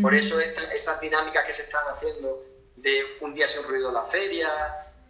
Por 0.00 0.14
eso 0.14 0.40
esas 0.40 1.00
dinámicas 1.00 1.44
que 1.44 1.52
se 1.52 1.62
están 1.62 1.86
haciendo 1.88 2.44
de 2.76 3.18
un 3.20 3.34
día 3.34 3.46
sin 3.46 3.64
ruido 3.64 3.90
la 3.90 4.02
feria, 4.02 4.48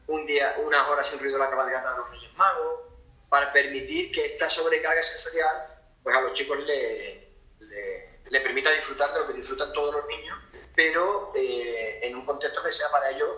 un 0.06 0.26
día, 0.26 0.56
unas 0.64 0.88
horas 0.88 1.06
sin 1.06 1.18
ruido 1.18 1.38
la 1.38 1.50
cabalgata 1.50 1.92
de 1.92 1.98
los 1.98 2.10
Reyes 2.10 2.34
Magos, 2.34 2.80
para 3.28 3.52
permitir 3.52 4.10
que 4.10 4.26
esta 4.26 4.48
sobrecarga 4.48 5.02
sensorial 5.02 5.68
pues 6.02 6.16
a 6.16 6.20
los 6.20 6.32
chicos 6.32 6.58
le, 6.60 7.28
le, 7.60 8.40
permita 8.40 8.72
disfrutar 8.72 9.12
de 9.12 9.20
lo 9.20 9.26
que 9.28 9.34
disfrutan 9.34 9.72
todos 9.72 9.94
los 9.94 10.06
niños, 10.06 10.36
pero 10.74 11.32
eh, 11.36 12.00
en 12.02 12.16
un 12.16 12.26
contexto 12.26 12.62
que 12.62 12.70
sea 12.70 12.88
para 12.90 13.10
ellos 13.10 13.28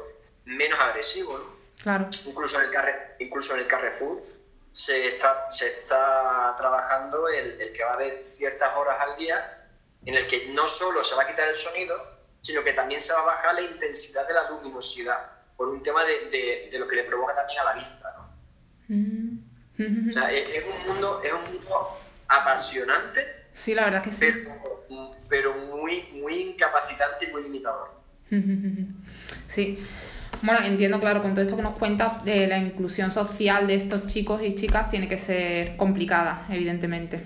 menos 0.45 0.79
agresivo. 0.81 1.37
¿no? 1.37 1.57
Claro. 1.83 2.09
Incluso, 2.25 2.59
en 2.59 2.65
el 2.65 2.71
Carre, 2.71 3.17
incluso 3.19 3.55
en 3.55 3.61
el 3.61 3.67
Carrefour 3.67 4.23
se 4.75 5.07
está, 5.07 5.47
se 5.53 5.69
está 5.69 6.53
trabajando 6.57 7.29
el, 7.29 7.61
el 7.61 7.73
que 7.73 7.85
va 7.85 7.93
a 7.93 7.95
haber 7.95 8.27
ciertas 8.27 8.75
horas 8.75 8.97
al 9.01 9.17
día 9.17 9.69
en 10.05 10.17
el 10.17 10.27
que 10.27 10.49
no 10.49 10.67
solo 10.67 11.05
se 11.05 11.15
va 11.15 11.23
a 11.23 11.29
quitar 11.29 11.49
el 11.49 11.57
sonido, 11.57 11.95
sino 12.43 12.65
que 12.65 12.73
también 12.73 13.01
se 13.01 13.13
va 13.13 13.21
a 13.21 13.25
bajar 13.27 13.55
la 13.55 13.63
intensidad 13.63 14.27
de 14.27 14.35
la 14.35 14.51
luminosidad, 14.51 15.31
por 15.57 15.69
un 15.69 15.81
tema 15.81 16.05
de, 16.05 16.69
de, 16.73 16.77
lo 16.77 16.89
que 16.89 16.97
le 16.97 17.05
provoca 17.05 17.37
también 17.37 17.61
a 17.61 17.65
la 17.65 17.75
vista. 17.75 18.13
¿no? 18.19 18.95
Mm. 18.97 20.09
O 20.09 20.13
sea, 20.13 20.33
es, 20.33 20.65
un 20.65 20.89
mundo, 20.89 21.23
es 21.23 21.33
un 21.33 21.45
mundo 21.45 21.97
apasionante. 22.27 23.47
Sí, 23.53 23.75
la 23.75 23.85
verdad 23.85 24.03
que 24.03 24.11
sí. 24.11 24.19
Pero, 24.19 24.87
pero 25.29 25.55
muy, 25.55 26.03
muy 26.15 26.35
incapacitante 26.51 27.27
y 27.27 27.33
muy 27.33 27.45
limitador. 27.45 27.95
Sí. 29.49 29.87
Bueno, 30.45 30.61
entiendo, 30.63 31.01
claro, 31.01 31.23
con 31.23 31.33
todo 31.33 31.41
esto 31.41 31.57
que 31.57 31.63
nos 31.63 31.75
cuentas, 31.77 32.23
de 32.23 32.47
la 32.47 32.59
inclusión 32.59 33.11
social 33.11 33.67
de 33.67 33.77
estos 33.77 34.07
chicos 34.09 34.43
y 34.43 34.55
chicas 34.55 34.91
tiene 34.91 35.09
que 35.09 35.17
ser 35.17 35.75
complicada, 35.79 36.45
evidentemente. 36.51 37.17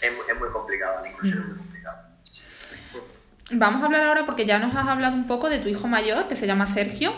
Es, 0.00 0.10
es 0.28 0.38
muy 0.40 0.48
complicada 0.48 1.00
la 1.00 1.10
inclusión. 1.10 1.62
Vamos 3.52 3.82
a 3.82 3.86
hablar 3.86 4.02
ahora 4.02 4.26
porque 4.26 4.46
ya 4.46 4.58
nos 4.58 4.74
has 4.74 4.88
hablado 4.88 5.14
un 5.14 5.28
poco 5.28 5.48
de 5.48 5.60
tu 5.60 5.68
hijo 5.68 5.86
mayor, 5.86 6.26
que 6.26 6.34
se 6.34 6.48
llama 6.48 6.66
Sergio. 6.66 7.12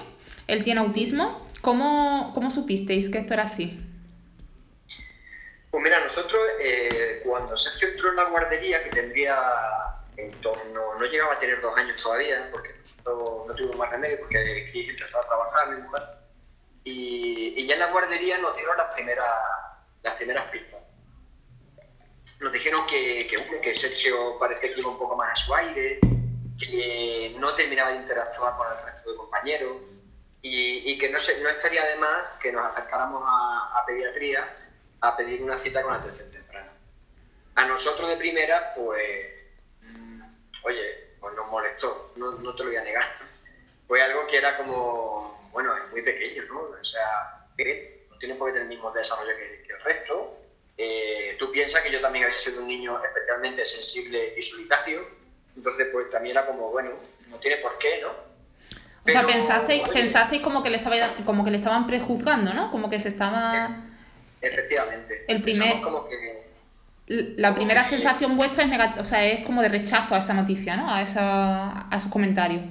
Él 0.46 0.64
tiene 0.64 0.80
autismo. 0.80 1.48
¿Cómo, 1.62 2.32
cómo 2.34 2.50
supisteis 2.50 3.08
que 3.08 3.16
esto 3.16 3.32
era 3.32 3.44
así? 3.44 3.82
Pues 5.70 5.82
mira, 5.82 6.00
nosotros 6.00 6.42
eh, 6.62 7.22
cuando 7.24 7.56
Sergio 7.56 7.88
entró 7.88 8.10
en 8.10 8.16
la 8.16 8.24
guardería, 8.24 8.84
que 8.84 8.90
tendría 8.90 9.34
en 10.18 10.30
torno, 10.42 10.98
no 10.98 11.06
llegaba 11.06 11.32
a 11.32 11.38
tener 11.38 11.62
dos 11.62 11.74
años 11.78 12.02
todavía, 12.02 12.50
porque 12.52 12.79
no, 13.16 13.46
no 13.46 13.76
más 13.76 13.90
remedio, 13.90 14.20
porque 14.20 14.68
Cris 14.70 14.90
empezó 14.90 15.18
a 15.18 15.26
trabajar, 15.26 15.70
mi 15.70 15.82
mujer, 15.82 16.02
y, 16.84 17.54
y, 17.56 17.66
ya 17.66 17.74
en 17.74 17.80
la 17.80 17.90
guardería 17.90 18.38
nos 18.38 18.56
dieron 18.56 18.76
las 18.76 18.92
primeras, 18.94 19.34
las 20.02 20.14
primeras 20.14 20.50
pistas. 20.50 20.82
Nos 22.40 22.52
dijeron 22.52 22.86
que, 22.86 23.26
que, 23.26 23.60
que 23.60 23.74
Sergio 23.74 24.38
parecía 24.38 24.72
que 24.72 24.80
iba 24.80 24.90
un 24.90 24.98
poco 24.98 25.16
más 25.16 25.32
a 25.32 25.36
su 25.36 25.54
aire, 25.54 26.00
que 26.58 27.36
no 27.38 27.54
terminaba 27.54 27.90
de 27.90 27.98
interactuar 27.98 28.56
con 28.56 28.66
el 28.70 28.84
resto 28.84 29.10
de 29.10 29.16
compañeros, 29.16 29.76
y, 30.42 30.98
que 30.98 31.10
no, 31.10 31.18
no 31.42 31.48
estaría 31.50 31.84
de 31.84 31.96
más 31.96 32.28
que 32.40 32.52
nos 32.52 32.64
acercáramos 32.66 33.22
a, 33.26 33.84
pediatría 33.86 34.56
a 35.00 35.16
pedir 35.16 35.42
una 35.42 35.58
cita 35.58 35.82
con 35.82 35.92
atención 35.92 36.30
temprana. 36.30 36.72
A 37.56 37.64
nosotros 37.66 38.08
de 38.08 38.16
primera, 38.16 38.72
pues, 38.74 39.26
mm, 39.82 40.22
oye, 40.62 41.09
pues 41.20 41.34
nos 41.34 41.48
molestó, 41.48 42.12
no, 42.16 42.32
no 42.32 42.54
te 42.54 42.64
lo 42.64 42.70
voy 42.70 42.78
a 42.78 42.84
negar. 42.84 43.04
Fue 43.86 44.02
algo 44.02 44.26
que 44.26 44.38
era 44.38 44.56
como, 44.56 45.48
bueno, 45.52 45.76
es 45.76 45.90
muy 45.90 46.02
pequeño, 46.02 46.44
¿no? 46.44 46.60
O 46.60 46.84
sea, 46.84 47.46
no 48.10 48.16
tiene 48.18 48.34
por 48.34 48.48
qué 48.48 48.52
tener 48.52 48.62
el 48.62 48.68
mismo 48.68 48.90
desarrollo 48.90 49.36
que, 49.36 49.72
el 49.72 49.80
resto. 49.82 50.38
Eh, 50.76 51.36
tú 51.38 51.52
piensas 51.52 51.82
que 51.82 51.90
yo 51.90 52.00
también 52.00 52.24
había 52.24 52.38
sido 52.38 52.62
un 52.62 52.68
niño 52.68 53.00
especialmente 53.04 53.64
sensible 53.64 54.34
y 54.36 54.42
solitario, 54.42 55.06
entonces 55.56 55.88
pues 55.92 56.08
también 56.10 56.36
era 56.36 56.46
como, 56.46 56.70
bueno, 56.70 56.92
no 57.28 57.38
tiene 57.38 57.58
por 57.58 57.76
qué, 57.78 58.00
¿no? 58.00 58.30
o 59.06 59.10
sea, 59.10 59.26
pensasteis, 59.26 59.88
pensasteis 59.88 60.42
como 60.42 60.62
que 60.62 60.70
le 60.70 60.76
estaba 60.76 60.96
como 61.24 61.44
que 61.44 61.50
le 61.50 61.56
estaban 61.56 61.86
prejuzgando, 61.86 62.52
¿no? 62.52 62.70
Como 62.70 62.90
que 62.90 63.00
se 63.00 63.08
estaba. 63.08 63.84
Efectivamente. 64.40 65.24
El 65.26 65.42
primer. 65.42 65.80
Como 65.80 66.08
que, 66.08 66.39
la 67.10 67.54
primera 67.54 67.84
sensación 67.84 68.36
vuestra 68.36 68.62
es 68.64 68.70
negativa, 68.70 69.02
o 69.02 69.04
sea, 69.04 69.26
es 69.26 69.44
como 69.44 69.62
de 69.62 69.68
rechazo 69.68 70.14
a 70.14 70.18
esa 70.18 70.32
noticia, 70.32 70.76
¿no? 70.76 70.88
A, 70.88 71.02
esa, 71.02 71.88
a 71.90 71.96
esos 71.96 72.10
comentarios. 72.10 72.62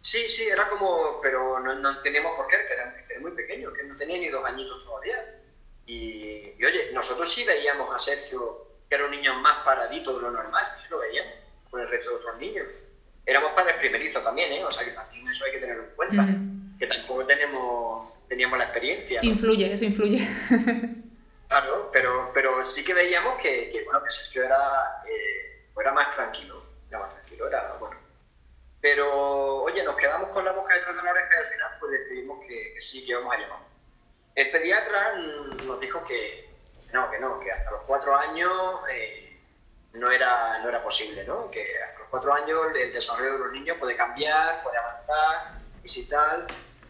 Sí, 0.00 0.28
sí, 0.28 0.44
era 0.44 0.68
como, 0.68 1.20
pero 1.20 1.58
no, 1.58 1.74
no 1.74 1.90
entendíamos 1.90 2.32
por 2.36 2.46
qué, 2.46 2.56
que 2.56 2.74
era, 2.74 3.20
muy 3.20 3.32
pequeño, 3.32 3.72
que 3.72 3.82
no 3.82 3.96
tenía 3.96 4.18
ni 4.18 4.28
dos 4.28 4.44
añitos 4.46 4.84
todavía. 4.84 5.16
Y, 5.84 6.54
oye, 6.64 6.90
nosotros 6.94 7.30
sí 7.30 7.44
veíamos 7.44 7.94
a 7.94 7.98
Sergio, 7.98 8.66
que 8.88 8.94
era 8.94 9.04
un 9.04 9.10
niño 9.10 9.34
más 9.40 9.64
paradito 9.64 10.14
de 10.16 10.22
lo 10.22 10.30
normal, 10.30 10.64
sí 10.78 10.86
lo 10.88 11.00
veíamos, 11.00 11.32
con 11.70 11.80
el 11.80 11.88
resto 11.88 12.10
de 12.10 12.16
otros 12.16 12.38
niños 12.38 12.66
éramos 13.26 13.52
padres 13.52 13.76
primerizos 13.76 14.24
también, 14.24 14.52
¿eh? 14.52 14.64
O 14.64 14.70
sea 14.70 14.84
que 14.84 14.92
también 14.92 15.28
eso 15.28 15.44
hay 15.44 15.52
que 15.52 15.58
tenerlo 15.58 15.84
en 15.84 15.90
cuenta, 15.94 16.28
que 16.78 16.86
tampoco 16.86 17.26
tenemos, 17.26 18.08
teníamos 18.28 18.58
la 18.58 18.64
experiencia. 18.64 19.20
Influye, 19.22 19.72
eso 19.72 19.84
influye. 19.84 20.26
claro, 21.50 21.90
pero, 21.92 22.30
pero 22.32 22.64
sí 22.64 22.82
que 22.82 22.94
veíamos 22.94 23.38
que, 23.42 23.70
que 23.70 23.84
bueno, 23.84 24.02
que 24.02 24.08
Sergio 24.08 24.44
era, 24.44 25.02
eh, 25.06 25.68
era 25.78 25.92
más 25.92 26.14
tranquilo, 26.14 26.64
era 26.88 27.00
más 27.00 27.10
tranquilo, 27.10 27.48
era 27.48 27.74
bueno. 27.74 27.96
Pero, 28.80 29.62
oye, 29.64 29.82
nos 29.82 29.96
quedamos 29.96 30.32
con 30.32 30.44
la 30.44 30.52
boca 30.52 30.74
detrás 30.74 30.96
de 30.96 31.02
la 31.02 31.10
oreja 31.10 31.28
y 31.34 31.38
al 31.38 31.46
final 31.46 31.76
pues 31.78 31.92
decidimos 31.92 32.46
que, 32.46 32.80
sí, 32.80 33.04
que 33.04 33.10
íbamos 33.10 33.34
a 33.34 33.38
llamar. 33.38 33.58
El 34.34 34.50
pediatra 34.50 35.16
nos 35.66 35.80
dijo 35.80 36.02
que 36.04 36.48
no, 36.92 37.10
que 37.10 37.18
no, 37.18 37.38
que 37.40 37.52
hasta 37.52 37.70
los 37.72 37.82
cuatro 37.82 38.16
años... 38.16 38.80
Eh, 38.90 39.26
no 39.92 40.10
era, 40.10 40.58
no 40.60 40.68
era 40.68 40.82
posible, 40.82 41.24
¿no? 41.24 41.50
Que 41.50 41.66
hasta 41.82 41.98
los 42.00 42.08
cuatro 42.08 42.32
años 42.32 42.58
el 42.74 42.92
desarrollo 42.92 43.32
de 43.32 43.38
los 43.40 43.52
niños 43.52 43.76
puede 43.78 43.96
cambiar, 43.96 44.62
puede 44.62 44.78
avanzar, 44.78 45.58
y 45.82 45.88
si 45.88 46.08
tal. 46.08 46.46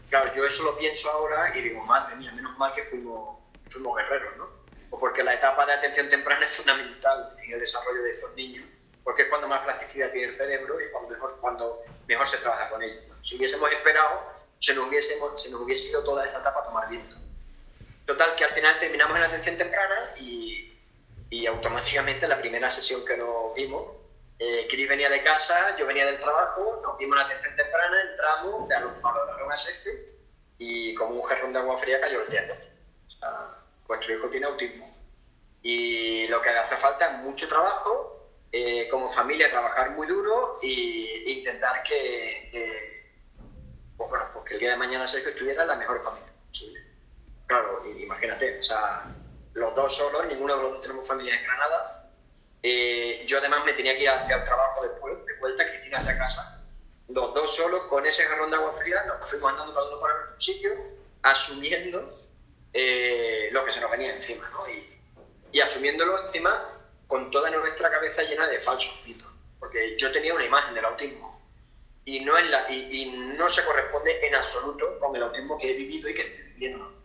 Claro, 0.09 0.31
yo 0.33 0.45
eso 0.45 0.63
lo 0.63 0.77
pienso 0.77 1.09
ahora 1.09 1.57
y 1.57 1.61
digo, 1.61 1.83
madre 1.83 2.15
mía, 2.15 2.31
menos 2.33 2.57
mal 2.57 2.71
que 2.73 2.83
fuimos, 2.83 3.39
fuimos 3.71 3.97
guerreros, 3.97 4.37
¿no? 4.37 4.49
O 4.89 4.99
porque 4.99 5.23
la 5.23 5.33
etapa 5.33 5.65
de 5.65 5.73
atención 5.73 6.09
temprana 6.09 6.45
es 6.45 6.51
fundamental 6.51 7.35
en 7.43 7.53
el 7.53 7.59
desarrollo 7.59 8.03
de 8.03 8.11
estos 8.11 8.35
niños, 8.35 8.65
porque 9.03 9.23
es 9.23 9.27
cuando 9.29 9.47
más 9.47 9.63
plasticidad 9.63 10.11
tiene 10.11 10.27
el 10.27 10.35
cerebro 10.35 10.79
y 10.81 10.91
cuando 10.91 11.09
mejor, 11.09 11.37
cuando 11.39 11.83
mejor 12.07 12.27
se 12.27 12.37
trabaja 12.37 12.69
con 12.69 12.83
ellos. 12.83 13.03
Si 13.23 13.37
hubiésemos 13.37 13.71
esperado, 13.71 14.23
se 14.59 14.75
nos, 14.75 14.87
hubiésemos, 14.87 15.41
se 15.41 15.51
nos 15.51 15.61
hubiese 15.61 15.89
ido 15.89 16.03
toda 16.03 16.25
esa 16.25 16.39
etapa 16.39 16.59
a 16.61 16.63
tomar 16.65 16.89
viento. 16.89 17.15
Total, 18.05 18.35
que 18.35 18.43
al 18.43 18.51
final 18.51 18.77
terminamos 18.79 19.17
en 19.17 19.23
atención 19.23 19.57
temprana 19.57 20.13
y 20.17 20.71
y 21.31 21.47
automáticamente 21.47 22.27
la 22.27 22.39
primera 22.39 22.69
sesión 22.69 23.05
que 23.05 23.15
nos 23.15 23.55
vimos, 23.55 23.87
eh, 24.37 24.67
Chris 24.69 24.87
venía 24.89 25.09
de 25.09 25.23
casa, 25.23 25.77
yo 25.77 25.87
venía 25.87 26.05
del 26.05 26.19
trabajo, 26.19 26.81
nos 26.83 26.97
vimos 26.97 27.17
la 27.17 27.23
atención 27.23 27.55
temprana, 27.55 28.01
entramos, 28.11 28.67
de 28.67 28.75
valoraron 29.01 29.49
a 29.49 29.55
Sergio 29.55 29.93
y 30.57 30.93
como 30.93 31.21
un 31.21 31.23
jarrón 31.23 31.53
de 31.53 31.59
agua 31.59 31.77
fría 31.77 32.01
cayó 32.01 32.21
el 32.23 32.29
diagnóstico. 32.29 32.75
O 33.07 33.11
sea, 33.11 33.49
vuestro 33.91 34.15
hijo 34.15 34.29
tiene 34.29 34.45
autismo. 34.45 34.89
Y 35.61 36.25
lo 36.27 36.41
que 36.41 36.49
hace 36.49 36.77
falta 36.77 37.11
es 37.11 37.17
mucho 37.19 37.47
trabajo, 37.49 38.29
eh, 38.49 38.87
como 38.89 39.09
familia 39.09 39.49
trabajar 39.49 39.91
muy 39.91 40.07
duro 40.07 40.59
e 40.63 41.25
intentar 41.27 41.83
que, 41.83 43.11
pues 43.97 44.09
bueno, 44.09 44.25
pues 44.33 44.45
que 44.45 44.53
el 44.53 44.59
día 44.61 44.69
de 44.71 44.77
mañana 44.77 45.05
Sergio 45.05 45.31
estuviera 45.31 45.63
en 45.63 45.67
la 45.67 45.75
mejor 45.75 46.01
familia 46.03 46.31
posible. 46.47 46.79
Claro, 47.47 47.83
imagínate, 47.85 48.59
o 48.59 48.63
sea, 48.63 49.13
los 49.53 49.75
dos 49.75 49.93
solos, 49.93 50.25
ninguno 50.25 50.55
de 50.55 50.63
los 50.63 50.71
dos 50.71 50.81
tenemos 50.81 51.05
familia 51.05 51.35
en 51.35 51.43
Granada. 51.43 52.09
Eh, 52.63 53.25
yo 53.27 53.39
además 53.39 53.65
me 53.65 53.73
tenía 53.73 53.97
que 53.97 54.03
ir 54.03 54.09
al 54.09 54.43
trabajo 54.45 54.83
después, 54.83 55.25
de 55.25 55.37
vuelta, 55.39 55.67
Cristina 55.69 55.99
hacia 55.99 56.17
casa. 56.17 56.65
Los 57.09 57.33
dos 57.33 57.53
solos, 57.53 57.83
con 57.83 58.05
ese 58.05 58.23
jarrón 58.23 58.51
de 58.51 58.55
agua 58.55 58.71
fría, 58.71 59.03
nos 59.03 59.29
fuimos 59.29 59.51
andando 59.51 59.73
cada 59.73 59.89
uno 59.89 59.99
para 59.99 60.13
nuestro 60.19 60.39
sitio, 60.39 60.71
asumiendo 61.23 62.20
eh, 62.73 63.49
lo 63.51 63.65
que 63.65 63.71
se 63.71 63.81
nos 63.81 63.91
venía 63.91 64.15
encima, 64.15 64.49
¿no? 64.49 64.69
Y, 64.69 64.87
asumiéndolo 65.59 66.21
encima 66.21 66.81
con 67.07 67.29
toda 67.29 67.51
nuestra 67.51 67.91
cabeza 67.91 68.23
llena 68.23 68.47
de 68.47 68.59
falsos 68.59 69.03
mitos. 69.05 69.27
Porque 69.59 69.95
yo 69.97 70.11
tenía 70.11 70.33
una 70.33 70.45
imagen 70.45 70.73
del 70.73 70.85
autismo 70.85 71.39
y 72.05 72.21
no, 72.21 72.39
la, 72.39 72.71
y, 72.71 73.01
y 73.01 73.11
no 73.37 73.47
se 73.47 73.63
corresponde 73.63 74.25
en 74.25 74.33
absoluto 74.33 74.97
con 74.97 75.15
el 75.15 75.23
autismo 75.23 75.57
que 75.57 75.71
he 75.71 75.73
vivido 75.73 76.09
y 76.09 76.15
que 76.15 76.21
estoy 76.21 76.43
viviendo 76.53 77.01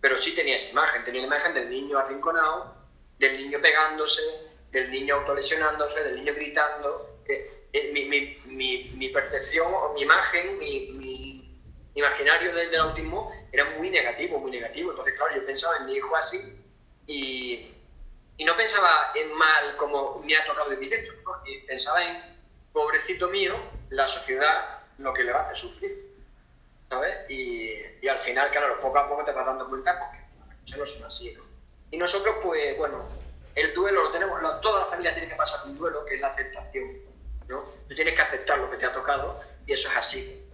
pero 0.00 0.16
sí 0.16 0.34
tenía 0.34 0.56
esa 0.56 0.72
imagen, 0.72 1.04
tenía 1.04 1.22
la 1.22 1.26
imagen 1.26 1.54
del 1.54 1.70
niño 1.70 1.98
arrinconado, 1.98 2.74
del 3.18 3.36
niño 3.36 3.60
pegándose, 3.60 4.22
del 4.70 4.90
niño 4.90 5.16
autolesionándose, 5.16 6.04
del 6.04 6.16
niño 6.16 6.34
gritando. 6.34 7.18
Eh, 7.26 7.90
mi, 7.92 8.04
mi, 8.46 8.90
mi, 8.94 9.08
percepción 9.10 9.72
o 9.74 9.92
mi 9.92 10.02
imagen, 10.02 10.58
mi, 10.58 11.60
imaginario 11.94 12.54
del, 12.54 12.74
autismo 12.76 13.32
era 13.52 13.64
muy 13.76 13.90
negativo, 13.90 14.38
muy 14.38 14.50
negativo. 14.50 14.90
Entonces, 14.90 15.14
claro, 15.14 15.34
yo 15.34 15.46
pensaba 15.46 15.76
en 15.78 15.86
mi 15.86 15.94
hijo 15.94 16.16
así 16.16 16.62
y, 17.06 17.74
y 18.36 18.44
no 18.44 18.56
pensaba 18.56 19.12
en 19.14 19.32
mal 19.34 19.76
como 19.76 20.18
me 20.24 20.36
ha 20.36 20.44
tocado 20.46 20.70
vivir 20.70 20.94
esto, 20.94 21.12
pensaba 21.66 22.04
en, 22.04 22.38
pobrecito 22.72 23.28
mío, 23.28 23.56
la 23.90 24.06
sociedad 24.06 24.80
lo 24.98 25.12
que 25.12 25.24
le 25.24 25.32
va 25.32 25.40
a 25.40 25.42
hacer 25.44 25.56
sufrir. 25.56 26.08
¿sabes? 26.88 27.14
Y, 27.28 27.72
y, 28.00 28.08
al 28.08 28.18
final, 28.18 28.50
claro, 28.50 28.80
poco 28.80 28.98
a 28.98 29.08
poco 29.08 29.24
te 29.24 29.32
vas 29.32 29.46
dando 29.46 29.68
cuenta 29.68 29.98
porque 29.98 30.20
las 30.68 30.78
no 30.78 30.86
son 30.86 31.04
así, 31.04 31.34
¿no? 31.34 31.42
Y 31.90 31.98
nosotros, 31.98 32.36
pues, 32.42 32.76
bueno, 32.76 33.06
el 33.54 33.74
duelo 33.74 34.04
lo 34.04 34.10
tenemos, 34.10 34.40
toda 34.60 34.80
la 34.80 34.86
familia 34.86 35.14
tiene 35.14 35.28
que 35.28 35.34
pasar 35.34 35.66
un 35.66 35.76
duelo, 35.76 36.04
que 36.04 36.14
es 36.14 36.20
la 36.20 36.28
aceptación, 36.28 36.98
¿no? 37.46 37.62
Tú 37.88 37.94
tienes 37.94 38.14
que 38.14 38.22
aceptar 38.22 38.58
lo 38.58 38.70
que 38.70 38.76
te 38.76 38.86
ha 38.86 38.92
tocado 38.92 39.40
y 39.66 39.72
eso 39.72 39.88
es 39.88 39.96
así. 39.96 40.47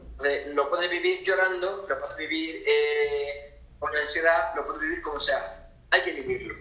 Lo 0.55 0.70
puedes 0.70 0.90
vivir 0.90 1.22
llorando, 1.22 1.87
lo 1.88 2.00
puedes 2.00 2.16
vivir 2.16 2.64
eh, 2.66 3.61
con 3.79 3.94
ansiedad, 3.94 4.55
lo 4.55 4.64
puedes 4.64 4.83
vivir 4.83 5.03
como 5.03 5.18
sea. 5.18 5.70
Hay 5.90 6.03
que 6.03 6.12
vivirlo. 6.12 6.55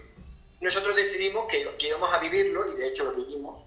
Nosotros 0.60 0.96
decidimos 0.96 1.46
que, 1.46 1.60
íbamos 1.78 2.12
a 2.12 2.18
vivirlo 2.18 2.72
y 2.72 2.76
de 2.76 2.88
hecho 2.88 3.04
lo 3.04 3.16
vivimos, 3.16 3.62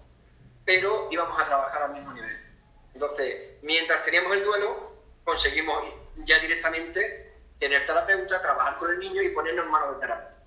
pero 0.66 1.08
íbamos 1.12 1.40
a 1.40 1.46
trabajar 1.46 1.84
al 1.84 1.94
mismo 1.94 2.14
nivel. 2.14 2.38
Entonces, 2.94 3.52
mientras 3.62 4.04
teníamos 4.04 4.36
el 4.36 4.44
duelo, 4.44 4.92
conseguimos 5.24 5.84
ya 6.26 6.40
directamente 6.40 7.34
tener 7.60 7.86
terapeuta, 7.86 8.42
trabajar 8.42 8.78
con 8.78 8.92
el 8.92 9.00
niño 9.00 9.22
y 9.22 9.30
ponernos 9.30 9.66
en 9.66 9.72
manos 9.72 9.96
de 9.96 10.02
terapeuta. 10.02 10.38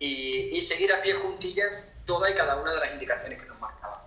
Y, 0.00 0.60
seguir 0.60 0.92
a 0.92 1.02
pie 1.02 1.14
juntillas 1.14 1.94
toda 2.04 2.30
y 2.30 2.34
cada 2.34 2.56
una 2.56 2.72
de 2.72 2.80
las 2.80 2.92
indicaciones 2.92 3.40
que 3.40 3.46
nos 3.46 3.60
marcaban. 3.60 4.00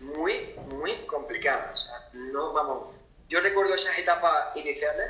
Muy, 0.00 0.54
muy 0.66 1.06
complicadas. 1.06 1.90
no, 2.12 2.52
vamos, 2.52 2.94
yo 3.32 3.40
recuerdo 3.40 3.74
esas 3.74 3.98
etapas 3.98 4.54
iniciales 4.56 5.08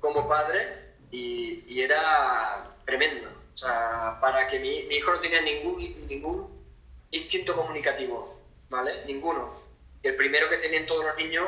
como 0.00 0.28
padre 0.28 0.96
y, 1.12 1.62
y 1.68 1.82
era 1.82 2.74
tremendo. 2.84 3.28
O 3.54 3.56
sea, 3.56 4.18
para 4.20 4.48
que 4.48 4.58
mi, 4.58 4.82
mi, 4.84 4.96
hijo 4.96 5.12
no 5.12 5.20
tenía 5.20 5.40
ningún, 5.40 5.78
ningún 6.08 6.66
instinto 7.12 7.54
comunicativo, 7.54 8.40
¿vale? 8.68 9.04
Ninguno. 9.06 9.54
El 10.02 10.16
primero 10.16 10.50
que 10.50 10.56
tenían 10.56 10.86
todos 10.86 11.04
los 11.04 11.16
niños 11.16 11.46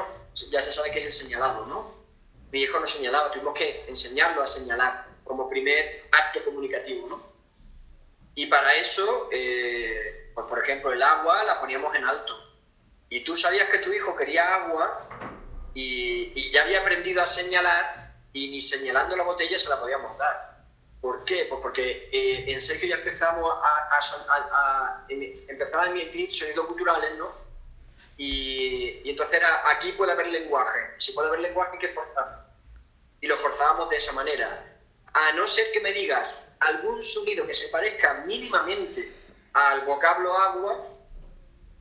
ya 0.49 0.63
se 0.63 0.73
sabe 0.73 0.93
que 0.93 1.01
es 1.01 1.07
el 1.07 1.13
señalado, 1.13 1.67
¿no? 1.67 1.93
Mi 2.53 2.61
hijo 2.61 2.79
no 2.79 2.87
señalaba, 2.87 3.33
tuvimos 3.33 3.55
que 3.55 3.85
enseñarlo 3.89 4.43
a 4.43 4.47
señalar 4.47 5.09
como 5.25 5.51
primer 5.51 6.05
acto 6.13 6.45
comunicativo, 6.45 7.09
¿no? 7.09 7.21
Y 8.37 8.47
para 8.47 8.77
eso, 8.77 9.29
eh, 9.33 10.31
pues 10.35 10.47
por 10.47 10.63
ejemplo, 10.63 10.93
el 10.93 11.03
agua 11.03 11.43
la 11.43 11.61
poníamos 11.61 11.97
en 11.97 12.05
alto. 12.05 12.33
Y 13.09 13.25
tú 13.25 13.37
sabías 13.37 13.69
que 13.71 13.81
tu 13.81 13.93
hijo 13.93 14.15
quería 14.15 14.55
agua 14.55 15.09
y, 15.77 16.51
ya 16.51 16.63
había 16.63 16.81
aprendido 16.81 17.23
a 17.23 17.27
señalar 17.27 18.15
y 18.33 18.49
ni 18.49 18.61
señalando 18.63 19.15
la 19.15 19.25
botella 19.25 19.59
se 19.59 19.69
la 19.69 19.79
podíamos 19.79 20.17
dar. 20.17 20.57
¿Por 21.03 21.25
qué? 21.25 21.47
Pues 21.51 21.61
porque 21.61 22.09
eh, 22.11 22.45
en 22.49 22.61
Sergio 22.63 22.89
ya 22.89 22.97
empezamos 22.97 23.53
a, 23.63 23.95
a, 23.95 24.47
a, 24.53 25.07
empezar 25.09 25.81
a 25.81 25.91
emitir 25.91 26.35
sonidos 26.35 26.67
culturales, 26.67 27.17
¿no? 27.19 27.31
Y, 28.17 29.03
entonces 29.09 29.37
era, 29.37 29.71
aquí 29.71 29.93
puede 29.93 30.13
haber 30.13 30.29
lenguaje. 30.29 30.95
Si 30.97 31.13
puede 31.13 31.29
haber 31.29 31.41
lenguaje 31.41 31.73
hay 31.75 31.79
que 31.79 31.93
forzar. 31.93 32.47
Y 33.21 33.27
lo 33.27 33.37
forzábamos 33.37 33.91
de 33.91 33.97
esa 33.97 34.13
manera. 34.13 34.79
A 35.13 35.33
no 35.33 35.47
ser 35.47 35.71
que 35.73 35.81
me 35.81 35.93
digas 35.93 36.57
algún 36.61 37.03
sonido 37.03 37.47
que 37.47 37.55
se 37.55 37.69
parezca 37.69 38.25
mínimamente 38.27 39.13
al 39.53 39.83
vocablo 39.83 40.35
agua, 40.39 40.89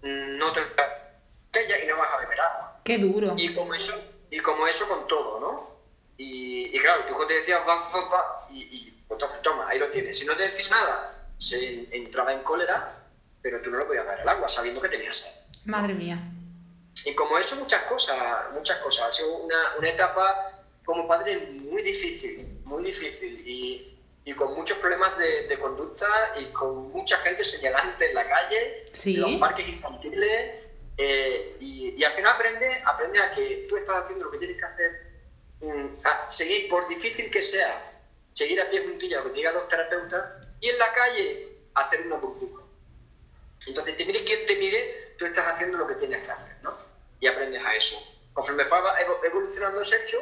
no 0.02 0.52
te 0.54 0.62
y 0.62 1.88
no 1.88 1.98
vas 1.98 2.14
a 2.14 2.18
beber 2.18 2.42
agua. 2.42 2.65
Qué 2.86 3.00
duro. 3.00 3.34
Y 3.36 3.52
como 3.52 3.74
eso, 3.74 3.96
y 4.30 4.38
como 4.40 4.68
eso 4.68 4.88
con 4.88 5.08
todo, 5.08 5.40
¿no? 5.40 5.76
Y, 6.18 6.72
claro, 6.80 7.06
tu 7.06 7.14
hijo 7.14 7.26
te 7.26 7.34
decía, 7.34 7.58
va, 7.60 7.76
va, 7.76 7.82
va, 7.84 8.48
y, 8.52 8.62
y 8.62 9.04
pues 9.08 9.18
entonces 9.18 9.42
toma, 9.42 9.68
ahí 9.68 9.80
lo 9.80 9.90
tienes. 9.90 10.20
Si 10.20 10.26
no 10.26 10.36
te 10.38 10.44
decía 10.44 10.70
nada, 10.70 11.28
se 11.40 11.88
entraba 11.96 12.32
en 12.32 12.44
cólera, 12.44 13.08
pero 13.42 13.60
tú 13.62 13.72
no 13.72 13.80
lo 13.80 13.88
podías 13.88 14.06
dar 14.06 14.20
el 14.20 14.30
agua 14.30 14.48
sabiendo 14.48 14.80
que 14.82 14.90
tenías 14.90 15.18
sed. 15.18 15.32
Madre 15.66 15.96
mía. 15.96 16.20
Y 17.06 17.16
como 17.16 17.40
eso, 17.40 17.56
muchas 17.56 17.82
cosas, 17.84 18.18
muchas 18.54 18.78
cosas. 18.80 19.08
Ha 19.08 19.12
sido 19.12 19.36
una, 19.38 19.76
una 19.80 19.90
etapa 19.90 20.52
como 20.86 21.08
padre 21.08 21.38
muy 21.38 21.82
difícil, 21.82 22.60
muy 22.66 22.84
difícil. 22.84 23.42
Y, 23.48 23.98
y 24.26 24.34
con 24.34 24.54
muchos 24.54 24.78
problemas 24.78 25.18
de, 25.18 25.48
de, 25.48 25.58
conducta 25.58 26.08
y 26.40 26.46
con 26.54 26.92
mucha 26.92 27.18
gente 27.18 27.44
señalante 27.44 28.10
en 28.10 28.16
la 28.16 28.30
calle, 28.30 28.86
¿Sí? 28.94 29.16
en 29.16 29.22
los 29.22 29.40
parques 29.40 29.68
infantiles. 29.68 30.65
Eh, 30.98 31.58
y, 31.60 31.96
y, 31.98 32.04
al 32.04 32.14
final 32.14 32.34
aprende, 32.34 32.82
aprende 32.86 33.20
a 33.20 33.32
que 33.32 33.66
tú 33.68 33.76
estás 33.76 34.04
haciendo 34.04 34.26
lo 34.26 34.32
que 34.32 34.38
tienes 34.38 34.58
que 34.58 34.66
hacer, 34.66 35.02
um, 35.62 35.98
a 36.04 36.30
seguir, 36.32 36.70
por 36.70 36.88
difícil 36.88 37.30
que 37.30 37.44
sea, 37.44 38.02
seguir 38.34 38.62
a 38.62 38.70
pie 38.70 38.84
juntilla 38.84 39.20
lo 39.20 39.26
que 39.26 39.40
digan 39.40 39.56
los 39.56 39.68
terapeutas, 39.68 40.48
y 40.62 40.70
en 40.70 40.80
la 40.80 40.94
calle 40.94 41.50
hacer 41.74 42.06
una 42.06 42.16
burbuja. 42.16 42.64
Entonces, 43.68 43.98
te 43.98 44.06
mire 44.06 44.24
quien 44.24 44.46
te 44.46 44.56
mire, 44.56 45.16
tú 45.18 45.26
estás 45.26 45.48
haciendo 45.48 45.78
lo 45.78 45.88
que 45.88 45.96
tienes 45.96 46.26
que 46.26 46.32
hacer, 46.32 46.56
¿no? 46.62 46.78
Y 47.20 47.28
aprendes 47.28 47.64
a 47.66 47.76
eso. 47.76 47.98
Conforme 48.34 48.64
fue 48.66 48.80
evolucionando 49.24 49.84
Sergio, 49.84 50.20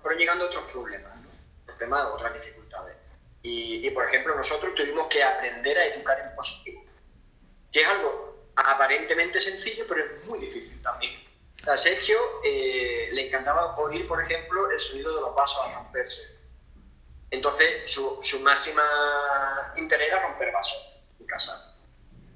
fueron 0.00 0.18
llegando 0.18 0.46
otros 0.46 0.70
problemas, 0.72 1.14
¿no? 1.20 1.28
Problemas, 1.66 2.06
otras 2.06 2.34
dificultades. 2.34 2.96
Y, 3.42 3.86
y, 3.86 3.90
por 3.90 4.08
ejemplo, 4.08 4.34
nosotros 4.34 4.74
tuvimos 4.74 5.06
que 5.08 5.22
aprender 5.22 5.78
a 5.78 5.86
educar 5.86 6.18
en 6.18 6.32
positivo, 6.34 6.84
que 7.70 7.80
es 7.80 7.86
algo 7.86 8.35
aparentemente 8.56 9.38
sencillo, 9.38 9.84
pero 9.86 10.04
es 10.04 10.24
muy 10.24 10.38
difícil 10.38 10.80
también. 10.82 11.22
A 11.66 11.76
Sergio 11.76 12.18
eh, 12.44 13.08
le 13.12 13.26
encantaba 13.26 13.76
oír, 13.76 14.06
por 14.06 14.22
ejemplo, 14.22 14.70
el 14.70 14.80
sonido 14.80 15.14
de 15.14 15.20
los 15.20 15.34
vasos 15.34 15.64
al 15.64 15.74
romperse. 15.74 16.40
Entonces, 17.30 17.90
su, 17.90 18.20
su 18.22 18.40
máxima 18.40 18.82
interés 19.76 20.08
era 20.08 20.22
romper 20.22 20.52
vasos 20.52 20.94
en 21.18 21.26
casa. 21.26 21.74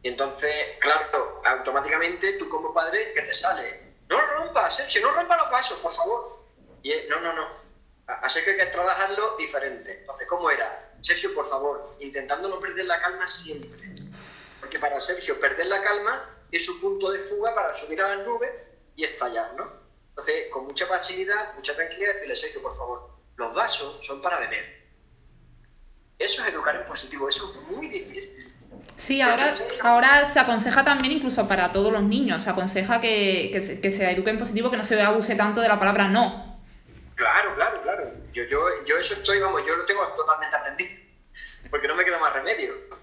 Y 0.03 0.09
entonces, 0.09 0.53
claro, 0.81 1.43
automáticamente 1.45 2.35
tú 2.35 2.49
como 2.49 2.75
padre, 2.75 3.13
¿qué 3.15 3.23
te 3.23 3.33
sale? 3.33 3.95
No 4.09 4.21
rompa, 4.21 4.69
Sergio, 4.71 5.03
no 5.03 5.13
rompa 5.13 5.37
los 5.37 5.51
vasos, 5.51 5.79
por 5.79 5.93
favor. 5.93 6.41
Y 6.83 6.91
él, 6.93 7.09
no, 7.09 7.21
no, 7.21 7.33
no. 7.33 7.47
A 8.07 8.29
Sergio 8.29 8.53
hay 8.53 8.59
que 8.59 8.67
trabajarlo 8.67 9.37
diferente. 9.37 10.01
Entonces, 10.01 10.27
¿cómo 10.27 10.51
era? 10.51 10.91
Sergio, 11.01 11.33
por 11.35 11.49
favor, 11.49 11.97
intentando 12.01 12.49
no 12.49 12.59
perder 12.59 12.87
la 12.87 13.01
calma 13.01 13.29
siempre. 13.29 13.95
Porque 14.71 14.87
para 14.87 15.01
Sergio, 15.01 15.41
perder 15.41 15.67
la 15.67 15.83
calma 15.83 16.31
es 16.53 16.65
su 16.65 16.81
punto 16.81 17.11
de 17.11 17.19
fuga 17.19 17.53
para 17.57 17.75
subir 17.75 18.01
a 18.01 18.15
las 18.15 18.25
nubes 18.25 18.53
y 18.95 19.03
estallar, 19.03 19.53
¿no? 19.57 19.69
Entonces, 20.11 20.47
con 20.53 20.65
mucha 20.65 20.87
facilidad, 20.87 21.55
mucha 21.57 21.75
tranquilidad, 21.75 22.13
decirle, 22.13 22.37
Sergio, 22.37 22.63
por 22.63 22.77
favor, 22.77 23.11
los 23.35 23.53
vasos 23.53 23.99
son 24.01 24.23
para 24.23 24.39
beber. 24.39 24.87
Eso 26.21 26.45
es 26.45 26.55
educar 26.55 26.77
en 26.77 26.85
positivo, 26.85 27.29
eso 27.29 27.53
es 27.53 27.77
muy 27.77 27.89
difícil. 27.89 28.55
Sí, 28.97 29.21
ahora, 29.21 29.53
ahora 29.83 30.29
se 30.29 30.39
aconseja 30.39 30.85
también 30.85 31.15
incluso 31.15 31.49
para 31.49 31.73
todos 31.73 31.91
los 31.91 32.05
niños, 32.05 32.41
se 32.41 32.51
aconseja 32.51 33.01
que, 33.01 33.51
que, 33.53 33.63
se, 33.63 33.81
que 33.81 33.91
se 33.91 34.09
eduque 34.09 34.31
en 34.31 34.39
positivo, 34.39 34.71
que 34.71 34.77
no 34.77 34.85
se 34.85 35.03
abuse 35.03 35.35
tanto 35.35 35.61
de 35.61 35.67
la 35.67 35.81
palabra 35.81 36.07
no. 36.07 36.61
Claro, 37.17 37.57
claro, 37.57 37.83
claro. 37.83 38.13
Yo, 38.33 38.45
yo, 38.45 38.85
yo 38.87 38.99
eso 38.99 39.15
estoy, 39.15 39.41
vamos, 39.41 39.63
yo 39.67 39.75
lo 39.75 39.85
tengo 39.85 40.07
totalmente 40.15 40.57
aprendido, 40.57 40.93
porque 41.71 41.89
no 41.89 41.97
me 41.97 42.05
queda 42.05 42.21
más 42.21 42.33
remedio. 42.35 43.01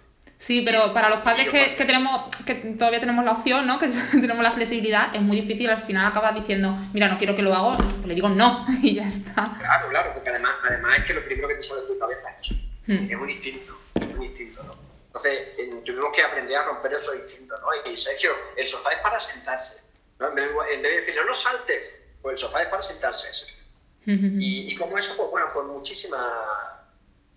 Sí, 0.48 0.62
pero 0.62 0.94
para 0.94 1.10
los 1.10 1.20
padres 1.24 1.50
que, 1.50 1.76
que, 1.76 1.84
tenemos, 1.84 2.34
que 2.46 2.56
todavía 2.56 3.02
tenemos 3.02 3.26
la 3.26 3.34
opción, 3.34 3.68
¿no? 3.68 3.78
Que 3.80 3.90
tenemos 3.90 4.42
la 4.42 4.54
flexibilidad, 4.54 5.14
es 5.14 5.22
muy 5.22 5.42
difícil, 5.42 5.70
al 5.70 5.82
final 5.82 6.06
acabas 6.06 6.34
diciendo, 6.36 6.74
mira, 6.94 7.10
no 7.10 7.18
quiero 7.18 7.36
que 7.36 7.42
lo 7.42 7.54
haga, 7.54 7.76
pues 7.76 8.06
le 8.06 8.16
digo 8.16 8.30
no, 8.30 8.66
y 8.82 8.96
ya 8.96 9.06
está. 9.10 9.58
Claro, 9.60 9.90
claro, 9.90 10.14
porque 10.14 10.30
además, 10.30 10.56
además 10.64 11.00
es 11.00 11.04
que 11.04 11.16
lo 11.16 11.26
primero 11.26 11.50
que 11.50 11.56
te 11.56 11.64
sale 11.64 11.82
de 11.82 11.88
tu 11.88 12.00
cabeza 12.00 12.30
es 12.30 12.46
eso. 12.46 12.56
Hmm. 12.86 13.12
Es 13.12 13.20
un 13.20 13.30
instinto, 13.30 13.78
es 13.96 14.08
un 14.08 14.24
instinto, 14.24 14.64
¿no? 14.64 14.78
Entonces, 15.08 15.38
eh, 15.58 15.82
tuvimos 15.86 16.16
que 16.16 16.22
aprender 16.22 16.56
a 16.56 16.64
romper 16.64 16.94
esos 16.94 17.14
instintos, 17.16 17.60
¿no? 17.60 17.92
Y 17.92 17.98
Sergio, 17.98 18.32
el 18.56 18.70
sofá 18.70 18.94
es 18.94 19.00
para 19.00 19.20
sentarse, 19.20 19.98
¿no? 20.18 20.30
En 20.30 20.36
vez 20.36 20.46
de, 20.46 20.74
en 20.76 20.82
vez 20.82 20.92
de 20.94 21.00
decirle, 21.02 21.26
no 21.28 21.34
saltes, 21.34 21.94
pues 22.22 22.36
el 22.36 22.40
sofá 22.40 22.64
es 22.64 22.70
para 22.70 22.84
sentarse, 22.84 23.34
Sergio. 23.34 23.58
Y, 24.40 24.72
y, 24.72 24.76
como 24.78 24.98
eso, 24.98 25.14
pues 25.18 25.30
bueno, 25.30 25.48
con 25.52 25.68
muchísimas 25.68 26.22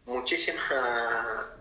muchísimas 0.07 0.65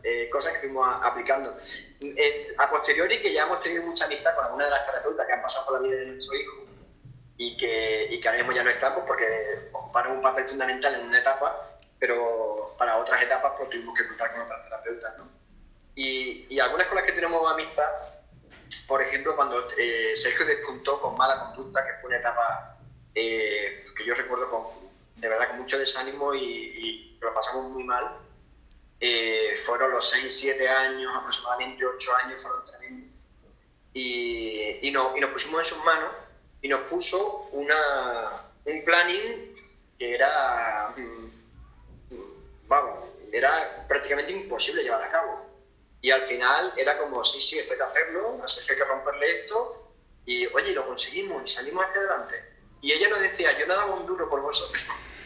eh, 0.03 0.29
cosas 0.31 0.53
que 0.53 0.59
fuimos 0.59 0.87
a, 0.87 1.05
aplicando. 1.05 1.57
Eh, 2.01 2.53
a 2.57 2.69
posteriori, 2.69 3.21
que 3.21 3.33
ya 3.33 3.43
hemos 3.43 3.59
tenido 3.59 3.83
mucha 3.83 4.05
amistad 4.05 4.35
con 4.35 4.45
algunas 4.45 4.67
de 4.67 4.71
las 4.71 4.85
terapeutas 4.85 5.27
que 5.27 5.33
han 5.33 5.41
pasado 5.41 5.65
por 5.65 5.81
la 5.81 5.87
vida 5.87 5.99
de 5.99 6.05
nuestro 6.07 6.35
hijo 6.35 6.65
y 7.37 7.57
que, 7.57 8.07
y 8.11 8.19
que 8.19 8.27
ahora 8.27 8.39
mismo 8.39 8.53
ya 8.53 8.63
no 8.63 8.69
estamos 8.69 9.03
porque 9.05 9.69
ocuparon 9.71 10.17
un 10.17 10.21
papel 10.21 10.45
fundamental 10.45 10.95
en 10.95 11.07
una 11.07 11.19
etapa, 11.19 11.79
pero 11.97 12.75
para 12.77 12.97
otras 12.97 13.21
etapas 13.21 13.53
pues 13.57 13.69
tuvimos 13.69 13.97
que 13.97 14.07
contar 14.07 14.31
con 14.31 14.41
otras 14.41 14.63
terapeutas. 14.63 15.17
¿no? 15.17 15.29
Y, 15.95 16.47
y, 16.49 16.59
algunas 16.59 16.87
con 16.87 16.97
las 16.97 17.05
que 17.05 17.11
tenemos 17.11 17.41
amistad, 17.51 17.89
por 18.87 19.01
ejemplo, 19.01 19.35
cuando 19.35 19.67
eh, 19.77 20.15
Sergio 20.15 20.45
despuntó 20.45 21.01
con 21.01 21.17
mala 21.17 21.39
conducta, 21.39 21.85
que 21.85 21.99
fue 21.99 22.09
una 22.09 22.17
etapa 22.17 22.77
que 23.13 24.05
yo 24.05 24.15
recuerdo 24.15 24.49
con, 24.49 24.63
de 25.17 25.27
verdad 25.27 25.49
con 25.49 25.59
mucho 25.59 25.77
desánimo 25.77 26.33
y, 26.33 26.41
y 26.41 27.17
lo 27.19 27.33
pasamos 27.33 27.69
muy 27.71 27.83
mal. 27.83 28.17
Eh, 28.99 29.55
fueron 29.65 29.91
los 29.91 30.09
6, 30.09 30.39
7 30.39 30.69
años, 30.69 31.11
aproximadamente 31.15 31.85
8 31.85 32.15
años, 32.25 32.41
fueron 32.41 32.65
tremendos. 32.65 33.09
Y, 33.93 34.87
y, 34.87 34.91
no, 34.91 35.15
y 35.15 35.19
nos 35.21 35.31
pusimos 35.31 35.59
en 35.59 35.75
sus 35.75 35.83
manos 35.85 36.11
y 36.61 36.67
nos 36.67 36.81
puso 36.81 37.49
una, 37.51 38.43
un 38.65 38.83
planning 38.83 39.53
que 39.97 40.13
era, 40.15 40.93
vamos, 42.67 43.09
era 43.31 43.85
prácticamente 43.87 44.33
imposible 44.33 44.83
llevar 44.83 45.03
a 45.03 45.11
cabo. 45.11 45.45
Y 46.01 46.11
al 46.11 46.21
final 46.21 46.73
era 46.77 46.97
como, 46.97 47.23
sí, 47.23 47.41
sí, 47.41 47.59
esto 47.59 47.73
hay 47.73 47.79
que 47.79 47.83
hacerlo, 47.83 48.41
así 48.43 48.65
que 48.65 48.73
hay 48.73 48.77
que 48.77 48.85
romperle 48.85 49.41
esto. 49.41 49.93
Y 50.25 50.45
oye, 50.47 50.71
lo 50.73 50.85
conseguimos 50.85 51.43
y 51.45 51.49
salimos 51.49 51.85
hacia 51.85 52.01
adelante. 52.01 52.35
Y 52.81 52.93
ella 52.93 53.09
nos 53.09 53.19
decía, 53.19 53.57
yo 53.59 53.67
no 53.67 53.75
daba 53.75 53.95
un 53.95 54.05
duro 54.05 54.29
por 54.29 54.41
vosotros. 54.41 54.81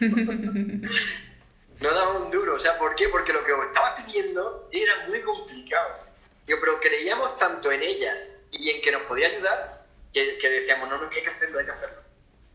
no 1.80 1.90
daba 1.90 2.18
un 2.18 2.30
duro. 2.30 2.54
O 2.54 2.58
sea, 2.58 2.78
¿por 2.78 2.94
qué? 2.94 3.08
Porque 3.08 3.32
lo 3.32 3.44
que 3.44 3.52
estaba 3.52 3.94
pidiendo 3.96 4.68
era 4.70 5.06
muy 5.08 5.20
complicado. 5.22 6.04
Yo, 6.46 6.60
pero 6.60 6.80
creíamos 6.80 7.36
tanto 7.36 7.72
en 7.72 7.82
ella 7.82 8.14
y 8.50 8.70
en 8.70 8.82
que 8.82 8.92
nos 8.92 9.02
podía 9.02 9.28
ayudar 9.28 9.84
que, 10.12 10.38
que 10.38 10.48
decíamos, 10.48 10.88
no, 10.88 10.98
no, 10.98 11.10
que 11.10 11.18
hay 11.18 11.24
que 11.24 11.30
hacerlo, 11.30 11.58
hay 11.58 11.64
que 11.64 11.72
hacerlo. 11.72 11.96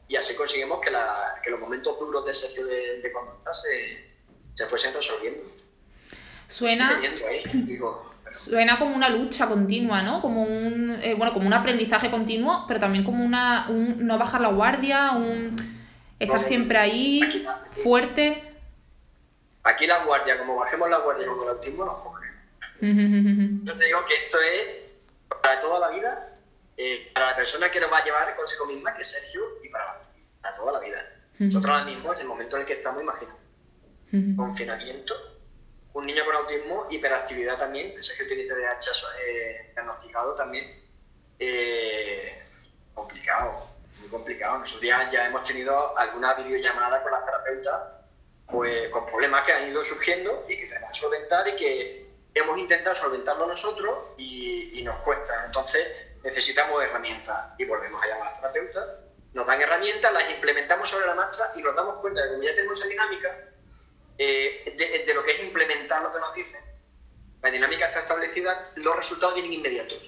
Y 0.08 0.16
así 0.16 0.36
conseguimos 0.36 0.80
que, 0.82 0.90
la, 0.90 1.40
que 1.44 1.52
los 1.52 1.60
momentos 1.60 2.00
duros 2.00 2.26
de 2.26 2.34
Sergio 2.34 2.66
de, 2.66 3.02
de 3.02 3.12
conducta 3.12 3.54
se, 3.54 4.10
se 4.56 4.66
fuesen 4.66 4.94
resolviendo. 4.94 5.44
Suena, 6.48 7.00
ahí, 7.00 7.44
digo, 7.54 8.12
suena 8.32 8.80
como 8.80 8.96
una 8.96 9.08
lucha 9.10 9.48
continua, 9.48 10.02
¿no? 10.02 10.20
Como 10.20 10.44
un, 10.44 10.98
eh, 11.04 11.14
bueno, 11.14 11.32
como 11.32 11.46
un 11.46 11.54
aprendizaje 11.54 12.10
continuo, 12.10 12.66
pero 12.68 12.80
también 12.80 13.04
como 13.04 13.24
una, 13.24 13.68
un 13.70 14.08
no 14.08 14.18
bajar 14.18 14.42
la 14.42 14.48
guardia, 14.48 15.12
un 15.12 15.56
estar 16.18 16.42
siempre 16.42 16.80
ahí, 16.80 17.46
fuerte. 17.84 18.49
Aquí 19.70 19.86
la 19.86 20.04
guardia, 20.04 20.38
como 20.40 20.56
bajemos 20.56 20.90
la 20.90 20.98
guardia 20.98 21.28
con 21.28 21.44
el 21.44 21.50
autismo, 21.50 21.86
nos 21.86 22.04
coge. 22.04 22.28
Yo 22.82 23.78
te 23.78 23.86
digo 23.86 24.06
que 24.06 24.16
esto 24.16 24.42
es 24.42 24.68
para 25.42 25.62
toda 25.62 25.80
la 25.80 25.90
vida, 25.96 26.38
eh, 26.76 27.12
para 27.14 27.32
la 27.32 27.36
persona 27.36 27.70
que 27.70 27.80
nos 27.80 27.92
va 27.92 28.00
a 28.00 28.04
llevar 28.04 28.36
consigo 28.36 28.66
misma, 28.66 28.96
que 28.96 29.02
es 29.02 29.12
Sergio, 29.12 29.42
y 29.64 29.70
para, 29.70 30.02
para 30.42 30.56
toda 30.56 30.74
la 30.74 30.80
vida. 30.80 31.00
Nosotros 31.38 31.72
ahora 31.72 31.86
mismo, 31.86 32.12
en 32.14 32.20
el 32.20 32.26
momento 32.26 32.56
en 32.56 32.62
el 32.64 32.68
que 32.68 32.74
estamos, 32.74 33.02
imaginando, 33.04 33.40
confinamiento, 34.36 35.14
un 35.94 36.06
niño 36.06 36.26
con 36.26 36.36
autismo, 36.36 36.88
hiperactividad 36.90 37.58
también, 37.58 38.02
Sergio 38.02 38.28
tiene 38.28 38.46
TDAH 38.46 38.92
eh, 39.24 39.72
diagnosticado 39.76 40.34
también, 40.36 40.84
eh, 41.38 42.44
complicado, 42.96 43.70
muy 44.00 44.10
complicado. 44.10 44.58
Nosotros 44.58 44.84
ya, 44.84 45.12
ya 45.12 45.28
hemos 45.28 45.44
tenido 45.44 45.96
alguna 45.98 46.34
videollamada 46.34 47.04
con 47.04 47.12
las 47.12 47.24
terapeutas, 47.24 47.99
pues 48.52 48.90
con 48.90 49.06
problemas 49.06 49.46
que 49.46 49.54
han 49.54 49.70
ido 49.70 49.84
surgiendo 49.84 50.46
y 50.48 50.58
que 50.58 50.66
tenemos 50.68 50.90
que 50.92 51.00
solventar 51.00 51.48
y 51.48 51.56
que 51.56 52.10
hemos 52.34 52.58
intentado 52.58 52.96
solventarlo 52.96 53.48
nosotros 53.48 53.98
y, 54.18 54.80
y 54.80 54.84
nos 54.84 55.00
cuesta. 55.02 55.46
Entonces 55.46 55.88
necesitamos 56.24 56.84
herramientas 56.84 57.54
y 57.58 57.66
volvemos 57.66 58.04
a 58.04 58.08
llamar 58.08 58.28
a 58.30 58.34
terapeutas, 58.34 58.88
nos 59.34 59.46
dan 59.46 59.62
herramientas, 59.62 60.12
las 60.12 60.30
implementamos 60.32 60.90
sobre 60.90 61.06
la 61.06 61.16
marcha 61.16 61.44
y 61.56 61.62
nos 61.62 61.76
damos 61.76 62.00
cuenta 62.02 62.22
de 62.22 62.28
que 62.28 62.34
como 62.34 62.44
ya 62.44 62.56
tenemos 62.56 62.80
esa 62.80 62.88
dinámica, 62.88 63.38
eh, 64.18 64.76
de, 64.78 65.06
de, 65.06 65.14
lo 65.14 65.24
que 65.24 65.32
es 65.32 65.40
implementar 65.44 66.02
lo 66.02 66.12
que 66.12 66.20
nos 66.20 66.34
dicen, 66.34 66.62
la 67.42 67.52
dinámica 67.52 67.88
está 67.88 68.00
establecida, 68.02 68.72
los 68.76 68.96
resultados 68.96 69.36
vienen 69.36 69.54
inmediatos. 69.54 70.02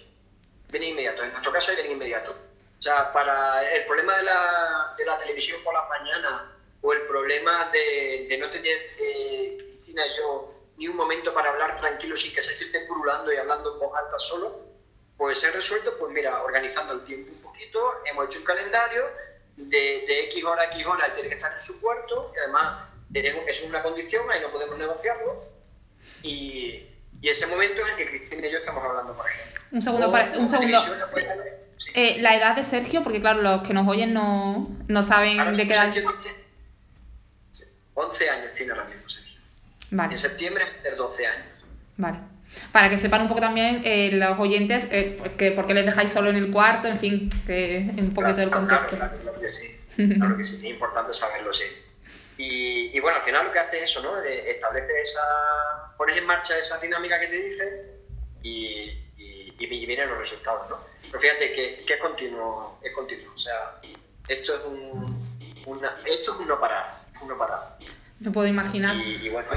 Vienen 0.69 0.89
inmediatos. 0.89 1.23
En 1.25 1.31
nuestro 1.31 1.53
caso 1.53 1.71
vienen 1.73 1.93
inmediatos. 1.93 2.35
O 2.77 2.81
sea, 2.81 3.13
para 3.13 3.71
el 3.71 3.85
problema 3.85 4.17
de 4.17 4.23
la, 4.23 4.95
de 4.97 5.05
la 5.05 5.17
televisión 5.17 5.63
por 5.63 5.73
las 5.73 5.87
mañanas 5.87 6.41
o 6.81 6.93
el 6.93 7.01
problema 7.03 7.69
de, 7.71 8.25
de 8.27 8.37
no 8.37 8.49
tener, 8.49 8.77
eh, 8.99 9.57
Cristina 9.57 10.05
y 10.07 10.17
yo, 10.17 10.53
ni 10.77 10.87
un 10.87 10.95
momento 10.95 11.33
para 11.33 11.51
hablar 11.51 11.79
tranquilo 11.79 12.15
sin 12.15 12.33
que 12.33 12.41
se 12.41 12.53
esté 12.63 12.81
purulando 12.81 13.31
y 13.31 13.37
hablando 13.37 13.73
en 13.73 13.79
voz 13.79 13.95
alta 13.95 14.17
solo, 14.17 14.59
pues 15.17 15.39
se 15.39 15.47
ha 15.47 15.51
resuelto, 15.51 15.97
pues 15.99 16.11
mira, 16.11 16.41
organizando 16.41 16.93
el 16.93 17.05
tiempo 17.05 17.31
un 17.31 17.41
poquito, 17.41 17.79
hemos 18.05 18.25
hecho 18.25 18.39
un 18.39 18.45
calendario 18.45 19.03
de, 19.55 19.77
de 20.07 20.23
X 20.25 20.43
hora 20.43 20.63
a 20.63 20.65
X 20.65 20.85
hora, 20.85 21.05
él 21.05 21.13
tiene 21.13 21.29
que 21.29 21.35
estar 21.35 21.53
en 21.53 21.61
su 21.61 21.79
cuarto 21.79 22.31
y 22.35 22.39
además 22.39 22.91
es 23.13 23.63
una 23.63 23.83
condición, 23.83 24.29
ahí 24.31 24.41
no 24.41 24.51
podemos 24.51 24.77
negociarlo. 24.77 25.43
Y, 26.23 26.87
y 27.21 27.29
ese 27.29 27.47
momento 27.47 27.81
en 27.81 27.89
el 27.89 27.95
que 27.97 28.07
Cristina 28.07 28.47
y 28.47 28.51
yo 28.51 28.59
estamos 28.59 28.83
hablando, 28.83 29.13
por 29.13 29.29
ejemplo. 29.29 29.61
Un 29.71 29.81
segundo, 29.81 30.11
para, 30.11 30.37
un 30.37 30.49
segundo. 30.49 30.79
Eh, 31.93 32.17
la 32.21 32.35
edad 32.35 32.55
de 32.55 32.63
Sergio, 32.63 33.03
porque 33.03 33.19
claro, 33.21 33.41
los 33.41 33.63
que 33.63 33.73
nos 33.73 33.87
oyen 33.87 34.13
no, 34.13 34.67
no 34.87 35.03
saben 35.03 35.57
de 35.57 35.67
qué 35.67 35.73
edad. 35.73 35.93
11 38.07 38.29
años 38.29 38.53
tiene 38.53 38.71
ahora 38.71 38.85
mismo 38.85 39.09
Sergio. 39.09 39.39
Vale. 39.91 40.13
En 40.13 40.19
septiembre 40.19 40.65
va 40.65 40.95
12 40.95 41.27
años. 41.27 41.47
Vale. 41.97 42.19
Para 42.71 42.89
que 42.89 42.97
sepan 42.97 43.21
un 43.21 43.27
poco 43.27 43.41
también 43.41 43.81
eh, 43.85 44.11
los 44.13 44.37
oyentes 44.39 44.85
eh, 44.91 45.21
que, 45.37 45.51
por 45.51 45.67
qué 45.67 45.73
les 45.73 45.85
dejáis 45.85 46.11
solo 46.11 46.29
en 46.29 46.35
el 46.35 46.51
cuarto, 46.51 46.87
en 46.87 46.97
fin, 46.97 47.29
que 47.45 47.89
un 47.97 48.13
poquito 48.13 48.35
del 48.35 48.49
contexto. 48.49 48.97
Claro, 48.97 49.17
claro, 49.21 49.39
que 49.39 49.49
sí. 49.49 49.77
Claro 49.95 50.37
que 50.37 50.43
sí, 50.43 50.55
es 50.55 50.63
importante 50.63 51.13
saberlo, 51.13 51.53
sí. 51.53 51.65
Y, 52.37 52.97
y, 52.97 52.99
bueno, 52.99 53.17
al 53.17 53.23
final 53.23 53.45
lo 53.45 53.51
que 53.51 53.59
hace 53.59 53.83
es 53.83 53.91
eso, 53.91 54.01
¿no? 54.01 54.19
Establece 54.21 55.01
esa. 55.01 55.21
pones 55.97 56.17
en 56.17 56.25
marcha 56.25 56.57
esa 56.57 56.79
dinámica 56.79 57.19
que 57.19 57.27
te 57.27 57.37
dice 57.37 57.91
y, 58.41 58.91
y, 59.17 59.53
y 59.59 59.85
vienen 59.85 60.09
los 60.09 60.17
resultados, 60.17 60.69
¿no? 60.69 60.79
Pero 61.03 61.19
fíjate 61.19 61.53
que, 61.53 61.83
que, 61.85 61.93
es 61.93 61.99
continuo, 61.99 62.79
es 62.81 62.93
continuo. 62.93 63.33
O 63.33 63.37
sea, 63.37 63.79
esto 64.27 64.55
es 64.55 64.61
un, 64.65 65.39
una, 65.65 65.99
esto 66.05 66.33
es 66.33 66.39
un 66.39 66.47
no 66.47 66.59
parar, 66.59 67.00
un 67.21 67.27
no 67.27 67.37
parar. 67.37 67.77
Me 68.19 68.31
puedo 68.31 68.47
imaginar. 68.47 68.95
Y, 68.95 69.29
bueno, 69.29 69.49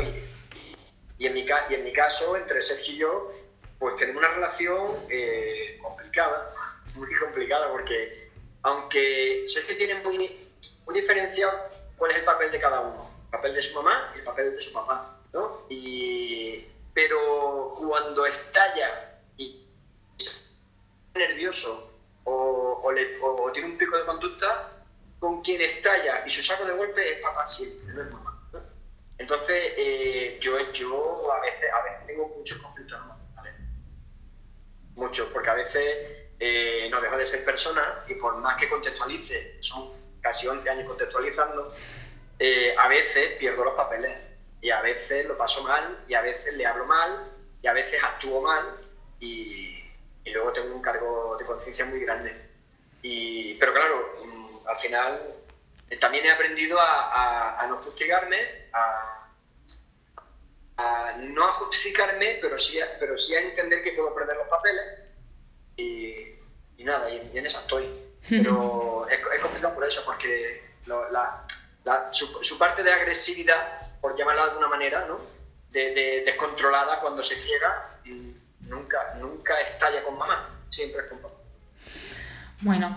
y, 1.18 1.26
en 1.26 1.34
mi, 1.34 1.46
y 1.70 1.74
en 1.74 1.84
mi 1.84 1.92
caso, 1.92 2.36
entre 2.36 2.60
Sergio 2.62 2.94
y 2.94 2.98
yo, 2.98 3.32
pues 3.78 3.96
tenemos 3.96 4.22
una 4.22 4.32
relación 4.32 4.96
eh, 5.10 5.78
complicada, 5.82 6.54
muy 6.94 7.14
complicada, 7.16 7.70
porque 7.70 8.30
aunque 8.62 9.44
Sergio 9.46 9.76
tiene 9.76 9.96
muy, 10.02 10.48
muy 10.86 10.94
diferenciado 10.94 11.52
cuál 11.96 12.12
es 12.12 12.18
el 12.18 12.24
papel 12.24 12.50
de 12.50 12.60
cada 12.60 12.80
uno, 12.80 13.10
el 13.24 13.30
papel 13.30 13.54
de 13.54 13.62
su 13.62 13.76
mamá 13.76 14.10
y 14.14 14.18
el 14.18 14.24
papel 14.24 14.54
de 14.54 14.60
su 14.60 14.72
papá, 14.72 15.18
¿no? 15.32 15.66
Y, 15.68 16.66
pero 16.94 17.74
cuando 17.76 18.24
estalla 18.24 19.18
y 19.36 19.66
nervioso 21.14 21.90
o, 22.24 22.82
o, 22.82 23.52
tiene 23.52 23.68
un 23.68 23.76
pico 23.76 23.96
de 23.96 24.04
conducta, 24.04 24.70
con 25.18 25.42
quien 25.42 25.60
estalla 25.62 26.22
y 26.26 26.30
su 26.30 26.42
saco 26.42 26.64
de 26.64 26.72
golpe 26.72 27.12
es 27.12 27.20
papá 27.20 27.46
siempre, 27.46 27.94
no 27.94 28.02
es 28.02 28.10
mamá. 28.12 28.34
Entonces, 29.18 29.72
eh, 29.76 30.38
yo, 30.40 30.58
yo 30.72 31.32
a, 31.32 31.40
veces, 31.40 31.72
a 31.72 31.82
veces 31.82 32.06
tengo 32.06 32.28
muchos 32.36 32.58
conflictos 32.58 32.98
emocionales. 33.00 33.54
Muchos, 34.96 35.28
porque 35.28 35.50
a 35.50 35.54
veces 35.54 36.24
eh, 36.38 36.88
no 36.90 37.00
dejo 37.00 37.16
de 37.16 37.26
ser 37.26 37.44
persona 37.44 38.04
y 38.08 38.14
por 38.14 38.36
más 38.38 38.56
que 38.56 38.68
contextualice, 38.68 39.56
son 39.60 39.92
casi 40.20 40.46
11 40.46 40.68
años 40.68 40.86
contextualizando, 40.88 41.74
eh, 42.38 42.74
a 42.76 42.88
veces 42.88 43.36
pierdo 43.38 43.64
los 43.64 43.74
papeles 43.74 44.18
y 44.60 44.70
a 44.70 44.80
veces 44.80 45.26
lo 45.26 45.36
paso 45.36 45.62
mal 45.62 46.04
y 46.08 46.14
a 46.14 46.22
veces 46.22 46.54
le 46.54 46.66
hablo 46.66 46.86
mal 46.86 47.30
y 47.62 47.66
a 47.66 47.72
veces 47.72 48.02
actúo 48.02 48.42
mal 48.42 48.76
y, 49.20 49.84
y 50.24 50.30
luego 50.32 50.52
tengo 50.52 50.74
un 50.74 50.82
cargo 50.82 51.36
de 51.38 51.44
conciencia 51.44 51.84
muy 51.84 52.00
grande. 52.00 52.34
Y, 53.02 53.54
pero 53.54 53.74
claro, 53.74 54.16
al 54.66 54.76
final 54.76 55.34
eh, 55.90 55.96
también 55.98 56.26
he 56.26 56.30
aprendido 56.30 56.80
a, 56.80 57.60
a, 57.60 57.66
no 57.66 57.76
fustigarme, 57.76 58.68
a, 58.72 59.28
a, 60.76 61.16
no 61.18 61.44
a 61.44 61.52
justificarme, 61.52 62.38
pero 62.40 62.58
sí, 62.58 62.80
a, 62.80 62.98
pero 62.98 63.16
sí 63.16 63.34
a 63.34 63.40
entender 63.40 63.82
que 63.82 63.92
puedo 63.92 64.14
perder 64.14 64.36
los 64.36 64.48
papeles. 64.48 64.84
Y, 65.76 66.36
y 66.76 66.84
nada, 66.84 67.10
y, 67.10 67.30
en 67.36 67.46
esa 67.46 67.60
estoy. 67.60 67.88
Pero 68.28 69.06
es, 69.10 69.18
es, 69.18 69.40
complicado 69.40 69.74
por 69.74 69.84
eso, 69.84 70.02
porque 70.04 70.62
lo, 70.86 71.10
la, 71.10 71.46
la, 71.84 72.12
su, 72.12 72.26
su, 72.42 72.58
parte 72.58 72.82
de 72.82 72.92
agresividad, 72.92 74.00
por 74.00 74.16
llamarla 74.16 74.44
de 74.44 74.50
alguna 74.50 74.68
manera, 74.68 75.04
¿no? 75.06 75.34
de, 75.74 75.90
de 75.92 76.22
descontrolada 76.24 77.00
cuando 77.00 77.22
se 77.22 77.34
ciega, 77.34 77.98
nunca, 78.60 79.14
nunca 79.18 79.60
estalla 79.60 80.02
con 80.04 80.16
mamá, 80.16 80.64
siempre 80.70 81.02
es 81.02 81.08
con 81.08 81.18
papá. 81.18 81.34
Bueno, 82.64 82.96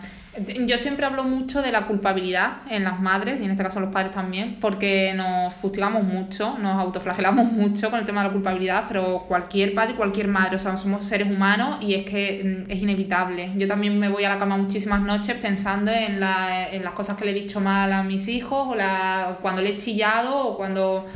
yo 0.65 0.77
siempre 0.77 1.05
hablo 1.05 1.25
mucho 1.25 1.61
de 1.61 1.73
la 1.73 1.87
culpabilidad 1.87 2.59
en 2.69 2.85
las 2.85 3.01
madres, 3.01 3.41
y 3.41 3.45
en 3.45 3.51
este 3.51 3.63
caso 3.63 3.81
los 3.81 3.91
padres 3.91 4.13
también, 4.13 4.57
porque 4.61 5.13
nos 5.13 5.53
fustigamos 5.55 6.03
mucho, 6.03 6.57
nos 6.57 6.81
autoflagelamos 6.81 7.45
mucho 7.51 7.89
con 7.89 7.99
el 7.99 8.05
tema 8.05 8.21
de 8.21 8.27
la 8.27 8.33
culpabilidad, 8.33 8.85
pero 8.87 9.25
cualquier 9.27 9.73
padre, 9.73 9.95
cualquier 9.95 10.29
madre, 10.29 10.55
o 10.55 10.59
sea, 10.59 10.77
somos 10.77 11.05
seres 11.05 11.27
humanos 11.27 11.79
y 11.81 11.95
es 11.95 12.05
que 12.05 12.65
mm, 12.67 12.71
es 12.71 12.81
inevitable. 12.81 13.51
Yo 13.57 13.67
también 13.67 13.99
me 13.99 14.07
voy 14.07 14.23
a 14.23 14.29
la 14.29 14.39
cama 14.39 14.55
muchísimas 14.55 15.01
noches 15.01 15.35
pensando 15.37 15.91
en, 15.91 16.21
la, 16.21 16.69
en 16.71 16.83
las 16.83 16.93
cosas 16.93 17.17
que 17.17 17.25
le 17.25 17.31
he 17.31 17.33
dicho 17.33 17.59
mal 17.59 17.91
a 17.91 18.03
mis 18.03 18.29
hijos, 18.29 18.67
o 18.69 18.75
la, 18.75 19.39
cuando 19.41 19.61
le 19.61 19.71
he 19.71 19.77
chillado, 19.77 20.47
o 20.47 20.57
cuando 20.57 21.07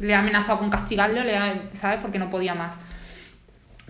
le 0.00 0.12
he 0.12 0.14
amenazado 0.16 0.58
con 0.58 0.68
castigarle, 0.68 1.22
le 1.24 1.38
¿sabes? 1.72 2.00
Porque 2.00 2.18
no 2.18 2.28
podía 2.28 2.54
más 2.54 2.76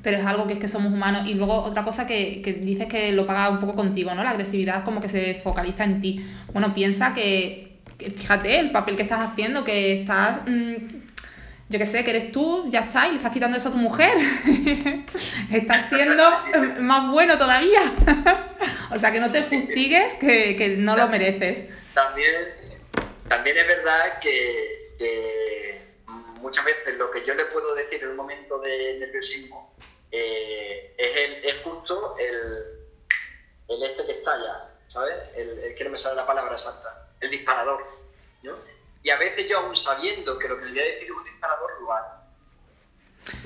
pero 0.03 0.19
es 0.19 0.27
algo 0.27 0.47
que 0.47 0.55
es 0.55 0.59
que 0.59 0.69
somos 0.69 0.93
humanos. 0.93 1.29
Y 1.29 1.35
luego 1.35 1.55
otra 1.55 1.85
cosa 1.85 2.07
que, 2.07 2.43
que 2.43 2.55
dices 2.55 2.87
que 2.87 3.13
lo 3.13 3.27
paga 3.27 3.51
un 3.51 3.61
poco 3.61 3.75
contigo, 3.75 4.15
¿no? 4.15 4.25
La 4.25 4.31
agresividad 4.31 4.85
como 4.85 5.01
que 5.01 5.09
se 5.09 5.35
focaliza 5.35 5.85
en 5.85 6.01
ti. 6.01 6.27
Bueno, 6.53 6.73
piensa 6.75 7.13
que, 7.15 7.79
fíjate, 7.99 8.59
el 8.59 8.71
papel 8.71 8.97
que 8.97 9.03
estás 9.03 9.21
haciendo, 9.21 9.65
que 9.65 10.01
estás, 10.01 10.41
mm, 10.47 10.75
yo 11.69 11.79
qué 11.79 11.87
sé, 11.87 12.05
que 12.05 12.11
eres 12.11 12.33
tú, 12.33 12.69
ya 12.71 12.81
está, 12.81 13.07
y 13.09 13.11
le 13.11 13.17
estás 13.17 13.33
quitando 13.33 13.57
eso 13.57 13.69
a 13.69 13.73
tu 13.73 13.79
mujer. 13.79 14.13
estás 15.53 15.89
siendo 15.89 16.25
más 16.81 17.11
bueno 17.11 17.37
todavía. 17.39 17.93
o 18.91 18.99
sea, 18.99 19.13
que 19.13 19.21
no 19.21 19.31
te 19.31 19.43
fustigues, 19.43 20.15
que, 20.15 20.57
que 20.57 20.77
no 20.77 20.97
lo 20.97 21.09
mereces. 21.09 21.69
También, 21.95 22.35
también 23.29 23.57
es 23.59 23.67
verdad 23.67 24.19
que, 24.21 24.95
que 24.99 25.81
muchas 26.41 26.65
veces 26.65 26.97
lo 26.97 27.11
que 27.11 27.25
yo 27.27 27.35
le 27.35 27.45
puedo 27.47 27.75
decir 27.75 28.03
en 28.03 28.11
un 28.11 28.17
momento 28.17 28.59
de 28.61 28.99
nerviosismo 28.99 29.71
eh, 30.11 30.95
es, 30.97 31.17
el, 31.17 31.45
es 31.45 31.63
justo 31.63 32.17
el, 32.19 32.81
el 33.69 33.83
este 33.83 34.07
que 34.07 34.13
estalla, 34.13 34.71
¿sabes? 34.87 35.15
El, 35.35 35.75
que 35.75 35.85
no 35.85 35.91
me 35.91 35.97
sale 35.97 36.17
la 36.17 36.27
palabra 36.27 36.53
exacta, 36.53 37.09
el 37.21 37.31
disparador. 37.31 38.01
Y 39.03 39.09
a 39.09 39.17
veces 39.17 39.49
yo 39.49 39.59
aún 39.59 39.75
sabiendo 39.75 40.39
que 40.39 40.47
lo 40.47 40.59
que 40.59 40.67
le 40.67 40.71
voy 40.73 40.81
a 40.81 40.85
decir 40.85 41.05
es 41.05 41.11
un 41.11 41.25
disparador, 41.25 41.81
lo 41.81 41.91
hago, 41.91 42.23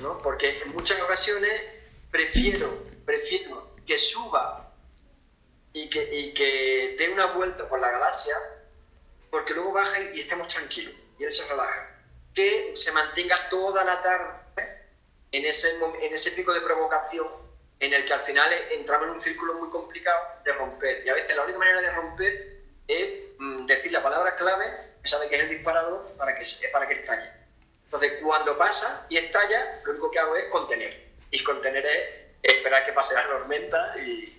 ¿no? 0.01 0.17
Porque 0.17 0.61
en 0.61 0.73
muchas 0.73 0.99
ocasiones 1.01 1.61
prefiero, 2.11 2.83
prefiero 3.05 3.73
que 3.87 3.97
suba 3.97 4.69
y 5.71 5.89
que, 5.89 6.13
y 6.13 6.33
que 6.33 6.97
dé 6.99 7.09
una 7.09 7.27
vuelta 7.27 7.69
por 7.69 7.79
la 7.79 7.89
galaxia, 7.89 8.35
porque 9.31 9.53
luego 9.53 9.71
baja 9.71 10.01
y 10.13 10.19
estemos 10.19 10.49
tranquilos, 10.49 10.93
y 11.17 11.23
él 11.23 11.31
se 11.31 11.47
relaja. 11.47 12.01
Que 12.33 12.73
se 12.75 12.91
mantenga 12.91 13.47
toda 13.47 13.85
la 13.85 14.03
tarde 14.03 14.45
en 15.37 15.45
ese, 15.45 15.77
en 16.01 16.13
ese 16.13 16.31
pico 16.31 16.53
de 16.53 16.61
provocación 16.61 17.27
en 17.79 17.93
el 17.93 18.05
que 18.05 18.13
al 18.13 18.21
final 18.21 18.51
entramos 18.71 19.07
en 19.07 19.13
un 19.15 19.19
círculo 19.21 19.55
muy 19.55 19.69
complicado 19.69 20.19
de 20.43 20.53
romper. 20.53 21.05
Y 21.05 21.09
a 21.09 21.13
veces 21.13 21.35
la 21.35 21.43
única 21.43 21.59
manera 21.59 21.81
de 21.81 21.91
romper 21.91 22.55
es 22.87 23.09
mm, 23.37 23.65
decir 23.65 23.91
la 23.91 24.01
palabra 24.01 24.35
clave, 24.35 24.65
que 25.01 25.07
sabe 25.07 25.27
que 25.27 25.35
es 25.35 25.41
el 25.41 25.49
disparador, 25.49 26.07
para 26.17 26.35
que, 26.35 26.45
para 26.71 26.87
que 26.87 26.93
estalle. 26.93 27.29
Entonces, 27.83 28.13
cuando 28.21 28.57
pasa 28.57 29.05
y 29.09 29.17
estalla, 29.17 29.81
lo 29.83 29.91
único 29.91 30.09
que 30.09 30.19
hago 30.19 30.35
es 30.35 30.45
contener. 30.49 31.05
Y 31.31 31.43
contener 31.43 31.85
es 31.85 32.53
esperar 32.53 32.85
que 32.85 32.93
pase 32.93 33.13
la 33.13 33.27
tormenta 33.27 33.95
y, 33.97 34.31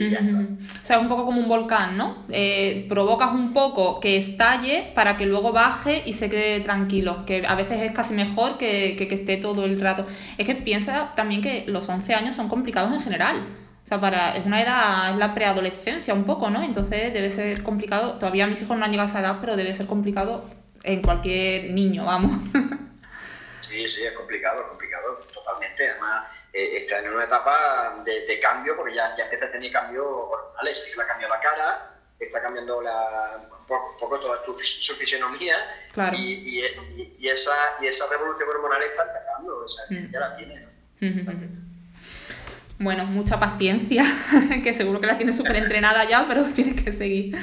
o 0.00 0.86
sea, 0.86 0.96
es 0.96 1.02
un 1.02 1.08
poco 1.08 1.26
como 1.26 1.40
un 1.40 1.48
volcán, 1.48 1.96
¿no? 1.96 2.24
Eh, 2.30 2.86
provocas 2.88 3.32
un 3.32 3.52
poco 3.52 4.00
que 4.00 4.16
estalle 4.16 4.90
para 4.94 5.16
que 5.16 5.26
luego 5.26 5.52
baje 5.52 6.02
y 6.06 6.14
se 6.14 6.30
quede 6.30 6.60
tranquilo, 6.60 7.24
que 7.26 7.46
a 7.46 7.54
veces 7.54 7.80
es 7.82 7.92
casi 7.92 8.14
mejor 8.14 8.58
que, 8.58 8.96
que, 8.96 9.14
esté 9.14 9.36
todo 9.36 9.64
el 9.64 9.80
rato. 9.80 10.06
Es 10.38 10.46
que 10.46 10.54
piensa 10.54 11.12
también 11.14 11.42
que 11.42 11.64
los 11.66 11.88
11 11.88 12.14
años 12.14 12.34
son 12.34 12.48
complicados 12.48 12.92
en 12.92 13.00
general. 13.00 13.46
O 13.84 13.88
sea, 13.88 14.00
para, 14.00 14.34
es 14.36 14.46
una 14.46 14.62
edad, 14.62 15.12
es 15.12 15.18
la 15.18 15.34
preadolescencia 15.34 16.14
un 16.14 16.24
poco, 16.24 16.50
¿no? 16.50 16.62
Entonces 16.62 17.12
debe 17.12 17.30
ser 17.30 17.62
complicado, 17.62 18.14
todavía 18.14 18.46
mis 18.46 18.62
hijos 18.62 18.76
no 18.76 18.84
han 18.84 18.90
llegado 18.90 19.08
a 19.08 19.10
esa 19.10 19.20
edad, 19.20 19.38
pero 19.40 19.56
debe 19.56 19.74
ser 19.74 19.86
complicado 19.86 20.48
en 20.84 21.02
cualquier 21.02 21.70
niño, 21.70 22.04
vamos. 22.04 22.32
Sí, 23.72 23.88
sí, 23.88 24.02
es 24.02 24.12
complicado, 24.12 24.60
es 24.60 24.66
complicado, 24.66 25.18
totalmente. 25.32 25.88
Además, 25.88 26.24
eh, 26.52 26.76
está 26.76 26.98
en 26.98 27.12
una 27.12 27.24
etapa 27.24 28.02
de, 28.04 28.40
cambio, 28.40 28.76
porque 28.76 28.94
ya, 28.94 29.14
ya 29.16 29.24
empieza 29.24 29.46
a 29.46 29.52
tener 29.52 29.70
cambios 29.72 30.06
hormonales. 30.06 30.92
le 30.96 31.02
ha 31.02 31.06
cambiado 31.06 31.34
la 31.34 31.40
cara, 31.40 31.90
está 32.18 32.42
cambiando 32.42 32.82
la, 32.82 33.40
un 33.58 33.66
poco, 33.66 34.18
toda 34.20 34.38
su 34.44 34.94
fisionomía, 34.94 35.56
y, 36.12 36.60
y, 36.60 37.16
y, 37.18 37.28
esa, 37.28 37.52
y 37.80 37.86
esa 37.86 38.08
revolución 38.10 38.48
hormonal 38.48 38.82
está 38.82 39.02
empezando, 39.02 39.64
o 39.64 39.68
sea, 39.68 39.84
mm. 39.90 40.12
ya 40.12 40.20
la 40.20 40.36
tiene. 40.36 40.68
Bueno, 42.78 43.04
mucha 43.06 43.38
paciencia, 43.38 44.04
que 44.62 44.74
seguro 44.74 45.00
que 45.00 45.06
la 45.06 45.16
tiene 45.16 45.32
súper 45.32 45.56
entrenada 45.56 46.04
ya, 46.08 46.26
pero 46.28 46.44
tiene 46.54 46.74
que 46.74 46.92
seguir. 46.92 47.36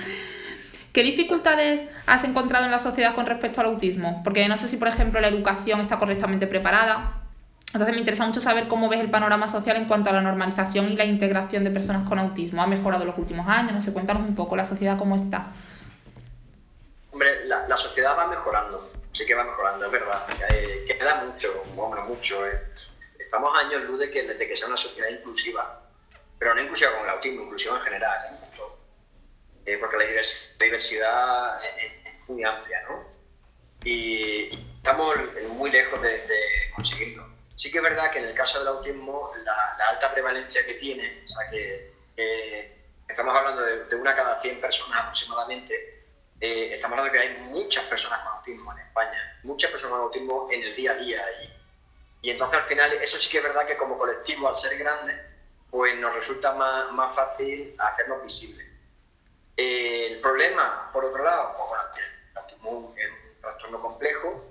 ¿Qué 0.93 1.03
dificultades 1.03 1.82
has 2.07 2.24
encontrado 2.24 2.66
en 2.66 2.72
la 2.72 2.80
sociedad 2.80 3.16
con 3.16 3.26
respecto 3.26 3.62
al 3.62 3.68
autismo? 3.68 4.22
Porque 4.24 4.47
no 4.47 4.57
sé 4.57 4.68
si, 4.68 4.78
por 4.78 4.88
ejemplo, 4.88 5.20
la 5.20 5.28
educación 5.28 5.80
está 5.82 5.97
correctamente 5.97 6.47
preparada. 6.47 7.22
Entonces 7.74 7.93
me 7.93 7.99
interesa 7.99 8.26
mucho 8.26 8.41
saber 8.41 8.67
cómo 8.67 8.89
ves 8.89 8.99
el 8.99 9.11
panorama 9.11 9.47
social 9.47 9.78
en 9.78 9.86
cuanto 9.86 10.09
a 10.09 10.13
la 10.13 10.22
normalización 10.22 10.91
y 10.91 10.95
la 10.95 11.05
integración 11.05 11.63
de 11.63 11.70
personas 11.70 12.07
con 12.07 12.17
autismo. 12.17 12.61
¿Ha 12.63 12.67
mejorado 12.67 13.05
los 13.05 13.17
últimos 13.17 13.47
años? 13.47 13.74
No 13.74 13.82
sé, 13.82 13.93
cuéntanos 13.93 14.24
un 14.24 14.36
poco 14.36 14.55
la 14.55 14.65
sociedad 14.65 14.97
cómo 14.97 15.15
está. 15.15 15.47
Hombre, 17.11 17.45
la, 17.45 17.78
sociedad 17.78 18.17
va 18.17 18.28
mejorando. 18.28 18.91
sí 19.11 19.26
que 19.26 19.36
va 19.36 19.43
mejorando, 19.43 19.86
es 19.86 19.91
verdad. 19.91 20.26
Eh, 20.49 20.86
queda 20.88 21.24
mucho, 21.26 21.63
hombre, 21.78 22.01
mucho. 22.03 22.47
Eh. 22.47 22.59
Estamos 23.20 23.51
años 23.63 23.84
luz 23.84 23.99
de 23.99 24.09
que, 24.09 24.24
de 24.24 24.47
que 24.47 24.55
sea 24.55 24.67
una 24.67 24.78
sociedad 24.78 25.09
inclusiva, 25.09 25.84
pero 26.39 26.55
no 26.55 26.61
inclusiva 26.61 26.91
con 26.91 27.03
el 27.03 27.09
autismo, 27.09 27.43
inclusiva 27.43 27.78
en 27.78 27.82
general. 27.84 28.39
¿eh? 29.70 29.78
porque 29.78 29.97
la 29.97 30.03
diversidad 30.65 31.59
es, 31.63 32.28
muy 32.28 32.43
amplia, 32.43 32.84
¿no? 32.88 33.07
Y, 33.84 34.49
estamos 34.78 35.17
muy 35.55 35.72
lejos 35.72 36.01
de, 36.01 36.22
conseguirlo. 36.76 37.28
Sí 37.60 37.70
que 37.70 37.80
es 37.80 37.84
verdad 37.84 38.10
que 38.10 38.20
en 38.20 38.26
el 38.26 38.34
caso 38.34 38.60
del 38.60 38.70
autismo, 38.70 39.34
la, 39.43 39.76
alta 39.89 40.14
prevalencia 40.14 40.66
que 40.66 40.76
tiene, 40.76 41.24
o 41.26 41.28
sea, 41.28 41.49
que, 41.49 41.93
estamos 43.05 43.36
hablando 43.36 43.62
de, 43.62 43.84
de, 43.84 43.95
una 43.97 44.16
cada 44.16 44.39
100 44.39 44.62
personas 44.62 45.01
aproximadamente, 45.01 46.05
eh, 46.39 46.76
estamos 46.76 46.97
hablando 46.97 47.12
de 47.14 47.20
que 47.20 47.28
hay 47.28 47.38
muchas 47.49 47.84
personas 47.84 48.22
con 48.22 48.38
autismo 48.38 48.72
en 48.72 48.80
España, 48.80 49.41
muchas 49.43 49.72
personas 49.72 49.97
con 49.97 50.05
autismo 50.05 50.47
en 50.49 50.64
el 50.64 50.74
día 50.74 50.91
a 50.93 50.95
día. 50.95 51.26
Y, 51.41 52.30
y 52.30 52.32
entonces 52.32 52.60
al 52.60 52.64
final 52.64 52.93
eso 52.93 53.18
sí 53.18 53.30
que 53.30 53.39
es 53.39 53.43
verdad 53.43 53.68
que 53.68 53.76
como 53.76 53.97
colectivo, 53.97 54.47
al 54.47 54.55
ser 54.55 54.78
grande, 54.78 55.22
pues 55.70 55.99
nos 55.99 56.16
resulta 56.16 56.53
más, 56.53 56.89
más 56.93 57.14
fácil 57.14 57.76
hacernos 57.78 58.24
visibles. 58.24 58.66
Eh, 59.57 60.14
el 60.14 60.22
problema, 60.22 60.89
por 60.93 61.03
otro 61.03 61.26
lado, 61.26 61.57
pues 61.57 61.68
bueno, 61.68 61.84
el 62.32 62.38
autismo 62.38 62.95
es 62.95 63.10
un 63.10 63.41
trastorno 63.41 63.82
complejo, 63.82 64.48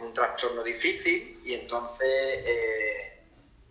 un 0.00 0.14
trastorno 0.14 0.62
difícil 0.62 1.40
y 1.44 1.54
entonces 1.54 2.06
eh, 2.08 3.20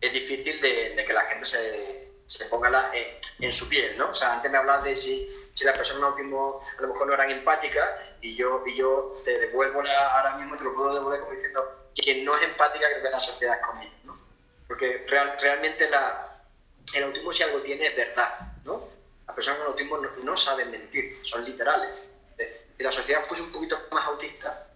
es 0.01 0.13
difícil 0.13 0.59
de, 0.61 1.03
que 1.05 1.13
la 1.13 1.25
gente 1.25 1.45
se, 1.45 2.09
se 2.25 2.45
ponga 2.45 2.91
en, 3.39 3.53
su 3.53 3.69
piel, 3.69 3.97
¿no? 3.97 4.09
O 4.09 4.13
sea, 4.13 4.33
antes 4.33 4.51
me 4.51 4.57
hablabas 4.57 4.83
de 4.83 4.95
si 4.95 5.37
si 5.57 5.65
las 5.65 5.75
personas 5.75 6.03
autismo 6.03 6.61
a 6.77 6.81
lo 6.83 6.89
mejor 6.89 7.07
no 7.07 7.13
eran 7.15 7.31
empáticas 7.31 7.89
y 8.21 8.35
yo, 8.35 8.63
y 8.67 8.75
yo 8.75 9.19
te 9.25 9.39
devuelvo 9.39 9.81
ahora 9.81 10.37
mismo, 10.37 10.55
te 10.55 10.63
lo 10.63 10.75
puedo 10.75 10.93
devolver 10.93 11.19
como 11.19 11.31
diciendo 11.31 11.89
que 11.95 12.23
no 12.23 12.37
es 12.37 12.43
empática 12.43 12.85
creo 12.87 13.01
que 13.01 13.09
la 13.09 13.19
sociedad 13.19 13.59
con 13.61 13.81
ellos, 13.81 14.03
¿no? 14.03 14.19
Porque 14.67 15.03
real, 15.07 15.35
realmente 15.41 15.89
la, 15.89 16.43
el 16.93 17.03
autismo 17.05 17.33
si 17.33 17.41
algo 17.41 17.59
tiene 17.61 17.87
es 17.87 17.95
verdad, 17.95 18.39
¿no? 18.65 18.87
Las 19.25 19.35
personas 19.35 19.61
con 19.61 19.67
autismo 19.69 19.97
no, 19.97 20.37
saben 20.37 20.69
mentir, 20.69 21.17
son 21.23 21.43
literales. 21.43 21.89
Si 22.77 22.83
la 22.83 22.91
sociedad 22.91 23.23
fuese 23.23 23.41
un 23.41 23.51
poquito 23.51 23.79
más 23.91 24.05
autista, 24.05 24.66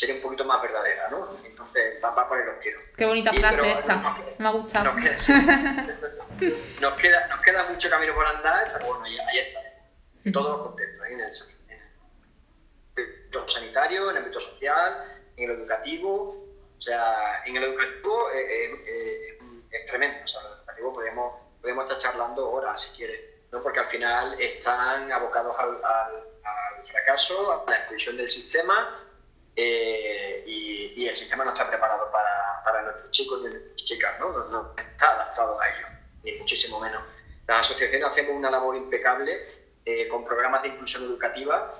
sería 0.00 0.14
un 0.14 0.22
poquito 0.22 0.44
más 0.46 0.62
verdadera, 0.62 1.08
¿no? 1.10 1.36
Entonces, 1.44 2.02
va, 2.02 2.08
a 2.08 2.28
poner 2.28 2.46
los 2.46 2.58
tiros. 2.58 2.82
Qué 2.96 3.04
bonita 3.04 3.32
frase 3.34 3.70
esta, 3.70 4.16
me 4.38 4.48
ha 4.48 4.50
gustado. 4.50 4.92
Nos 6.80 6.94
queda, 6.94 7.26
nos 7.26 7.42
queda, 7.42 7.64
mucho 7.68 7.90
camino 7.90 8.14
por 8.14 8.24
andar, 8.24 8.70
pero 8.72 8.86
bueno, 8.86 9.04
ahí, 9.04 9.18
ahí 9.18 9.38
está 9.40 9.60
en 10.24 10.32
todos 10.32 10.56
los 10.56 10.68
contextos, 10.68 11.06
¿eh? 11.06 11.12
en, 11.12 11.20
el, 11.20 11.30
ámbito 12.96 13.46
sanitario, 13.46 14.04
en 14.04 14.16
el 14.16 14.22
ámbito 14.22 14.40
social, 14.40 15.04
en 15.36 15.50
el 15.50 15.56
educativo. 15.58 16.46
O 16.78 16.80
sea, 16.80 17.42
en 17.44 17.56
el 17.56 17.64
educativo 17.64 18.30
eh, 18.30 18.72
eh, 18.86 19.38
es 19.70 19.86
tremendo. 19.86 20.24
O 20.24 20.28
sea, 20.28 20.40
en 20.40 20.46
el 20.46 20.52
educativo 20.60 20.92
podemos, 20.94 21.42
podemos 21.60 21.84
estar 21.84 21.98
charlando 21.98 22.50
horas 22.50 22.80
si 22.80 22.96
quieres, 22.96 23.20
¿no? 23.52 23.62
porque 23.62 23.80
al 23.80 23.86
final 23.86 24.40
están 24.40 25.12
abocados 25.12 25.54
al, 25.58 25.78
al, 25.84 26.84
fracaso, 26.84 27.52
a 27.52 27.70
la 27.70 27.76
exclusión 27.76 28.16
del 28.16 28.30
sistema. 28.30 29.09
Y, 29.62 30.92
y, 30.96 31.08
el 31.08 31.16
sistema 31.16 31.44
no 31.44 31.50
está 31.50 31.68
preparado 31.68 32.10
para, 32.10 32.62
para 32.64 32.82
nuestros 32.82 33.10
chicos 33.10 33.40
y 33.40 33.48
nuestras 33.48 33.74
chicas, 33.76 34.18
¿no? 34.18 34.30
¿no? 34.30 34.44
No, 34.48 34.74
está 34.76 35.12
adaptado 35.12 35.60
a 35.60 35.68
ello, 35.68 35.86
ni 36.22 36.32
muchísimo 36.32 36.80
menos. 36.80 37.02
Las 37.46 37.60
asociaciones 37.60 38.08
hacemos 38.08 38.36
una 38.36 38.50
labor 38.50 38.76
impecable 38.76 39.32
eh, 39.84 40.08
con 40.08 40.24
programas 40.24 40.62
de 40.62 40.68
inclusión 40.68 41.04
educativa 41.04 41.74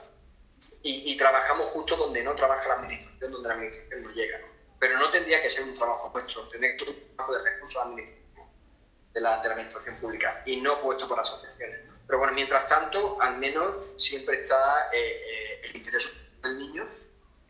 y, 0.83 1.17
trabajamos 1.17 1.71
justo 1.71 1.97
donde 1.97 2.23
no 2.23 2.35
trabaja 2.35 2.69
la 2.69 2.75
administración, 2.75 3.33
donde 3.33 3.49
la 3.49 3.55
administración 3.55 4.03
no 4.03 4.11
llega. 4.11 4.41
Pero 4.79 4.99
no 4.99 5.11
tendría 5.11 5.41
que 5.41 5.49
ser 5.49 5.65
un 5.65 5.77
trabajo 5.77 6.11
nuestro, 6.13 6.49
tendría 6.49 6.73
que 6.73 6.85
ser 6.85 6.89
un 6.89 7.17
trabajo 7.17 7.35
de 7.35 7.51
recursos 7.51 7.83
administrativos 7.83 8.49
de 9.13 9.21
la, 9.21 9.43
de 9.43 9.49
la 9.49 9.55
administración 9.55 9.97
pública 9.97 10.43
y 10.47 10.61
no 10.61 10.81
puesto 10.83 11.09
por 11.09 11.21
asociaciones. 11.21 11.81
Pero 12.07 12.19
bueno, 12.19 12.33
mientras 12.35 12.67
tanto, 12.67 13.21
al 13.21 13.39
menos 13.39 13.75
siempre 13.97 14.43
está 14.43 14.91
eh, 14.93 15.23
eh, 15.25 15.61
el 15.65 15.77
interés 15.77 16.31
del 16.43 16.59
niño, 16.59 16.89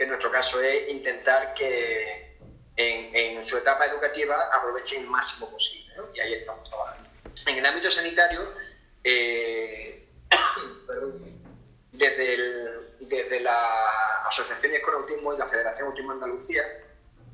que 0.01 0.05
en 0.05 0.09
nuestro 0.09 0.33
caso 0.33 0.63
es 0.63 0.89
intentar 0.89 1.53
que 1.53 2.39
en, 2.75 3.45
su 3.45 3.59
etapa 3.59 3.85
educativa 3.85 4.49
aproveche 4.51 4.99
el 4.99 5.07
máximo 5.09 5.51
posible. 5.51 5.93
Y 6.15 6.21
ahí 6.21 6.33
estamos 6.33 6.67
trabajando. 6.71 7.11
En 7.47 7.59
el 7.59 7.67
ámbito 7.67 7.91
sanitario, 7.91 8.51
eh, 9.05 10.09
desde, 11.93 12.35
el, 12.35 12.97
desde 13.01 13.41
la 13.41 14.25
Asociación 14.27 14.73
con 14.83 14.95
Autismo 14.95 15.35
y 15.35 15.39
la 15.39 15.47
Federación 15.47 15.89
Autismo 15.89 16.13
Andalucía, 16.13 16.63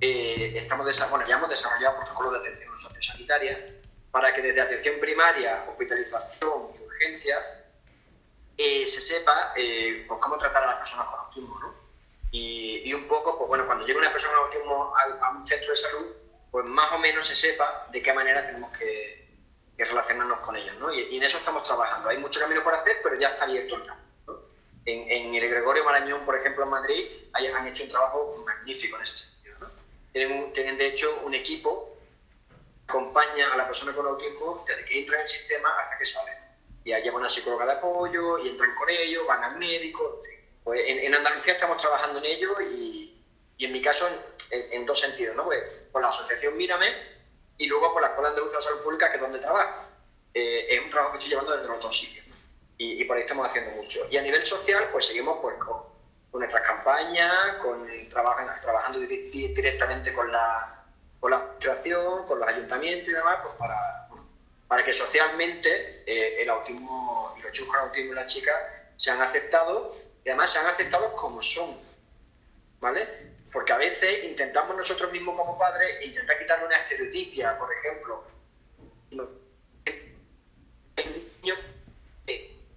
eh, 0.01 0.55
estamos 0.57 1.09
bueno, 1.09 1.25
ya 1.25 1.37
hemos 1.37 1.49
desarrollado 1.49 1.99
protocolos 1.99 2.33
de 2.33 2.49
atención 2.49 2.77
sociosanitaria 2.77 3.65
para 4.11 4.35
que 4.35 4.43
desde 4.43 4.61
atención 4.61 4.99
primaria, 4.99 5.67
hospitalización 5.69 6.73
y 6.77 6.83
urgencia 6.83 7.37
eh, 8.59 8.85
se 8.89 9.01
sepa 9.01 9.53
pues, 9.55 10.19
cómo 10.19 10.37
tratar 10.37 10.65
a 10.65 10.67
las 10.67 10.77
personas 10.79 11.07
con 11.07 11.21
autismo. 11.21 11.86
Y, 12.31 12.93
un 12.93 13.09
poco, 13.09 13.39
pues 13.39 13.49
bueno, 13.49 13.67
cuando 13.67 13.87
llega 13.87 13.99
una 13.99 14.13
persona 14.13 14.35
con 14.35 14.47
autismo 14.47 14.95
a, 14.97 15.31
un 15.31 15.45
centro 15.45 15.71
de 15.71 15.77
salud, 15.77 16.07
pues 16.51 16.65
más 16.65 16.93
o 16.93 16.99
menos 16.99 17.27
se 17.27 17.35
sepa 17.35 17.89
de 17.91 18.03
qué 18.03 18.13
manera 18.13 18.45
tenemos 18.45 18.77
que, 18.77 19.27
relacionarnos 19.79 20.41
con 20.41 20.57
ellos, 20.57 20.75
¿no? 20.79 20.93
Y, 20.93 21.17
en 21.17 21.23
eso 21.23 21.39
estamos 21.39 21.65
trabajando. 21.65 22.09
Hay 22.09 22.19
mucho 22.19 22.41
camino 22.41 22.63
por 22.63 22.75
hacer, 22.75 22.97
pero 23.03 23.19
ya 23.19 23.29
está 23.29 23.45
abierto 23.45 23.77
el 23.77 23.87
campo. 23.87 24.03
En, 24.85 25.35
el 25.35 25.49
Gregorio 25.49 25.85
Marañón, 25.85 26.25
por 26.25 26.39
ejemplo, 26.39 26.65
en 26.65 26.71
Madrid, 26.71 27.07
han 27.33 27.67
hecho 27.67 27.85
un 27.85 27.91
trabajo 27.91 28.43
magnífico 28.47 28.97
en 28.97 29.03
ese 29.03 29.19
sentido, 29.19 29.59
¿no? 29.61 29.71
Tienen, 30.13 30.53
tienen, 30.53 30.79
de 30.79 30.87
hecho, 30.87 31.23
un 31.25 31.35
equipo 31.35 31.97
que 32.87 32.93
acompaña 32.93 33.53
a 33.53 33.57
la 33.57 33.67
persona 33.67 33.93
con 33.93 34.07
autismo 34.07 34.65
desde 34.67 34.85
que 34.85 35.01
entra 35.01 35.17
en 35.17 35.23
el 35.23 35.29
sistema 35.29 35.69
hasta 35.81 35.99
que 35.99 36.05
sale. 36.05 36.31
Y 36.85 36.93
ahí 36.93 37.03
llevan 37.03 37.21
una 37.21 37.29
psicóloga 37.29 37.67
de 37.67 37.73
apoyo, 37.73 38.39
y 38.39 38.49
entran 38.49 38.75
con 38.77 38.89
ellos, 38.89 39.27
van 39.27 39.43
al 39.43 39.57
médico, 39.59 40.21
Pues 40.67 40.81
en, 40.85 41.15
Andalucía 41.15 41.53
estamos 41.53 41.81
trabajando 41.81 42.19
en 42.19 42.25
ello 42.25 42.61
y, 42.61 43.23
y 43.57 43.65
en 43.67 43.73
mi 43.73 43.81
caso 43.81 44.09
en, 44.51 44.73
en 44.73 44.85
dos 44.85 44.99
sentidos, 44.99 45.37
¿no? 45.37 45.45
Pues 45.45 45.63
con 45.93 46.03
la 46.03 46.09
asociación 46.09 46.57
Mírame, 46.57 46.93
y 47.57 47.69
luego 47.69 47.93
por 47.93 48.03
la 48.03 48.09
Escuela 48.09 48.31
Andaluza 48.31 48.57
de 48.57 48.63
Salud 48.65 48.83
Pública, 48.83 49.09
que 49.09 49.15
es 49.15 49.23
donde 49.23 49.39
trabajo. 49.39 49.85
Eh, 50.35 50.67
es 50.75 50.83
un 50.83 50.91
trabajo 50.91 51.13
que 51.13 51.19
estoy 51.19 51.31
llevando 51.31 51.57
desde 51.57 51.69
los 51.69 51.81
dos 51.81 51.97
sitios 51.97 52.27
y, 52.79 53.05
por 53.05 53.17
ahí 53.17 53.23
estamos 53.23 53.47
haciendo 53.47 53.71
mucho. 53.77 54.01
Y 54.11 54.17
a 54.17 54.23
nivel 54.23 54.45
social, 54.45 54.89
pues 54.91 55.07
seguimos 55.07 55.39
pues, 55.41 55.55
con, 55.59 55.85
nuestras 56.33 56.67
campañas, 56.67 57.59
con, 57.63 57.89
trabajando 58.09 58.99
directamente 58.99 60.13
con 60.13 60.33
la, 60.33 60.85
con 61.21 61.31
la 61.31 61.37
administración, 61.37 62.27
con 62.27 62.41
los 62.41 62.49
ayuntamientos 62.49 63.09
y 63.09 63.13
demás, 63.13 63.39
pues 63.41 63.55
para, 63.55 64.09
para 64.67 64.85
que 64.85 64.93
socialmente 64.93 66.03
eh, 66.05 66.43
el 66.43 66.51
autismo 66.51 67.37
y 67.39 67.43
los 67.43 67.53
chicos 67.53 67.71
con 67.71 67.79
autismo 67.87 68.11
y 68.11 68.17
las 68.17 68.27
chicas 68.27 68.57
sean 68.97 69.23
aceptados 69.23 69.97
y 70.27 70.29
además 70.29 70.53
sean 70.53 70.67
aceptados 70.67 71.13
como 71.13 71.41
son. 71.41 71.79
¿Vale? 72.81 73.09
Porque 73.53 73.73
a 73.73 73.77
veces 73.77 74.25
intentamos 74.25 74.77
nosotros 74.77 75.13
mismos 75.13 75.37
como 75.37 75.57
padres 75.57 76.05
intentar 76.05 76.37
quitarle 76.37 76.67
una 76.67 76.79
estereotipia, 76.79 77.57
por 77.57 77.73
ejemplo. 77.73 78.25
El 80.97 81.31
niño 81.41 81.55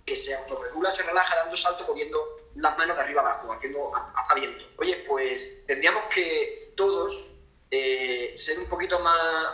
que 0.06 0.16
se 0.16 0.36
autorregula, 0.36 0.92
se 0.92 1.04
relaja 1.04 1.36
dando 1.36 1.56
saltos, 1.56 1.88
moviendo 1.88 2.20
las 2.56 2.78
manos 2.78 2.96
de 2.96 3.02
arriba 3.02 3.22
abajo, 3.22 3.52
haciendo 3.52 3.92
viento. 4.36 4.66
Oye, 4.78 5.04
pues 5.08 5.66
tendríamos 5.66 6.04
que 6.14 6.74
todos 6.78 7.26
eh, 7.72 8.34
ser 8.36 8.60
un 8.60 8.70
poquito 8.70 9.00
más, 9.00 9.54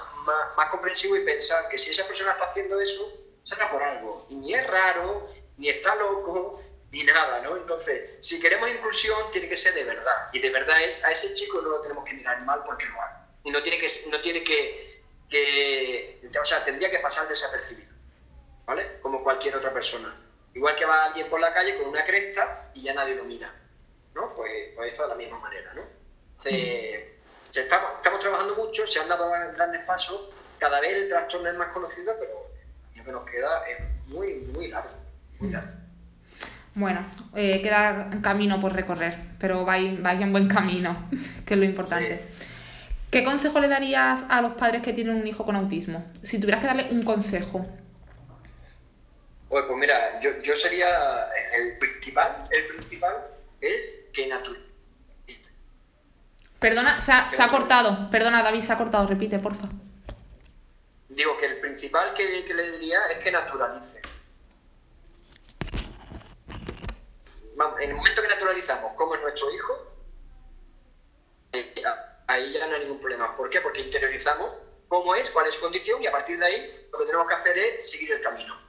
más, 0.57 0.69
comprensivos 0.69 1.19
y 1.19 1.25
pensar 1.25 1.69
que 1.69 1.77
si 1.77 1.91
esa 1.91 2.05
persona 2.05 2.31
está 2.31 2.45
haciendo 2.45 2.79
eso, 2.79 3.09
será 3.43 3.71
por 3.71 3.81
algo. 3.81 4.25
Y 4.29 4.35
ni 4.35 4.53
es 4.53 4.67
raro, 4.67 5.29
ni 5.57 5.69
está 5.69 5.95
loco, 5.95 6.61
ni 6.95 7.03
nada, 7.03 7.41
¿no? 7.41 7.57
Entonces, 7.57 8.11
si 8.21 8.39
queremos 8.39 8.69
inclusión, 8.69 9.29
tiene 9.29 9.49
que 9.49 9.57
ser 9.57 9.73
de 9.73 9.83
verdad. 9.83 10.29
Y 10.31 10.39
de 10.39 10.49
verdad 10.49 10.81
es, 10.81 11.03
a 11.03 11.11
ese 11.11 11.33
chico 11.33 11.61
no 11.61 11.67
lo 11.67 11.81
tenemos 11.81 12.05
que 12.05 12.13
mirar 12.13 12.41
mal 12.43 12.63
porque 12.65 12.85
lo 12.85 13.01
hace. 13.01 13.15
Y 13.43 13.51
no 13.51 13.61
tiene 13.61 13.79
que, 13.79 13.87
no 14.09 14.21
tiene 14.21 14.43
que, 14.45 16.21
o 16.39 16.45
sea, 16.45 16.63
tendría 16.63 16.89
que 16.89 16.99
pasar 16.99 17.27
desapercibido, 17.27 17.93
¿vale? 18.65 19.01
Como 19.01 19.21
cualquier 19.25 19.57
otra 19.57 19.73
persona. 19.73 20.15
Igual 20.53 20.77
que 20.77 20.85
va 20.85 21.07
alguien 21.07 21.29
por 21.29 21.41
la 21.41 21.53
calle 21.53 21.75
con 21.75 21.89
una 21.89 22.05
cresta 22.05 22.71
y 22.73 22.83
ya 22.83 22.93
nadie 22.93 23.15
lo 23.15 23.25
mira, 23.25 23.53
¿no? 24.13 24.33
Pues, 24.33 24.69
pues 24.73 24.93
esto 24.93 25.03
de 25.03 25.09
la 25.09 25.15
misma 25.15 25.39
manera, 25.39 25.73
¿no? 25.73 25.81
Entonces, 26.37 27.09
estamos, 27.53 27.91
estamos 27.97 28.21
trabajando 28.21 28.55
mucho, 28.55 28.87
se 28.87 29.01
han 29.01 29.09
dado 29.09 29.29
grandes 29.53 29.83
pasos, 29.83 30.29
cada 30.59 30.79
vez 30.79 30.97
el 30.97 31.09
trastorno 31.09 31.49
es 31.49 31.55
más 31.57 31.73
conocido, 31.73 32.15
pero 32.17 32.51
lo 32.95 33.03
que 33.03 33.11
nos 33.11 33.29
queda 33.29 33.67
es 33.67 33.81
muy, 34.07 34.35
muy 34.35 34.69
largo, 34.69 34.95
muy 35.39 35.51
largo. 35.51 35.84
Bueno, 36.75 37.05
eh, 37.33 37.61
queda 37.61 38.09
camino 38.21 38.59
por 38.59 38.73
recorrer, 38.73 39.15
pero 39.39 39.63
vais, 39.63 40.01
vais 40.01 40.19
en 40.19 40.33
buen 40.33 40.49
camino, 40.49 41.09
que 41.45 41.53
es 41.53 41.59
lo 41.59 41.65
importante. 41.65 42.19
¿Qué 43.09 43.23
consejo 43.23 43.61
le 43.61 43.69
darías 43.69 44.23
a 44.27 44.41
los 44.41 44.55
padres 44.55 44.81
que 44.81 44.91
tienen 44.91 45.15
un 45.15 45.25
hijo 45.25 45.45
con 45.45 45.55
autismo? 45.55 46.03
Si 46.21 46.39
tuvieras 46.39 46.59
que 46.59 46.67
darle 46.67 46.87
un 46.91 47.03
consejo. 47.03 47.65
Pues, 49.47 49.63
pues 49.65 49.77
mira, 49.77 50.19
yo, 50.19 50.41
yo 50.43 50.53
sería 50.53 51.29
el 51.53 51.77
principal, 51.79 52.43
el 52.51 52.65
principal 52.65 53.15
es 53.61 54.11
que 54.11 54.27
naturalice. 54.27 54.65
Perdona, 56.59 56.99
se 56.99 57.13
ha, 57.13 57.29
se 57.29 57.41
ha 57.41 57.47
cortado. 57.49 58.09
Perdona, 58.09 58.43
David, 58.43 58.63
se 58.63 58.73
ha 58.73 58.77
cortado. 58.77 59.07
Repite, 59.07 59.39
porfa. 59.39 59.69
Digo 61.07 61.37
que 61.37 61.45
el 61.45 61.59
principal 61.61 62.13
que, 62.13 62.43
que 62.43 62.53
le 62.53 62.71
diría 62.71 62.99
es 63.11 63.23
que 63.23 63.31
naturalice. 63.31 64.01
Vamos, 67.55 67.74
en 67.85 67.91
el 67.91 67.97
momento 67.97 68.21
que 68.21 68.27
naturalizamos 68.27 68.93
cómo 68.95 69.15
es 69.15 69.21
nuestro 69.21 69.53
hijo, 69.53 69.91
eh, 71.53 71.83
ahí 72.27 72.51
ya 72.51 72.65
no 72.65 72.73
hay 72.73 72.81
ningún 72.81 72.99
problema. 72.99 73.35
¿Por 73.35 73.49
qué? 73.49 73.61
Porque 73.61 73.81
interiorizamos 73.81 74.53
cómo 74.87 75.13
es, 75.15 75.29
cuál 75.29 75.47
es 75.47 75.53
su 75.53 75.61
condición 75.61 76.01
y 76.01 76.07
a 76.07 76.11
partir 76.11 76.39
de 76.39 76.45
ahí 76.45 76.87
lo 76.91 76.97
que 76.97 77.05
tenemos 77.05 77.27
que 77.27 77.35
hacer 77.35 77.57
es 77.57 77.89
seguir 77.89 78.13
el 78.13 78.21
camino. 78.21 78.59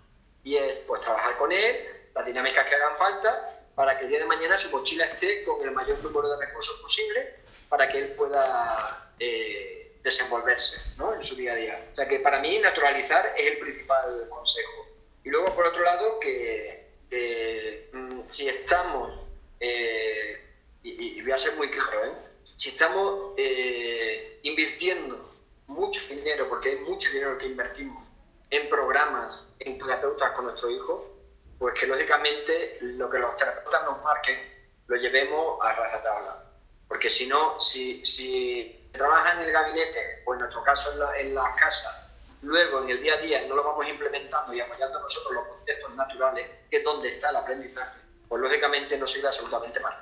Y 0.42 0.56
es 0.56 0.80
pues 0.86 1.00
trabajar 1.00 1.34
con 1.36 1.50
él, 1.50 2.10
las 2.14 2.26
dinámicas 2.26 2.68
que 2.68 2.74
hagan 2.74 2.96
falta, 2.96 3.64
para 3.74 3.96
que 3.96 4.04
el 4.04 4.10
día 4.10 4.18
de 4.18 4.26
mañana 4.26 4.56
su 4.58 4.70
mochila 4.70 5.06
esté 5.06 5.42
con 5.44 5.62
el 5.62 5.70
mayor 5.70 5.98
número 6.02 6.28
de 6.28 6.46
recursos 6.46 6.80
posible 6.80 7.36
para 7.70 7.88
que 7.88 7.98
él 7.98 8.12
pueda 8.12 9.12
eh, 9.18 9.98
desenvolverse 10.02 10.94
¿no? 10.98 11.14
en 11.14 11.22
su 11.22 11.36
día 11.36 11.52
a 11.52 11.56
día. 11.56 11.88
O 11.90 11.96
sea 11.96 12.06
que 12.06 12.20
para 12.20 12.38
mí 12.40 12.58
naturalizar 12.58 13.34
es 13.36 13.46
el 13.52 13.58
principal 13.58 14.28
consejo. 14.28 14.86
Y 15.24 15.30
luego 15.30 15.54
por 15.54 15.66
otro 15.66 15.82
lado 15.82 16.20
que 16.20 16.75
mm, 17.10 18.20
si 18.28 18.48
estamos, 18.48 19.12
eh, 19.60 20.40
y, 20.82 21.22
voy 21.22 21.32
a 21.32 21.38
ser 21.38 21.54
muy 21.56 21.70
claro, 21.70 22.04
¿eh? 22.04 22.12
si 22.42 22.70
estamos 22.70 23.32
eh, 23.36 24.40
invirtiendo 24.42 25.34
mucho 25.66 26.00
dinero, 26.08 26.48
porque 26.48 26.70
hay 26.70 26.76
mucho 26.80 27.10
dinero 27.10 27.38
que 27.38 27.46
invertimos 27.46 28.06
en 28.50 28.68
programas, 28.68 29.44
en 29.58 29.78
terapeutas 29.78 30.32
con 30.32 30.46
nuestro 30.46 30.70
hijo, 30.70 31.12
pues 31.58 31.74
que 31.74 31.86
lógicamente 31.86 32.78
lo 32.80 33.10
que 33.10 33.18
los 33.18 33.36
terapeutas 33.36 33.84
nos 33.84 34.02
marquen 34.02 34.38
lo 34.86 34.96
llevemos 34.96 35.58
a 35.62 35.72
rajatabla. 35.74 36.44
Porque 36.86 37.10
si 37.10 37.26
no, 37.26 37.60
si, 37.60 38.04
si 38.04 38.88
trabaja 38.92 39.32
en 39.32 39.40
el 39.40 39.52
gabinete, 39.52 40.22
o 40.24 40.34
en 40.34 40.40
nuestro 40.40 40.62
caso 40.62 40.92
en, 40.92 40.98
la, 41.00 41.18
en 41.18 41.34
las 41.34 41.56
casas, 41.56 42.05
luego 42.42 42.82
en 42.82 42.90
el 42.90 43.02
día 43.02 43.14
a 43.14 43.18
día 43.18 43.46
no 43.46 43.56
lo 43.56 43.64
vamos 43.64 43.88
implementando 43.88 44.52
y 44.52 44.60
apoyando 44.60 45.00
nosotros 45.00 45.34
los 45.34 45.44
contextos 45.46 45.94
naturales, 45.94 46.50
que 46.70 46.78
es 46.78 46.84
donde 46.84 47.08
está 47.08 47.30
el 47.30 47.36
aprendizaje, 47.36 47.98
pues 48.28 48.42
lógicamente 48.42 48.98
no 48.98 49.06
sirve 49.06 49.28
absolutamente 49.28 49.80
mal. 49.80 49.94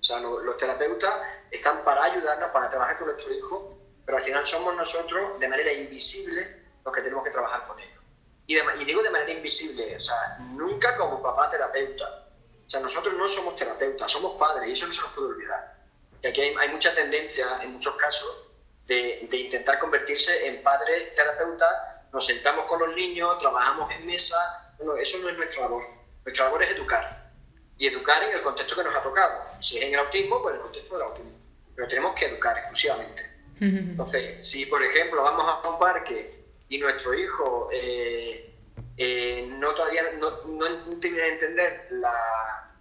O 0.00 0.02
sea, 0.02 0.20
los 0.20 0.56
terapeutas 0.58 1.12
están 1.50 1.84
para 1.84 2.04
ayudarnos, 2.04 2.50
para 2.50 2.70
trabajar 2.70 2.98
con 2.98 3.08
nuestro 3.08 3.32
hijo, 3.32 3.78
pero 4.04 4.16
al 4.18 4.22
final 4.22 4.46
somos 4.46 4.74
nosotros, 4.76 5.38
de 5.40 5.48
manera 5.48 5.72
invisible, 5.72 6.62
los 6.84 6.94
que 6.94 7.02
tenemos 7.02 7.24
que 7.24 7.30
trabajar 7.30 7.66
con 7.66 7.78
ellos. 7.78 8.02
Y, 8.46 8.56
y 8.56 8.84
digo 8.84 9.02
de 9.02 9.10
manera 9.10 9.32
invisible, 9.32 9.96
o 9.96 10.00
sea, 10.00 10.38
nunca 10.52 10.96
como 10.96 11.20
papá 11.22 11.50
terapeuta. 11.50 12.28
O 12.66 12.70
sea, 12.70 12.80
nosotros 12.80 13.14
no 13.14 13.26
somos 13.26 13.56
terapeutas, 13.56 14.10
somos 14.10 14.38
padres, 14.38 14.68
y 14.68 14.72
eso 14.72 14.86
no 14.86 14.92
se 14.92 15.02
nos 15.02 15.12
puede 15.12 15.28
olvidar. 15.28 15.76
Y 16.22 16.26
aquí 16.26 16.40
hay 16.40 16.68
mucha 16.68 16.94
tendencia, 16.94 17.62
en 17.62 17.72
muchos 17.72 17.96
casos, 17.96 18.47
de, 18.88 19.28
de, 19.30 19.36
intentar 19.36 19.78
convertirse 19.78 20.48
en 20.48 20.62
padre 20.62 21.12
terapeuta. 21.14 22.06
Nos 22.12 22.26
sentamos 22.26 22.64
con 22.66 22.80
los 22.80 22.96
niños, 22.96 23.38
trabajamos 23.38 23.90
en 23.92 24.06
mesa. 24.06 24.74
Bueno, 24.78 24.96
eso 24.96 25.18
no 25.18 25.28
es 25.28 25.36
nuestra 25.36 25.62
labor. 25.62 25.84
Nuestra 26.24 26.46
labor 26.46 26.62
es 26.64 26.70
educar 26.70 27.32
y 27.78 27.86
educar 27.86 28.22
en 28.24 28.32
el 28.32 28.42
contexto 28.42 28.74
que 28.74 28.82
nos 28.82 28.94
ha 28.94 29.02
tocado. 29.02 29.44
Si 29.60 29.78
es 29.78 29.84
en 29.84 29.94
el 29.94 30.00
autismo, 30.00 30.42
pues 30.42 30.54
en 30.54 30.60
el 30.60 30.62
contexto 30.64 30.98
del 30.98 31.06
autismo. 31.06 31.30
Pero 31.76 31.88
tenemos 31.88 32.14
que 32.18 32.26
educar 32.26 32.58
exclusivamente. 32.58 33.28
Entonces, 33.60 34.46
si 34.46 34.66
por 34.66 34.82
ejemplo 34.82 35.22
vamos 35.22 35.44
a 35.46 35.68
un 35.68 35.78
parque 35.80 36.44
y 36.68 36.78
nuestro 36.78 37.12
hijo 37.12 37.68
eh, 37.72 38.54
eh, 38.96 39.48
no 39.50 39.74
todavía 39.74 40.12
no, 40.12 40.44
no 40.44 40.98
tiene 41.00 41.16
que 41.16 41.28
entender 41.28 41.88
la, 41.90 42.76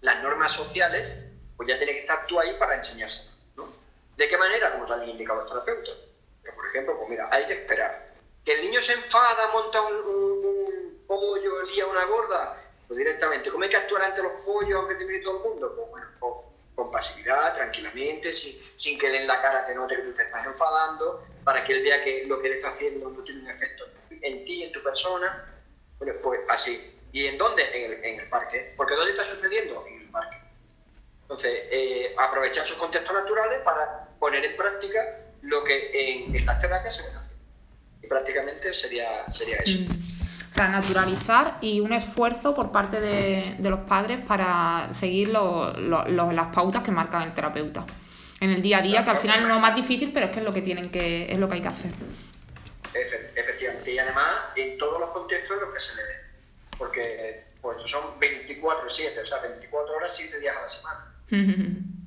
las 0.00 0.22
normas 0.22 0.52
sociales, 0.52 1.08
pues 1.56 1.68
ya 1.68 1.76
tiene 1.76 1.92
que 1.92 2.00
estar 2.00 2.26
tú 2.26 2.40
ahí 2.40 2.54
para 2.58 2.76
enseñárselo. 2.76 3.31
¿De 4.16 4.28
qué 4.28 4.36
manera? 4.36 4.72
Como 4.72 4.92
han 4.92 5.08
indicado 5.08 5.40
los 5.40 5.48
terapeutas. 5.48 5.96
por 6.54 6.66
ejemplo, 6.66 6.96
pues 6.98 7.10
mira, 7.10 7.28
hay 7.30 7.46
que 7.46 7.54
esperar. 7.54 8.12
Que 8.44 8.54
el 8.54 8.62
niño 8.62 8.80
se 8.80 8.92
enfada, 8.92 9.52
monta 9.52 9.80
un, 9.82 9.94
un, 9.94 10.44
un 10.44 11.06
pollo, 11.06 11.62
lía 11.62 11.86
una 11.86 12.04
gorda, 12.04 12.62
pues 12.92 12.98
directamente, 12.98 13.50
¿cómo 13.50 13.64
hay 13.64 13.70
que 13.70 13.76
actuar 13.76 14.02
ante 14.02 14.22
los 14.22 14.32
pollos 14.44 14.74
aunque 14.74 14.96
te 14.96 15.06
mire 15.06 15.20
todo 15.20 15.38
el 15.38 15.50
mundo? 15.50 15.74
Pues 15.74 15.90
bueno, 15.90 16.06
con, 16.74 16.90
pasividad, 16.90 17.54
tranquilamente, 17.54 18.34
sin, 18.34 18.60
sin, 18.74 18.98
que 18.98 19.08
le 19.08 19.22
en 19.22 19.26
la 19.26 19.40
cara 19.40 19.64
te 19.64 19.74
note 19.74 19.96
que 19.96 20.02
tú 20.02 20.12
te 20.12 20.24
estás 20.24 20.44
enfadando, 20.44 21.24
para 21.42 21.64
que 21.64 21.72
él 21.72 21.82
vea 21.82 22.04
que 22.04 22.26
lo 22.26 22.38
que 22.38 22.48
él 22.48 22.52
está 22.54 22.68
haciendo 22.68 23.08
no 23.08 23.24
tiene 23.24 23.40
un 23.42 23.48
efecto 23.48 23.84
en 24.10 24.44
ti, 24.44 24.64
en 24.64 24.72
tu 24.72 24.82
persona. 24.82 25.54
Bueno, 25.98 26.14
pues 26.22 26.40
así. 26.50 27.00
¿Y 27.12 27.26
en 27.28 27.38
dónde? 27.38 27.62
En 27.62 27.92
el, 27.92 28.04
en 28.04 28.20
el 28.20 28.28
parque. 28.28 28.74
Porque 28.76 28.94
¿dónde 28.94 29.12
está 29.12 29.24
sucediendo? 29.24 29.86
En 29.86 30.02
el 30.02 30.10
parque. 30.10 30.36
Entonces, 31.22 31.52
eh, 31.70 32.14
aprovechar 32.18 32.66
sus 32.66 32.76
contextos 32.76 33.14
naturales 33.14 33.60
para 33.64 34.08
poner 34.18 34.44
en 34.44 34.56
práctica 34.56 35.00
lo 35.42 35.64
que 35.64 35.90
en, 35.94 36.36
en 36.36 36.46
las 36.46 36.60
terapias 36.60 36.96
se 36.96 37.08
ven 37.08 37.16
hacer. 37.16 37.36
Y 38.02 38.06
prácticamente 38.06 38.72
sería, 38.72 39.30
sería 39.30 39.56
eso. 39.56 39.78
Mm. 39.80 40.12
O 40.50 40.54
sea, 40.54 40.68
naturalizar 40.68 41.56
y 41.62 41.80
un 41.80 41.94
esfuerzo 41.94 42.54
por 42.54 42.70
parte 42.70 43.00
de, 43.00 43.56
de 43.58 43.70
los 43.70 43.80
padres 43.80 44.26
para 44.26 44.88
seguir 44.92 45.28
lo, 45.28 45.72
lo, 45.72 46.04
lo, 46.04 46.30
las 46.30 46.54
pautas 46.54 46.82
que 46.82 46.90
marca 46.90 47.24
el 47.24 47.32
terapeuta 47.32 47.86
en 48.42 48.50
el 48.50 48.60
día 48.60 48.78
a 48.78 48.82
día, 48.82 49.04
que 49.04 49.10
al 49.10 49.18
final 49.18 49.42
es 49.42 49.48
lo 49.48 49.60
más 49.60 49.76
difícil, 49.76 50.12
pero 50.12 50.26
es 50.26 50.32
que 50.32 50.40
es 50.40 50.44
lo 50.44 50.52
que 50.52 50.62
tienen 50.62 50.90
que, 50.90 51.30
es 51.30 51.38
lo 51.38 51.48
que 51.48 51.54
hay 51.54 51.62
que 51.62 51.68
hacer. 51.68 51.92
Efectivamente, 52.92 53.92
y 53.92 53.98
además 53.98 54.46
en 54.56 54.76
todos 54.78 54.98
los 54.98 55.10
contextos 55.10 55.56
en 55.56 55.62
los 55.62 55.72
que 55.72 55.80
se 55.80 55.96
le 55.96 56.02
ve, 56.02 56.14
porque 56.76 57.44
pues, 57.60 57.88
son 57.88 58.18
24-7, 58.18 59.22
o 59.22 59.24
sea, 59.24 59.38
24 59.38 59.94
horas, 59.94 60.16
7 60.16 60.40
días 60.40 60.56
a 60.56 60.62
la 60.62 60.68
semana. 60.68 61.11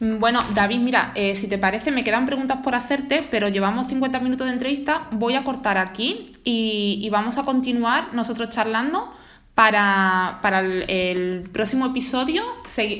Bueno, 0.00 0.40
David, 0.54 0.78
mira, 0.78 1.10
eh, 1.16 1.34
si 1.34 1.48
te 1.48 1.58
parece, 1.58 1.90
me 1.90 2.04
quedan 2.04 2.24
preguntas 2.24 2.58
por 2.62 2.76
hacerte, 2.76 3.26
pero 3.28 3.48
llevamos 3.48 3.88
50 3.88 4.20
minutos 4.20 4.46
de 4.46 4.52
entrevista. 4.52 5.08
Voy 5.10 5.34
a 5.34 5.42
cortar 5.42 5.76
aquí 5.76 6.36
y, 6.44 7.00
y 7.02 7.10
vamos 7.10 7.36
a 7.36 7.42
continuar 7.42 8.14
nosotros 8.14 8.48
charlando 8.48 9.12
para, 9.58 10.38
para 10.40 10.60
el, 10.60 11.50
próximo 11.52 11.86
episodio, 11.86 12.44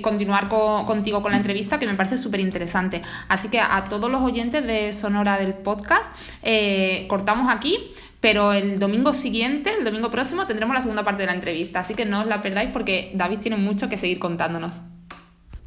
continuar 0.02 0.48
con, 0.48 0.86
contigo 0.86 1.22
con 1.22 1.30
la 1.30 1.38
entrevista, 1.38 1.78
que 1.78 1.86
me 1.86 1.94
parece 1.94 2.18
súper 2.18 2.40
interesante. 2.40 3.00
Así 3.28 3.46
que 3.46 3.60
a 3.60 3.84
todos 3.84 4.10
los 4.10 4.20
oyentes 4.22 4.66
de 4.66 4.92
Sonora 4.92 5.38
del 5.38 5.54
podcast, 5.54 6.12
eh, 6.42 7.06
cortamos 7.08 7.48
aquí. 7.48 7.78
Pero 8.20 8.52
el 8.52 8.80
domingo 8.80 9.14
siguiente, 9.14 9.72
el 9.78 9.84
domingo 9.84 10.10
próximo, 10.10 10.48
tendremos 10.48 10.74
la 10.74 10.82
segunda 10.82 11.04
parte 11.04 11.22
de 11.22 11.26
la 11.26 11.34
entrevista. 11.34 11.78
Así 11.78 11.94
que 11.94 12.04
no 12.04 12.22
os 12.22 12.26
la 12.26 12.42
perdáis 12.42 12.70
porque 12.72 13.12
David 13.14 13.38
tiene 13.38 13.56
mucho 13.56 13.88
que 13.88 13.96
seguir 13.96 14.18
contándonos. 14.18 14.80